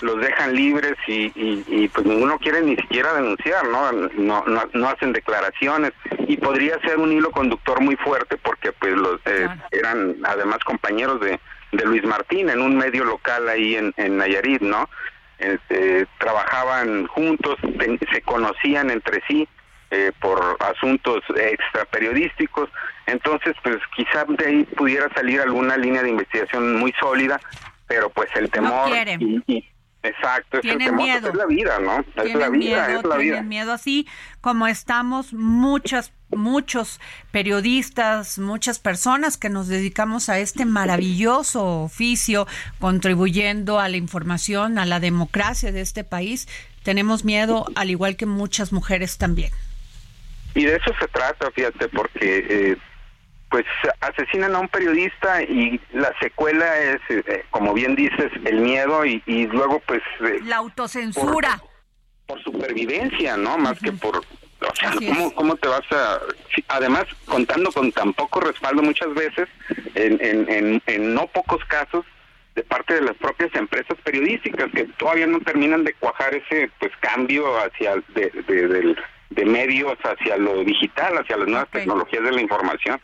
los 0.00 0.20
dejan 0.20 0.54
libres 0.54 0.94
y, 1.06 1.32
y, 1.34 1.88
pues 1.88 2.06
ninguno 2.06 2.38
quiere 2.38 2.60
ni 2.62 2.76
siquiera 2.76 3.14
denunciar, 3.14 3.66
¿no? 3.66 3.92
No, 3.92 4.44
no 4.72 4.88
hacen 4.88 5.12
declaraciones 5.12 5.92
y 6.28 6.36
podría 6.36 6.78
ser 6.80 6.98
un 6.98 7.12
hilo 7.12 7.30
conductor 7.30 7.80
muy 7.80 7.96
fuerte 7.96 8.36
porque 8.36 8.72
pues 8.72 8.92
los 8.94 9.20
eh, 9.24 9.48
eran 9.70 10.16
además 10.24 10.58
compañeros 10.64 11.20
de 11.20 11.40
de 11.76 11.84
Luis 11.84 12.04
Martín 12.04 12.48
en 12.48 12.60
un 12.60 12.76
medio 12.76 13.04
local 13.04 13.48
ahí 13.48 13.76
en, 13.76 13.92
en 13.96 14.16
Nayarit, 14.16 14.62
¿no? 14.62 14.88
Este, 15.38 16.06
trabajaban 16.18 17.06
juntos, 17.08 17.56
se 18.12 18.22
conocían 18.22 18.90
entre 18.90 19.22
sí 19.28 19.46
eh, 19.90 20.10
por 20.20 20.56
asuntos 20.60 21.22
extra 21.36 21.84
periodísticos, 21.84 22.70
entonces 23.06 23.54
pues 23.62 23.76
quizá 23.94 24.24
de 24.24 24.46
ahí 24.46 24.64
pudiera 24.64 25.12
salir 25.14 25.40
alguna 25.40 25.76
línea 25.76 26.02
de 26.02 26.10
investigación 26.10 26.76
muy 26.76 26.92
sólida, 26.98 27.38
pero 27.86 28.08
pues 28.10 28.28
el 28.34 28.50
temor 28.50 28.88
y, 29.46 29.64
Exacto, 30.06 30.58
es 30.58 30.64
el 30.64 30.78
temor, 30.78 30.96
pues, 30.96 31.06
miedo. 31.06 31.28
es 31.28 31.34
la 31.34 31.46
vida, 31.46 31.78
¿no? 31.80 32.04
Es 32.22 32.34
la 32.34 32.48
vida, 32.48 32.94
es 32.94 33.04
la 33.04 33.16
vida. 33.16 33.42
miedo, 33.42 33.72
así 33.72 34.06
como 34.40 34.66
estamos 34.66 35.32
muchas 35.32 36.12
muchos 36.30 37.00
periodistas, 37.30 38.38
muchas 38.38 38.80
personas 38.80 39.36
que 39.36 39.48
nos 39.48 39.68
dedicamos 39.68 40.28
a 40.28 40.40
este 40.40 40.64
maravilloso 40.64 41.82
oficio, 41.82 42.46
contribuyendo 42.80 43.78
a 43.78 43.88
la 43.88 43.96
información, 43.96 44.78
a 44.78 44.86
la 44.86 44.98
democracia 44.98 45.70
de 45.70 45.82
este 45.82 46.02
país, 46.02 46.48
tenemos 46.82 47.24
miedo, 47.24 47.66
al 47.76 47.90
igual 47.90 48.16
que 48.16 48.26
muchas 48.26 48.72
mujeres 48.72 49.18
también. 49.18 49.52
Y 50.54 50.64
de 50.64 50.76
eso 50.76 50.92
se 50.98 51.06
trata, 51.08 51.50
fíjate, 51.52 51.88
porque 51.88 52.46
eh, 52.48 52.76
pues 53.56 53.66
asesinan 54.00 54.54
a 54.54 54.58
un 54.58 54.68
periodista 54.68 55.42
y 55.42 55.80
la 55.94 56.12
secuela 56.20 56.78
es, 56.78 57.00
eh, 57.08 57.42
como 57.48 57.72
bien 57.72 57.96
dices, 57.96 58.30
el 58.44 58.60
miedo 58.60 59.02
y, 59.06 59.22
luego 59.50 59.80
pues... 59.86 60.02
Eh, 60.20 60.40
la 60.44 60.56
autocensura. 60.56 61.58
Por, 62.26 62.42
supervivencia, 62.42 63.38
¿no? 63.38 63.56
Más 63.56 63.78
que 63.78 63.92
por 63.92 64.18
o 64.18 64.76
sea, 64.78 64.92
¿cómo, 64.92 65.34
¿cómo, 65.34 65.56
te 65.56 65.68
vas 65.68 65.90
a...? 65.90 66.18
Además, 66.68 67.06
contando 67.24 67.72
con 67.72 67.90
tan 67.92 68.12
poco 68.12 68.40
respaldo 68.40 68.82
muchas 68.82 69.14
veces, 69.14 69.48
en, 69.94 70.18
en, 70.20 70.82
en, 70.84 71.14
no 71.14 71.26
pocos 71.28 71.64
casos, 71.64 72.04
de 72.56 72.62
parte 72.62 72.92
de 72.92 73.02
las 73.02 73.16
propias 73.16 73.54
empresas 73.54 73.96
periodísticas 74.04 74.70
que 74.74 74.84
todavía 74.98 75.26
no 75.26 75.40
terminan 75.40 75.82
de 75.84 75.94
cuajar 75.94 76.34
ese 76.34 76.70
pues 76.78 76.92
cambio 77.00 77.56
hacia 77.58 77.94
de, 78.14 78.96
de, 79.30 79.44
medios 79.46 79.96
hacia 80.02 80.36
lo 80.36 80.62
digital, 80.62 81.16
hacia 81.16 81.38
las 81.38 81.48
nuevas 81.48 81.70
tecnologías 81.70 82.22
de 82.22 82.32
la 82.32 82.40
información. 82.42 83.00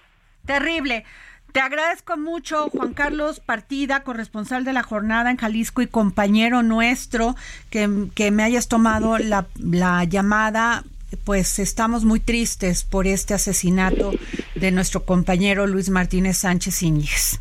Terrible. 0.46 1.04
Te 1.52 1.60
agradezco 1.60 2.16
mucho, 2.16 2.70
Juan 2.70 2.94
Carlos 2.94 3.40
Partida, 3.40 4.04
corresponsal 4.04 4.64
de 4.64 4.72
la 4.72 4.82
jornada 4.82 5.30
en 5.30 5.36
Jalisco 5.36 5.82
y 5.82 5.86
compañero 5.86 6.62
nuestro, 6.62 7.36
que, 7.68 8.08
que 8.14 8.30
me 8.30 8.42
hayas 8.42 8.68
tomado 8.68 9.18
la, 9.18 9.46
la 9.58 10.04
llamada 10.04 10.82
pues 11.24 11.58
estamos 11.58 12.04
muy 12.04 12.20
tristes 12.20 12.84
por 12.84 13.06
este 13.06 13.34
asesinato 13.34 14.12
de 14.54 14.70
nuestro 14.70 15.04
compañero 15.04 15.66
Luis 15.66 15.90
Martínez 15.90 16.38
Sánchez 16.38 16.82
Íñiguez. 16.82 17.40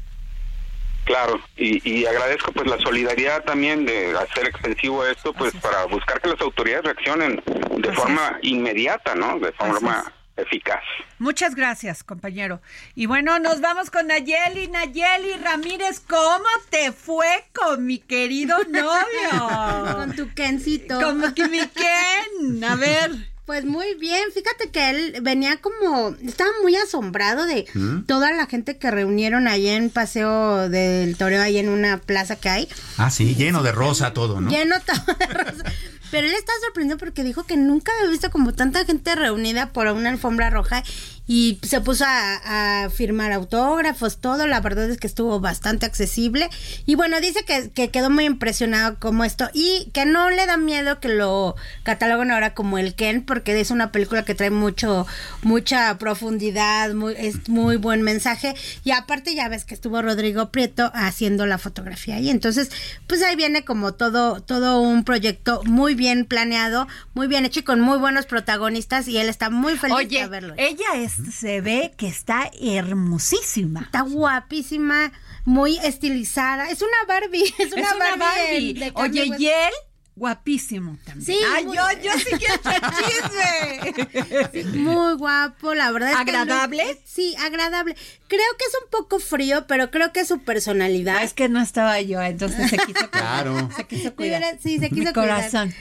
Claro, 1.06 1.41
y, 1.58 2.06
agradezco 2.06 2.52
pues 2.52 2.68
la 2.68 2.78
solidaridad 2.80 3.43
también 3.43 3.86
de 3.86 4.16
hacer 4.18 4.47
extensivo 4.47 5.06
esto, 5.06 5.34
pues 5.34 5.54
para 5.56 5.86
buscar 5.86 6.22
que 6.22 6.30
las 6.30 6.39
autoridades 6.41 6.86
reaccionen 6.86 7.41
de 7.78 7.91
forma 7.93 8.38
inmediata, 8.43 9.16
¿no? 9.16 9.39
De 9.39 9.52
forma 9.54 10.14
eficaz. 10.42 10.82
Muchas 11.20 11.56
gracias, 11.56 12.04
compañero. 12.04 12.62
Y 12.96 13.06
bueno, 13.06 13.39
nos 13.39 13.62
vamos 13.62 13.89
con 13.92 14.08
Nayeli. 14.08 14.68
Nayeli 14.68 15.34
Ramírez, 15.44 16.02
¿cómo 16.08 16.46
te 16.70 16.92
fue 16.92 17.46
con 17.54 17.86
mi 17.86 18.00
querido 18.00 18.58
novio? 18.70 19.94
con 19.96 20.16
tu 20.16 20.34
Kencito. 20.34 21.00
Como 21.00 21.34
que 21.34 21.48
mi 21.48 21.60
Ken. 21.60 22.64
A 22.64 22.76
ver. 22.76 23.32
Pues 23.46 23.66
muy 23.66 23.96
bien, 23.96 24.32
fíjate 24.34 24.70
que 24.70 24.89
él 24.92 25.18
venía 25.24 25.58
como, 25.58 26.16
estaba 26.24 26.52
muy 26.62 26.76
asombrado 26.78 27.46
de 27.46 27.66
¿Mm? 27.74 28.04
toda 28.04 28.32
la 28.32 28.46
gente 28.46 28.78
que 28.78 28.89
reunieron 28.92 29.48
ahí 29.48 29.68
en 29.68 29.89
Paseo 29.89 30.70
del 30.70 31.18
Toreo, 31.18 31.42
ahí 31.42 31.58
en 31.58 31.68
una 31.68 31.98
plaza 31.98 32.38
que 32.38 32.50
hay. 32.50 32.70
Ah, 32.98 33.10
sí, 33.10 33.36
lleno 33.36 33.62
de 33.62 33.72
rosa 33.74 34.14
todo, 34.14 34.39
¿no? 34.39 34.50
Lleno 34.50 34.76
todo 34.86 35.18
de 35.18 35.26
rosa. 35.26 35.64
Pero 36.12 36.28
él 36.28 36.34
está 36.34 36.51
sorprendido 36.64 36.97
porque 36.97 37.24
dijo 37.24 37.45
que 37.45 37.55
nunca 37.55 37.91
había 37.97 38.12
visto 38.12 38.30
como 38.30 38.53
tanta 38.53 38.86
gente 38.86 39.16
reunida 39.16 39.72
por 39.72 39.88
una 39.88 40.09
alfombra 40.09 40.49
roja 40.49 40.84
y 41.28 41.59
se 41.61 41.80
puso 41.82 42.03
a, 42.07 42.89
firmar 42.93 43.32
autógrafos, 43.32 44.17
todo, 44.17 44.47
la 44.47 44.59
verdad 44.59 44.89
es 44.89 44.97
que 44.97 45.07
estuvo 45.07 45.39
bastante 45.39 45.86
accesible. 45.86 46.49
Y 46.86 46.95
bueno, 46.95 47.22
dice 47.22 47.45
que, 47.45 47.69
que, 47.69 47.89
quedó 47.89 48.09
muy 48.09 48.26
impresionado 48.26 48.97
como 48.99 49.24
esto 49.24 49.49
y 49.53 49.89
que 49.93 50.05
no 50.05 50.30
le 50.30 50.45
da 50.45 50.57
miedo 50.57 50.99
que 50.99 51.09
lo 51.09 51.55
cataloguen 51.84 52.32
ahora 52.32 52.53
como 52.53 52.78
el 52.78 52.95
Ken 52.95 53.24
porque 53.24 53.59
es 53.59 53.72
una 53.72 53.91
película 53.91 54.26
que 54.26 54.36
trae 54.36 54.49
mucho, 54.49 55.07
mucha 55.41 55.97
profundidad, 55.97 56.93
muy, 56.93 57.13
es 57.17 57.47
muy 57.47 57.78
buen 57.78 58.01
mensaje. 58.01 58.55
Y 58.84 58.91
aparte 58.91 59.36
ya 59.36 59.47
ves 59.47 59.63
que 59.63 59.74
estuvo 59.74 60.01
Rodrigo 60.01 60.49
Prieto 60.49 60.91
haciendo 60.93 61.45
la 61.45 61.57
fotografía 61.57 62.19
y 62.19 62.30
entonces 62.30 62.69
pues 63.07 63.22
ahí 63.24 63.36
viene 63.36 63.63
como 63.63 63.93
todo, 63.93 64.41
todo 64.41 64.82
un 64.82 65.03
proyecto 65.03 65.61
muy 65.65 65.95
bien 65.95 66.26
planeado, 66.26 66.88
muy 67.13 67.28
bien 67.28 67.45
hecho 67.45 67.61
y 67.61 67.63
con 67.63 67.80
muy 67.80 67.97
buenos 67.97 68.26
protagonistas 68.26 69.07
y 69.07 69.17
él 69.17 69.30
está 69.30 69.49
muy 69.49 69.78
feliz 69.78 70.09
de 70.09 70.28
verlo. 70.28 70.53
Ella 70.57 70.95
es 70.95 71.11
se 71.32 71.62
ve 71.62 71.93
que 71.97 72.07
está 72.07 72.49
hermosísima. 72.59 73.82
Está 73.82 74.01
guapísima, 74.01 75.12
muy 75.45 75.78
estilizada. 75.78 76.70
Es 76.70 76.82
una 76.82 77.05
Barbie, 77.07 77.53
es 77.59 77.74
una, 77.74 77.95
Barbie. 78.16 78.91
Oye, 78.95 79.32
¿y 79.38 79.47
él? 79.47 79.74
Guapísimo 80.22 80.99
también. 81.03 81.26
Sí, 81.26 81.36
Ay, 81.51 81.65
yo, 81.65 81.74
yo 82.03 82.11
sí 82.19 82.30
quiero 82.38 82.61
chisme. 84.53 84.78
muy 84.78 85.15
guapo, 85.15 85.74
la 85.74 85.91
verdad. 85.91 86.11
Es 86.11 86.15
¿Agradable? 86.17 87.01
sí, 87.05 87.36
agradable. 87.39 87.95
Creo 88.28 88.45
que 88.59 88.65
es 88.65 88.74
un 88.84 88.89
poco 88.91 89.17
frío, 89.17 89.65
pero 89.67 89.89
creo 89.89 90.13
que 90.13 90.19
es 90.19 90.28
su 90.28 90.43
personalidad. 90.43 91.15
Ah, 91.17 91.24
es 91.24 91.34
que 91.34 91.49
no 91.49 91.59
estaba 91.59 91.99
yo, 92.01 92.22
entonces 92.22 92.69
se 92.69 92.78
quiso 92.78 92.93
cuidar. 92.93 93.09
Claro. 93.09 93.69
Se 93.76 93.88
quiso 93.88 94.15
cuidar. 94.15 94.43
Sí, 94.61 94.78
se 94.78 94.89
quiso 94.91 95.05
Mi 95.07 95.13
corazón. 95.13 95.74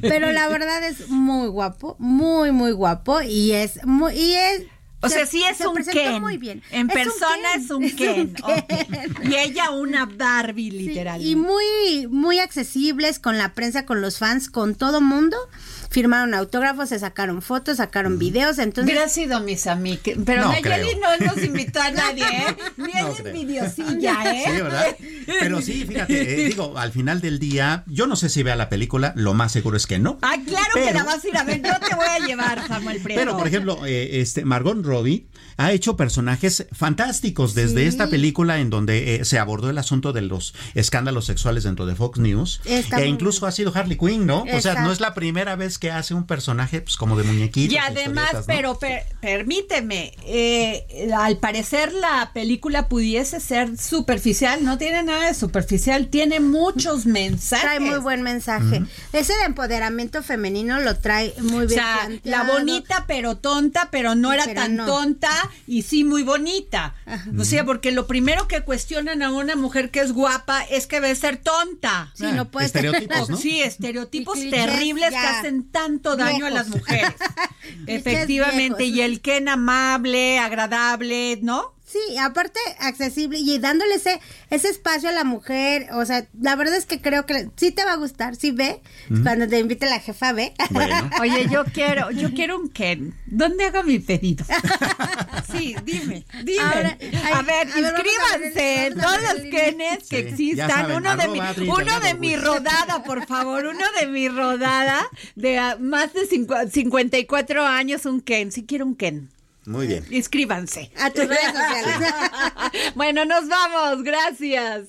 pero 0.00 0.30
la 0.30 0.46
verdad 0.46 0.84
es 0.84 1.08
muy 1.08 1.48
guapo, 1.48 1.96
muy, 1.98 2.52
muy 2.52 2.70
guapo. 2.70 3.20
Y 3.22 3.50
es 3.50 3.84
muy, 3.84 4.14
y 4.14 4.34
es 4.34 4.62
O 5.00 5.08
Se- 5.08 5.14
sea, 5.16 5.26
sí 5.26 5.42
es 5.44 5.58
se 5.58 5.68
un 5.68 5.76
Ken. 5.84 6.22
muy 6.22 6.38
bien. 6.38 6.62
En 6.70 6.88
Es 6.90 6.96
un 6.96 7.02
persona 7.02 7.54
es 7.56 7.70
un 7.70 7.84
es 7.84 7.90
un 7.92 7.96
Ken. 7.96 8.34
Ok. 8.42 9.28
Y 9.30 9.34
ella 9.36 9.70
una 9.70 10.06
Barbie, 10.06 10.70
literal. 10.70 11.20
Y 11.24 11.36
muy, 11.36 12.06
muy 12.08 12.38
accesibles 12.38 13.18
con 13.18 13.36
la 13.38 13.52
prensa, 13.54 13.84
con 13.84 14.00
los 14.00 14.18
fans, 14.18 14.48
con 14.50 14.74
todo 14.74 15.00
mundo. 15.00 15.36
Firmaron 15.90 16.34
autógrafos, 16.34 16.88
se 16.90 16.98
sacaron 16.98 17.42
fotos, 17.42 17.78
sacaron 17.78 18.18
videos. 18.18 18.58
Entonces, 18.58 18.92
Hubiera 18.92 19.08
sido 19.08 19.40
mis 19.40 19.66
amigos. 19.66 20.00
Pero 20.24 20.42
No 20.42 20.48
Nayeli 20.48 20.90
creo. 20.90 20.98
no 21.18 21.26
nos 21.34 21.42
invitó 21.44 21.80
a 21.80 21.90
nadie, 21.92 22.24
¿eh? 22.24 22.56
Bien 22.76 22.90
No 23.06 23.16
envidiosilla, 23.28 24.16
¿eh? 24.32 24.42
Sí, 24.46 24.52
¿verdad? 24.62 24.96
Pero 25.40 25.62
sí, 25.62 25.84
fíjate, 25.86 26.44
eh, 26.44 26.48
digo, 26.48 26.76
al 26.78 26.92
final 26.92 27.20
del 27.20 27.38
día, 27.38 27.84
yo 27.86 28.06
no 28.06 28.16
sé 28.16 28.28
si 28.28 28.42
vea 28.42 28.56
la 28.56 28.68
película, 28.68 29.12
lo 29.16 29.34
más 29.34 29.52
seguro 29.52 29.76
es 29.76 29.86
que 29.86 29.98
no. 29.98 30.18
Ah, 30.22 30.36
claro 30.46 30.70
que 30.74 30.92
la 30.92 31.04
vas 31.04 31.24
a 31.24 31.28
ir 31.28 31.36
a 31.36 31.44
ver. 31.44 31.62
Yo 31.62 31.72
te 31.88 31.94
voy 31.94 32.06
a 32.06 32.18
llevar, 32.26 32.66
Samuel 32.66 33.00
Prieto. 33.00 33.20
Pero, 33.20 33.36
por 33.36 33.46
ejemplo, 33.46 33.86
eh, 33.86 34.20
este 34.20 34.44
Margot 34.44 34.84
Robbie 34.84 35.26
ha 35.56 35.72
hecho 35.72 35.96
personajes 35.96 36.66
fantásticos 36.72 37.54
desde 37.54 37.76
Sí. 37.82 37.86
esta 37.88 38.08
película 38.08 38.58
en 38.58 38.70
donde 38.70 39.16
eh, 39.16 39.24
se 39.24 39.38
abordó 39.38 39.70
el 39.70 39.78
asunto 39.78 40.12
de 40.12 40.22
los 40.22 40.54
escándalos 40.74 41.26
sexuales 41.26 41.64
dentro 41.64 41.86
de 41.86 41.94
Fox 41.94 42.18
News. 42.18 42.60
Está 42.64 43.00
e 43.00 43.06
incluso 43.06 43.46
ha 43.46 43.52
sido 43.52 43.72
Harley 43.74 43.96
Quinn, 43.98 44.26
¿no? 44.26 44.44
O 44.52 44.60
sea, 44.60 44.82
no 44.82 44.92
es 44.92 45.00
la 45.00 45.14
primera 45.14 45.56
vez 45.56 45.75
que 45.78 45.90
hace 45.90 46.14
un 46.14 46.26
personaje 46.26 46.80
pues, 46.80 46.96
como 46.96 47.16
de 47.16 47.24
muñequito. 47.24 47.74
Y 47.74 47.78
además, 47.78 48.30
pero 48.46 48.78
per- 48.78 49.04
permíteme, 49.20 50.12
eh, 50.24 51.10
al 51.16 51.38
parecer 51.38 51.92
la 51.92 52.30
película 52.32 52.88
pudiese 52.88 53.40
ser 53.40 53.76
superficial, 53.78 54.64
no 54.64 54.78
tiene 54.78 55.02
nada 55.02 55.26
de 55.26 55.34
superficial, 55.34 56.08
tiene 56.08 56.40
muchos 56.40 57.06
mensajes. 57.06 57.62
trae 57.64 57.80
muy 57.80 57.98
buen 57.98 58.22
mensaje. 58.22 58.82
Ese 59.12 59.32
de 59.34 59.44
empoderamiento 59.44 60.22
femenino 60.22 60.80
lo 60.80 60.96
trae 60.98 61.34
muy 61.40 61.64
O 61.64 61.68
bien. 61.68 61.80
sea, 61.80 62.08
la 62.24 62.42
bonita 62.44 63.04
pero 63.06 63.36
tonta, 63.36 63.88
pero 63.90 64.14
no 64.14 64.32
era 64.32 64.44
Pero 64.44 64.60
tan 64.62 64.76
no. 64.76 64.86
tonta 64.86 65.30
y 65.66 65.82
sí 65.82 66.04
muy 66.04 66.22
bonita. 66.22 66.94
O 67.38 67.44
sea, 67.44 67.64
porque 67.64 67.92
lo 67.92 68.06
primero 68.08 68.48
que 68.48 68.62
cuestionan 68.62 69.22
a 69.22 69.30
una 69.30 69.54
mujer 69.54 69.90
que 69.92 70.00
es 70.00 70.12
guapa 70.12 70.62
es 70.64 70.86
que 70.88 71.00
debe 71.00 71.14
ser 71.14 71.36
tonta. 71.36 72.10
Sí, 72.14 72.24
no 72.34 72.50
puede 72.50 72.68
ser- 72.68 72.84
estereotipos, 72.86 73.30
¿no? 73.30 73.36
Sí, 73.36 73.62
estereotipos 73.62 74.38
terribles 74.50 75.10
que 75.10 75.16
hacen 75.16 75.70
tanto 75.70 76.16
daño 76.16 76.46
a 76.46 76.50
las 76.50 76.68
mujeres. 76.68 77.12
Efectivamente, 77.86 78.84
y 78.84 79.00
el 79.02 79.20
Ken 79.20 79.48
amable, 79.48 80.38
agradable, 80.40 81.38
¿no? 81.42 81.75
Sí, 82.08 82.18
aparte 82.18 82.58
accesible 82.80 83.38
y 83.38 83.58
dándole 83.58 83.94
ese, 83.94 84.20
ese 84.50 84.68
espacio 84.68 85.08
a 85.08 85.12
la 85.12 85.24
mujer, 85.24 85.86
o 85.92 86.04
sea, 86.04 86.26
la 86.40 86.56
verdad 86.56 86.76
es 86.76 86.84
que 86.86 87.00
creo 87.00 87.24
que 87.26 87.48
sí 87.56 87.70
te 87.70 87.84
va 87.84 87.92
a 87.92 87.96
gustar, 87.96 88.36
sí 88.36 88.50
ve, 88.50 88.80
cuando 89.22 89.46
te 89.48 89.58
invite 89.58 89.86
la 89.86 90.00
jefa 90.00 90.32
ve. 90.32 90.52
Bueno. 90.70 91.10
Oye, 91.20 91.46
yo 91.50 91.64
quiero, 91.64 92.10
yo 92.10 92.32
quiero 92.34 92.58
un 92.58 92.68
Ken. 92.68 93.14
¿Dónde 93.26 93.64
hago 93.66 93.82
mi 93.82 93.98
pedido? 93.98 94.44
Sí, 95.52 95.74
dime, 95.84 96.26
dime. 96.44 96.60
Ahora, 96.62 96.98
a 97.34 97.42
ver, 97.42 97.68
a 97.72 97.78
inscríbanse 97.78 98.92
todos 98.94 99.22
los 99.22 99.42
Kenes 99.50 99.98
que 100.08 100.22
Sí, 100.36 100.50
existan. 100.50 100.68
saben, 100.70 100.96
uno 100.96 101.16
de 101.16 101.28
mi, 101.28 101.38
uno 101.68 102.00
de 102.00 102.14
mi 102.14 102.36
rodada, 102.36 103.02
por 103.04 103.26
favor, 103.26 103.66
uno 103.66 103.84
de 104.00 104.06
mi 104.08 104.28
rodada 104.28 105.08
de 105.36 105.58
ah, 105.58 105.76
más 105.80 106.12
de 106.14 106.28
cincu- 106.28 106.68
54 106.70 107.64
años, 107.64 108.04
un 108.06 108.20
Ken. 108.20 108.50
Si 108.52 108.64
quiero 108.66 108.84
un 108.86 108.96
Ken. 108.96 109.30
Muy 109.66 109.86
bien. 109.86 110.04
Inscríbanse. 110.10 110.90
A 110.98 111.10
tus 111.10 111.26
redes 111.26 111.52
sociales. 111.52 112.92
bueno, 112.94 113.24
nos 113.24 113.48
vamos. 113.48 114.02
Gracias. 114.04 114.88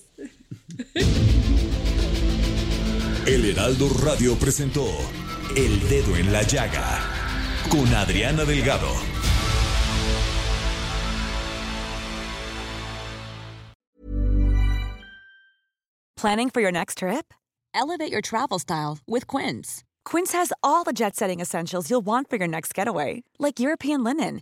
El 3.26 3.46
Heraldo 3.50 3.90
Radio 4.04 4.36
presentó 4.36 4.86
El 5.56 5.90
Dedo 5.90 6.16
en 6.16 6.32
la 6.32 6.44
Llaga 6.44 7.00
con 7.70 7.94
Adriana 7.94 8.46
Delgado. 8.46 8.88
Planning 16.16 16.50
for 16.50 16.62
your 16.62 16.72
next 16.72 16.98
trip? 17.00 17.34
Elevate 17.76 18.12
your 18.12 18.22
travel 18.22 18.58
style 18.58 18.98
with 19.08 19.28
Quince. 19.28 19.84
Quince 20.04 20.32
has 20.32 20.52
all 20.64 20.84
the 20.84 20.94
jet 20.94 21.16
setting 21.16 21.40
essentials 21.40 21.90
you'll 21.92 22.06
want 22.06 22.28
for 22.30 22.38
your 22.38 22.48
next 22.48 22.74
getaway, 22.74 23.24
like 23.38 23.60
European 23.60 24.04
linen, 24.04 24.42